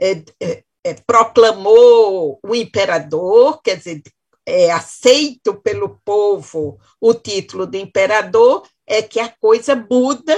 [0.00, 4.02] é, é, é, proclamou o imperador, quer dizer,
[4.46, 10.36] é aceito pelo povo o título de imperador, é que a coisa muda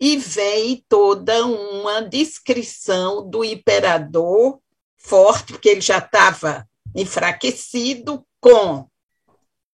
[0.00, 4.58] e vem toda uma descrição do imperador
[4.96, 8.89] forte, porque ele já estava enfraquecido com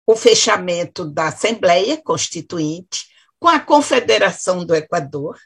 [0.05, 3.07] o fechamento da Assembleia Constituinte
[3.39, 5.37] com a Confederação do Equador,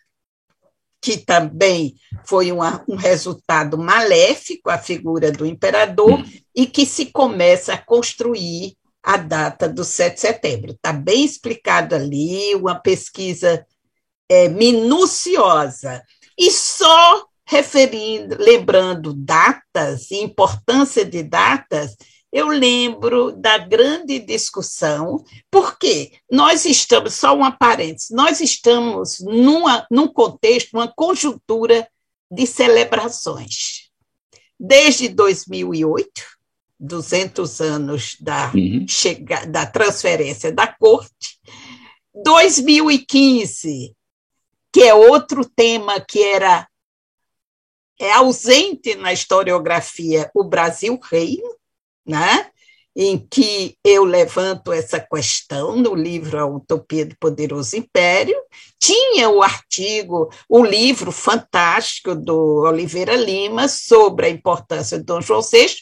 [1.02, 6.24] que também foi uma, um resultado maléfico a figura do imperador,
[6.56, 10.72] e que se começa a construir a data do 7 de setembro.
[10.72, 13.66] Está bem explicado ali, uma pesquisa
[14.28, 16.04] é, minuciosa.
[16.38, 21.96] E só referindo, lembrando datas e importância de datas,
[22.32, 30.08] eu lembro da grande discussão, porque nós estamos, só uma parênteses, nós estamos numa, num
[30.08, 31.88] contexto, uma conjuntura
[32.30, 33.90] de celebrações.
[34.60, 36.10] Desde 2008,
[36.80, 38.86] 200 anos da, uhum.
[38.88, 41.40] chega, da transferência da corte,
[42.14, 43.96] 2015,
[44.74, 46.68] que é outro tema que era
[48.00, 51.57] é ausente na historiografia, o Brasil Reino,
[52.08, 52.48] né?
[53.00, 58.36] em que eu levanto essa questão no livro A Utopia do Poderoso Império.
[58.80, 65.44] Tinha o artigo, o livro fantástico do Oliveira Lima sobre a importância de Dom João
[65.44, 65.76] VI,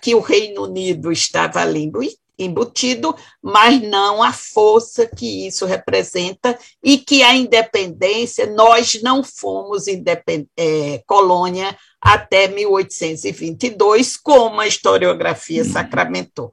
[0.00, 1.92] que o Reino Unido estava ali
[2.38, 9.84] embutido, mas não a força que isso representa e que a independência, nós não fomos
[9.86, 16.52] é, colônia até 1822, como a historiografia sacramentou.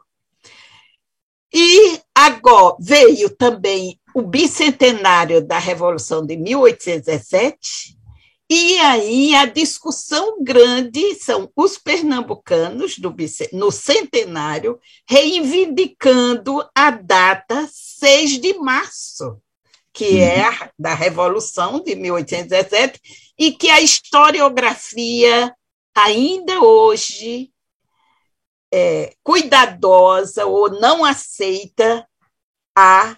[1.51, 7.97] E agora veio também o bicentenário da Revolução de 1817,
[8.51, 13.15] e aí a discussão grande são os pernambucanos do,
[13.53, 19.39] no centenário reivindicando a data 6 de março,
[19.93, 20.21] que uhum.
[20.21, 22.99] é a, da Revolução de 1817,
[23.37, 25.53] e que a historiografia
[25.95, 27.51] ainda hoje
[28.71, 32.07] é cuidadosa ou não aceita
[32.75, 33.17] a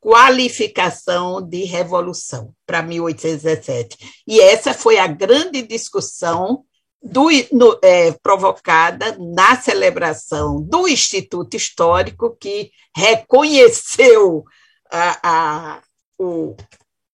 [0.00, 4.22] qualificação de revolução para 1817.
[4.26, 6.64] E essa foi a grande discussão
[7.02, 14.44] do, no, é, provocada na celebração do Instituto Histórico, que reconheceu
[14.90, 15.82] a, a
[16.18, 16.56] o,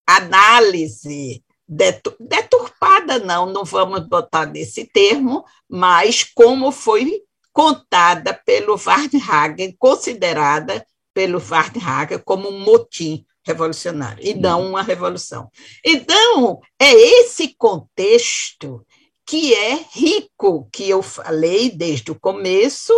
[0.07, 7.23] análise deturpada, não, não vamos botar nesse termo, mas como foi
[7.53, 15.51] contada pelo Varnhagen, considerada pelo Varnhagen como um motim revolucionário, e não uma revolução.
[15.85, 18.85] Então, é esse contexto
[19.27, 22.93] que é rico, que eu falei desde o começo,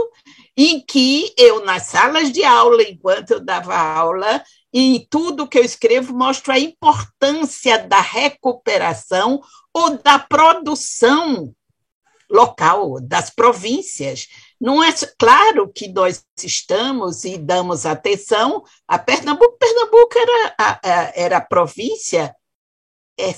[0.57, 4.43] em que eu, nas salas de aula, enquanto eu dava aula,
[4.79, 9.41] e tudo que eu escrevo, mostro a importância da recuperação
[9.73, 11.51] ou da produção
[12.31, 14.29] local, das províncias,
[14.61, 19.57] não é claro que nós estamos e damos atenção a Pernambuco.
[19.59, 20.81] Pernambuco era a,
[21.15, 22.37] era a província
[23.19, 23.35] é,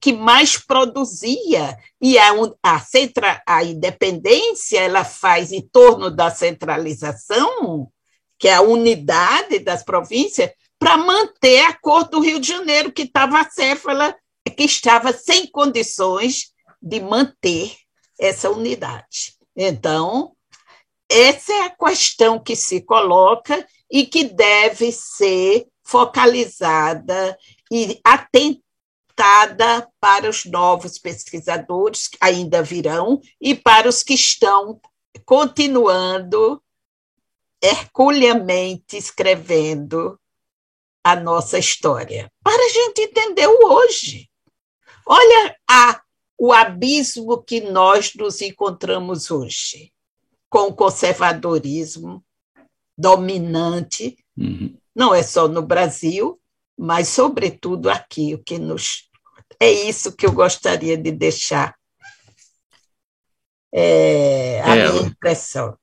[0.00, 1.76] que mais produzia.
[2.00, 2.30] E a,
[2.62, 7.90] a, centra, a independência ela faz em torno da centralização,
[8.38, 13.02] que é a unidade das províncias, para manter a cor do Rio de Janeiro, que
[13.02, 14.16] estava acéfala,
[14.56, 16.52] que estava sem condições
[16.82, 17.76] de manter
[18.18, 19.34] essa unidade.
[19.54, 20.34] Então,
[21.08, 27.36] essa é a questão que se coloca e que deve ser focalizada
[27.70, 34.80] e atentada para os novos pesquisadores que ainda virão e para os que estão
[35.26, 36.62] continuando
[37.62, 40.19] herculeamente escrevendo
[41.02, 44.28] a nossa história, para a gente entender o hoje.
[45.06, 46.00] Olha a,
[46.38, 49.92] o abismo que nós nos encontramos hoje,
[50.48, 52.24] com o conservadorismo
[52.96, 54.76] dominante, uhum.
[54.94, 56.38] não é só no Brasil,
[56.78, 59.08] mas, sobretudo, aqui, o que nos.
[59.58, 61.74] É isso que eu gostaria de deixar
[63.72, 65.76] é, a é, minha impressão.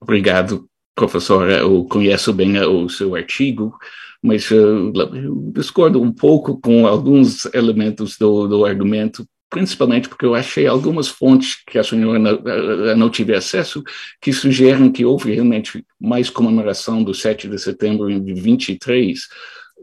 [0.00, 1.48] Obrigado, professor.
[1.48, 3.78] Eu conheço bem o seu artigo,
[4.24, 10.34] mas uh, eu discordo um pouco com alguns elementos do, do argumento, principalmente porque eu
[10.34, 13.84] achei algumas fontes que a senhora não, uh, não tive acesso
[14.22, 19.28] que sugerem que houve realmente mais comemoração do 7 de setembro em 23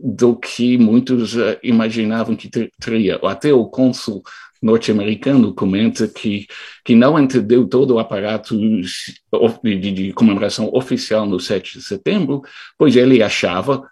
[0.03, 2.49] do que muitos uh, imaginavam que
[2.79, 3.17] teria.
[3.17, 4.23] Até o cônsul
[4.59, 6.47] norte-americano comenta que,
[6.83, 12.41] que não entendeu todo o aparato de, de, comemoração oficial no 7 de setembro,
[12.75, 13.90] pois ele achava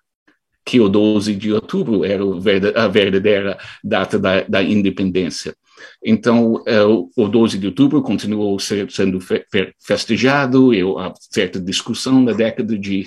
[0.69, 2.23] que o 12 de outubro era
[2.75, 5.55] a verdadeira data da, da independência.
[6.05, 9.19] Então, é, o 12 de outubro continuou sendo
[9.79, 13.03] festejado, e há certa discussão na década de,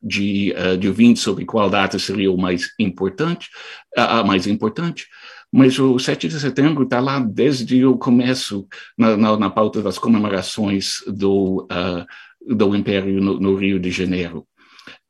[0.00, 3.48] de, uh, de 20 sobre qual data seria o mais importante,
[3.96, 5.08] a mais importante,
[5.50, 9.98] mas o 7 de setembro está lá desde o começo na, na, na, pauta das
[9.98, 14.46] comemorações do, uh, do Império no, no Rio de Janeiro.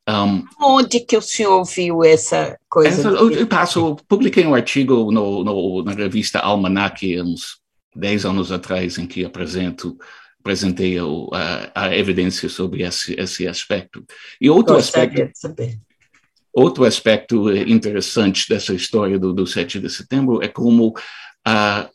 [0.08, 3.08] Um, Onde que o senhor viu essa coisa?
[3.08, 7.60] Essa, eu, passo, publiquei um artigo no, no, na revista Almanac uns
[7.94, 9.96] 10 anos atrás em que apresento
[10.40, 14.04] apresentei a, a, evidência sobre esse, esse aspecto.
[14.40, 15.78] E outro Gostaria aspecto,
[16.52, 20.94] outro aspecto interessante dessa história do, do 7 de setembro é como
[21.46, 21.88] a,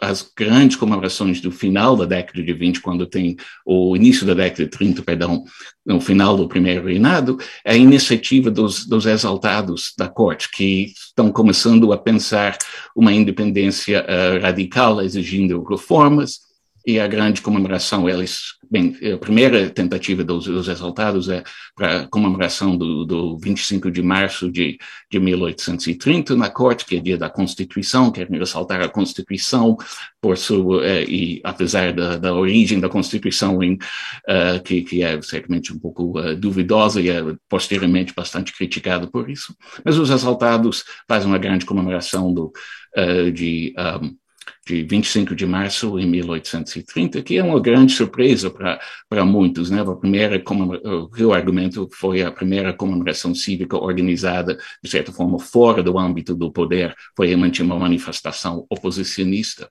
[0.00, 4.64] as grandes comemorações do final da década de 20, quando tem o início da década
[4.64, 5.44] de 30, perdão,
[5.84, 11.32] no final do primeiro reinado, é a iniciativa dos, dos exaltados da corte, que estão
[11.32, 12.56] começando a pensar
[12.94, 16.48] uma independência uh, radical, exigindo reformas,
[16.86, 21.42] e a grande comemoração, eles, bem, a primeira tentativa dos, dos exaltados é
[21.74, 24.78] para comemoração do, do 25 de março de,
[25.10, 29.76] de 1830 na corte, que é dia da Constituição, querem ressaltar a Constituição
[30.20, 35.20] por sua, eh, e apesar da, da origem da Constituição, em, uh, que, que é
[35.22, 39.54] certamente um pouco uh, duvidosa e é posteriormente bastante criticado por isso,
[39.84, 42.52] mas os exaltados fazem uma grande comemoração do,
[42.96, 44.16] uh, de um,
[44.68, 48.50] de 25 de março em 1830, que é uma grande surpresa
[49.08, 49.70] para muitos.
[49.70, 49.80] Né?
[49.80, 55.98] A primeira, o argumento foi a primeira comemoração cívica organizada, de certa forma, fora do
[55.98, 59.70] âmbito do poder, foi realmente uma manifestação oposicionista.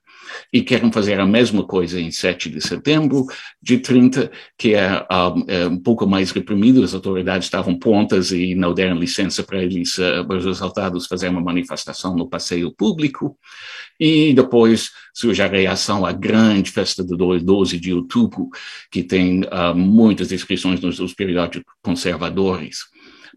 [0.52, 3.24] E querem fazer a mesma coisa em 7 de setembro
[3.62, 8.56] de 30, que é, um, é um pouco mais reprimido, as autoridades estavam prontas e
[8.56, 13.38] não deram licença para eles, para os exaltados, fazer uma manifestação no passeio público.
[14.00, 18.48] E depois surge a reação à grande festa do 12 de outubro,
[18.90, 22.78] que tem uh, muitas descrições nos, nos periódicos conservadores.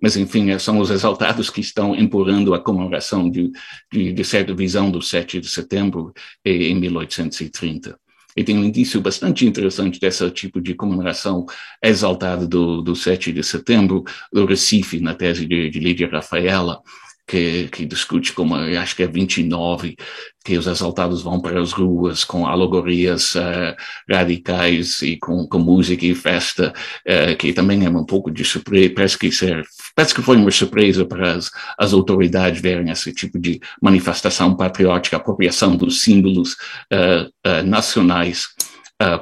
[0.02, 3.52] Mas, enfim, são os exaltados que estão empurrando a comemoração de,
[3.92, 6.12] de, de certa visão do 7 de setembro
[6.44, 7.96] em 1830.
[8.36, 11.46] E tem um indício bastante interessante desse tipo de comemoração
[11.84, 16.82] exaltada do, do 7 de setembro, do Recife, na tese de, de Lídia Rafaela,
[17.28, 19.96] que, que discute como, acho que é 29,
[20.44, 23.76] que os exaltados vão para as ruas com alegorias uh,
[24.10, 26.74] radicais e com, com, música e festa,
[27.08, 29.64] uh, que também é um pouco de surpresa, parece que, ser,
[29.96, 35.18] parece que foi uma surpresa para as, as autoridades verem esse tipo de manifestação patriótica,
[35.18, 36.54] apropriação dos símbolos
[36.92, 38.48] uh, nacionais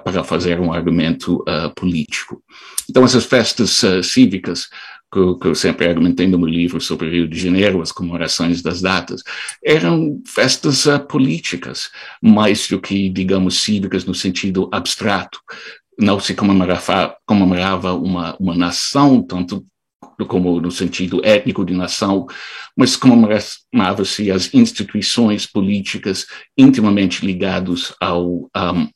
[0.04, 1.42] para fazer um argumento
[1.74, 2.44] político.
[2.90, 4.68] Então, essas festas cívicas
[5.12, 8.62] que, que eu sempre argumentei no meu livro sobre o Rio de Janeiro, as comemorações
[8.62, 9.24] das datas,
[9.64, 11.90] eram festas uh, políticas,
[12.22, 15.40] mais do que, digamos, cívicas no sentido abstrato.
[16.00, 19.66] Não se comemorava, comemorava uma, uma nação, tanto
[20.28, 22.28] como no sentido étnico de nação,
[22.76, 26.26] mas comemorava-se as instituições políticas
[26.58, 28.90] intimamente ligadas ao, um,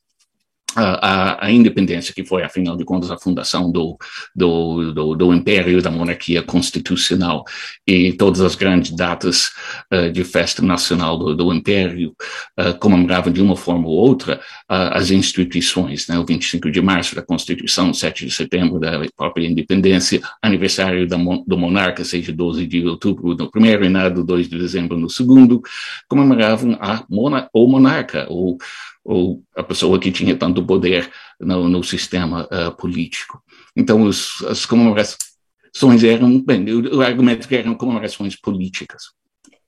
[0.76, 3.98] a, a, independência, que foi, afinal de contas, a fundação do,
[4.36, 7.44] do, do, do Império da Monarquia Constitucional,
[7.86, 9.52] e todas as grandes datas
[9.92, 12.16] uh, de festa nacional do, do Império
[12.60, 14.38] uh, comemoravam de uma forma ou outra
[14.70, 16.18] uh, as instituições, né?
[16.18, 21.58] o 25 de março da Constituição, 7 de setembro da própria independência, aniversário da, do
[21.58, 25.62] monarca, seja 12 de outubro no primeiro reinado, 2 de dezembro no segundo,
[26.08, 28.58] comemoravam a mona, o monarca, o
[29.04, 33.44] ou a pessoa que tinha tanto poder no, no sistema uh, político.
[33.76, 39.04] Então, os, as comemorações eram, bem, o, o argumento que eram comemorações políticas.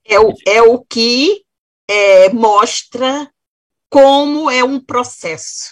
[0.04, 1.42] É o, é o que
[1.88, 3.30] é, mostra
[3.90, 5.70] como é um processo,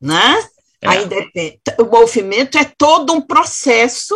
[0.00, 0.42] né?
[0.84, 1.80] É.
[1.80, 4.14] O movimento é todo um processo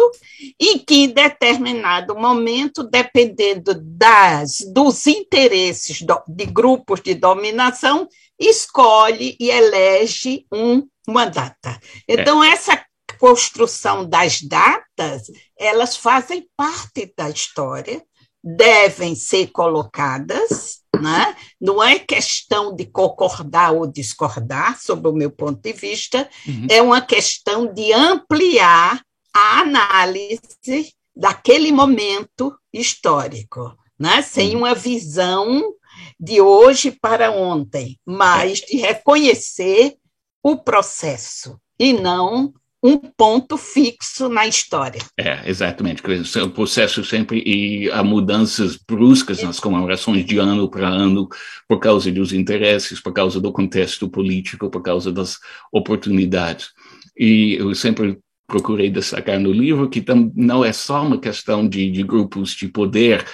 [0.60, 8.06] em que, em determinado momento, dependendo das, dos interesses do, de grupos de dominação,
[8.38, 11.80] escolhe e elege um, uma data.
[12.06, 12.50] Então, é.
[12.50, 12.84] essa
[13.18, 15.22] construção das datas,
[15.58, 18.02] elas fazem parte da história,
[18.42, 21.36] devem ser colocadas, né?
[21.60, 26.66] não é questão de concordar ou discordar, sob o meu ponto de vista, uhum.
[26.70, 29.02] é uma questão de ampliar
[29.34, 34.22] a análise daquele momento histórico, né?
[34.22, 34.58] sem uhum.
[34.58, 35.74] uma visão
[36.18, 39.96] de hoje para ontem, mas de reconhecer
[40.42, 42.52] o processo e não
[42.82, 45.00] um ponto fixo na história.
[45.18, 46.02] É, exatamente.
[46.42, 51.28] O processo sempre e há mudanças bruscas nas comemorações de ano para ano
[51.68, 55.38] por causa dos interesses, por causa do contexto político, por causa das
[55.72, 56.70] oportunidades.
[57.18, 60.02] E eu sempre procurei destacar no livro que
[60.34, 63.26] não é só uma questão de, de grupos de poder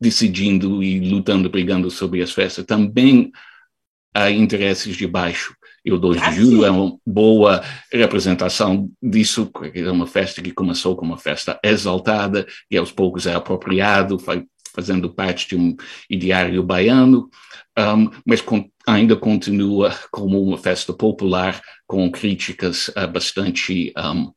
[0.00, 3.30] decidindo e lutando, brigando sobre as festas, também
[4.14, 5.54] há interesses de baixo.
[5.84, 7.62] E o 2 ah, de julho é uma boa
[7.92, 13.34] representação disso, é uma festa que começou como uma festa exaltada e aos poucos é
[13.34, 14.18] apropriado,
[14.74, 15.74] fazendo parte de um
[16.08, 17.30] ideário baiano,
[17.78, 24.32] um, mas com, ainda continua como uma festa popular com críticas uh, bastante um,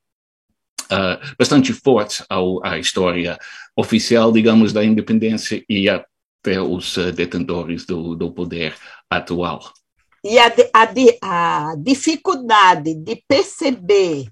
[0.86, 3.38] uh, bastante forte ao, à história
[3.76, 8.76] oficial, digamos, da independência e até os uh, detentores do, do poder
[9.10, 9.62] atual.
[10.24, 14.28] E a, a, a dificuldade de perceber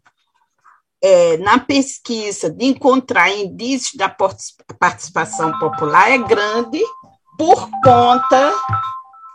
[1.02, 4.08] é, na pesquisa, de encontrar indícios da
[4.80, 6.80] participação popular é grande
[7.38, 8.54] por conta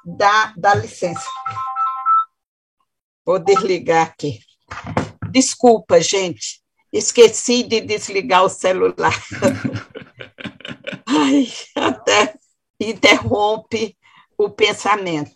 [0.05, 1.29] da, da licença.
[3.25, 4.39] Vou desligar aqui.
[5.31, 6.63] Desculpa, gente.
[6.97, 9.15] Esqueci de desligar o celular.
[11.07, 12.35] Ai, até
[12.81, 13.97] interrompe
[14.39, 15.31] o pensamento.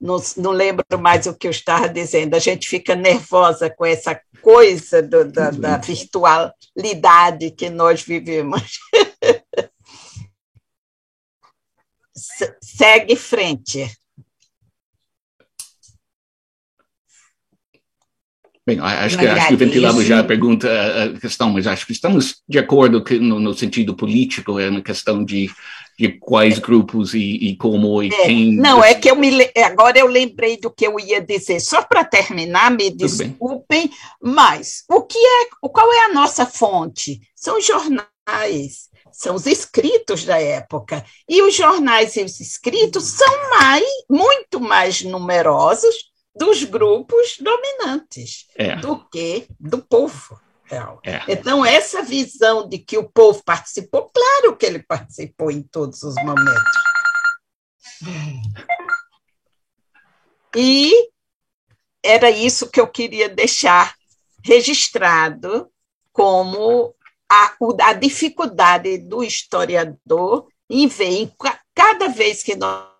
[0.00, 2.34] Não, não, lembro mais o que eu estava dizendo.
[2.34, 8.78] A gente fica nervosa com essa coisa do, da, da virtualidade que nós vivemos.
[12.62, 13.90] Segue frente.
[18.68, 22.42] Bem, acho que, acho que ventilamos já a pergunta, a questão, mas acho que estamos
[22.46, 25.50] de acordo que no, no sentido político, é uma questão de,
[25.98, 28.56] de quais grupos e, e como e é, quem.
[28.56, 29.30] Não, é que eu me
[29.64, 31.60] agora eu lembrei do que eu ia dizer.
[31.60, 33.90] Só para terminar, me desculpem,
[34.22, 37.22] mas o que é, qual é a nossa fonte?
[37.34, 41.02] São jornais, são os escritos da época.
[41.26, 46.07] E os jornais e os escritos são mais, muito mais numerosos
[46.38, 48.76] dos grupos dominantes é.
[48.76, 50.40] do que do povo.
[51.02, 51.32] É.
[51.32, 56.14] Então, essa visão de que o povo participou, claro que ele participou em todos os
[56.16, 56.72] momentos.
[60.54, 61.10] E
[62.02, 63.94] era isso que eu queria deixar
[64.44, 65.70] registrado
[66.12, 66.94] como
[67.30, 71.32] a, a dificuldade do historiador em ver, em,
[71.74, 72.97] cada vez que nós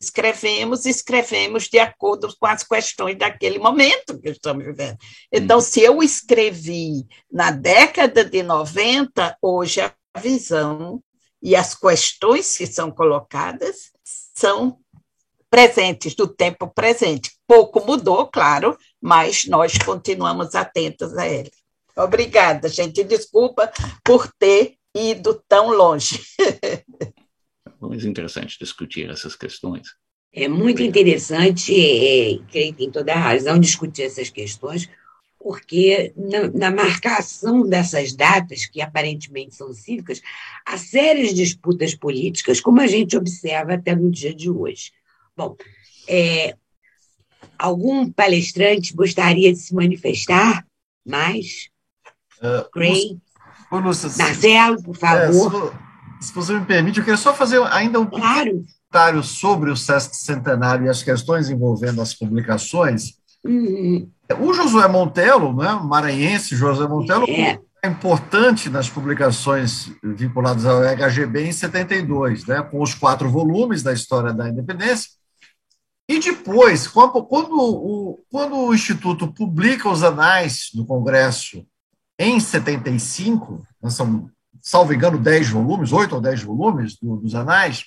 [0.00, 4.96] escrevemos, escrevemos de acordo com as questões daquele momento que estamos vivendo.
[5.32, 5.62] Então, hum.
[5.62, 11.02] se eu escrevi na década de 90, hoje a visão
[11.42, 13.90] e as questões que são colocadas
[14.34, 14.78] são
[15.50, 17.32] presentes, do tempo presente.
[17.46, 21.50] Pouco mudou, claro, mas nós continuamos atentos a ele.
[21.96, 23.02] Obrigada, gente.
[23.02, 23.72] Desculpa
[24.04, 26.22] por ter ido tão longe.
[27.80, 29.88] muito interessante discutir essas questões.
[30.32, 34.88] É muito interessante, é, creio que tem toda a razão discutir essas questões,
[35.38, 40.20] porque na, na, marcação dessas datas, que aparentemente são cívicas,
[40.66, 44.92] há sérias disputas políticas, como a gente observa até no dia de hoje.
[45.36, 45.56] Bom,
[46.06, 46.54] é,
[47.58, 50.64] Algum palestrante gostaria de se manifestar
[51.04, 51.68] mais?
[52.40, 53.18] Uh, Gray?
[54.16, 55.74] Marcelo, por favor.
[55.74, 55.87] É,
[56.20, 58.50] se, você me permite, eu queria só fazer ainda um claro.
[58.50, 63.14] comentário sobre o Sesc Centenário e as questões envolvendo as publicações.
[63.44, 64.10] Uhum.
[64.40, 67.58] O Josué Montelo, né, maranhense José Montelo, é.
[67.82, 73.92] é importante nas publicações vinculadas ao HGB em 72, né, com os quatro volumes da
[73.92, 75.10] história da independência.
[76.08, 81.66] E depois, quando, quando, o, quando o Instituto publica os anais do Congresso
[82.18, 84.30] em 75, né, são,
[84.68, 87.86] salvo engano, 10 volumes, 8 ou 10 volumes do, dos anais,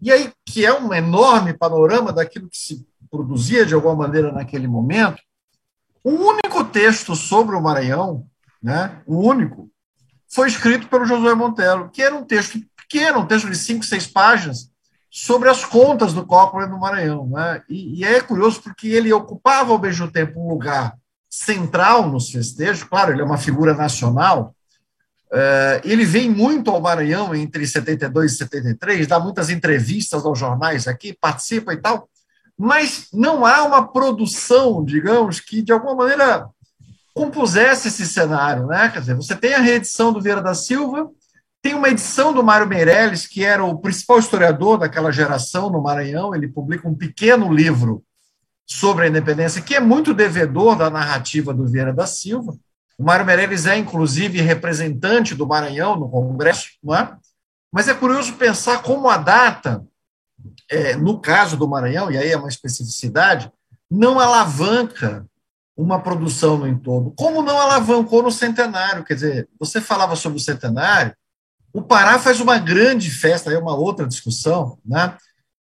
[0.00, 4.68] e aí que é um enorme panorama daquilo que se produzia de alguma maneira naquele
[4.68, 5.22] momento,
[6.04, 8.26] o único texto sobre o Maranhão,
[8.62, 9.70] né, o único,
[10.28, 14.06] foi escrito pelo Josué Montelo, que era um texto pequeno, um texto de cinco, seis
[14.06, 14.70] páginas,
[15.10, 17.26] sobre as contas do Coppola no Maranhão.
[17.26, 17.62] Né?
[17.68, 20.94] E, e, é curioso porque ele ocupava ao mesmo tempo um lugar
[21.28, 24.54] central nos festejos, claro, ele é uma figura nacional,
[25.82, 31.16] ele vem muito ao Maranhão entre 72 e 73, dá muitas entrevistas aos jornais aqui,
[31.18, 32.08] participa e tal,
[32.58, 36.48] mas não há uma produção, digamos, que de alguma maneira
[37.14, 38.88] compusesse esse cenário, né?
[38.88, 41.10] Quer dizer, você tem a reedição do Vieira da Silva,
[41.60, 46.34] tem uma edição do Mário Meirelles, que era o principal historiador daquela geração no Maranhão,
[46.34, 48.02] ele publica um pequeno livro
[48.66, 52.56] sobre a independência, que é muito devedor da narrativa do Vieira da Silva.
[52.98, 57.16] O Mário Meirelles é, inclusive, representante do Maranhão no Congresso, não é?
[57.72, 59.84] Mas é curioso pensar como a data
[60.68, 63.50] é, no caso do Maranhão, e aí é uma especificidade,
[63.90, 65.26] não alavanca
[65.76, 69.04] uma produção no entorno, como não alavancou no centenário.
[69.04, 71.14] Quer dizer, você falava sobre o centenário,
[71.72, 75.16] o Pará faz uma grande festa, aí é uma outra discussão, né?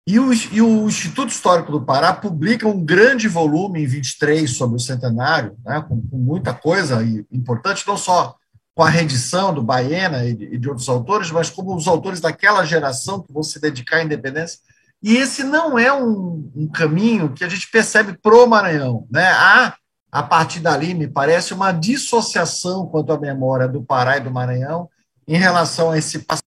[0.08, 4.78] E o, e o, Instituto Histórico do Pará publica um grande volume em 23 sobre
[4.78, 8.36] o centenário, né, com, com muita coisa importante, não só
[8.74, 12.22] com a rendição do Baena e de, e de outros autores, mas como os autores
[12.22, 14.60] daquela geração que vão se dedicar à independência
[15.02, 19.08] e esse não é um, um caminho que a gente percebe pro Maranhão.
[19.12, 19.28] Né?
[19.28, 19.76] Há,
[20.12, 24.90] a partir dali, me parece, uma dissociação quanto à memória do Pará e do Maranhão
[25.28, 26.47] em relação a esse passado.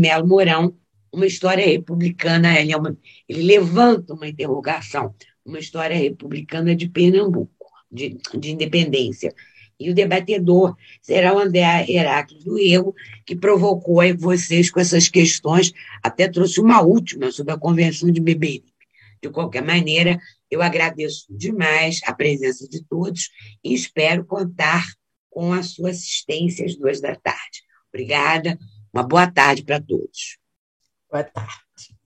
[0.00, 0.74] Melo Mourão,
[1.12, 2.96] uma história republicana, ele, é uma,
[3.28, 5.14] ele levanta uma interrogação,
[5.44, 9.34] uma história republicana de Pernambuco, de, de independência.
[9.78, 12.94] E o debatedor será o André Heráclito do Erro,
[13.24, 15.72] que provocou aí vocês com essas questões,
[16.02, 18.70] até trouxe uma última sobre a Convenção de Beberibe.
[19.22, 20.18] De qualquer maneira,
[20.50, 23.30] eu agradeço demais a presença de todos
[23.64, 24.84] e espero contar
[25.30, 27.62] com a sua assistência às duas da tarde.
[27.88, 28.58] Obrigada.
[28.92, 30.38] Uma boa tarde para todos.
[31.10, 31.99] Boa tarde.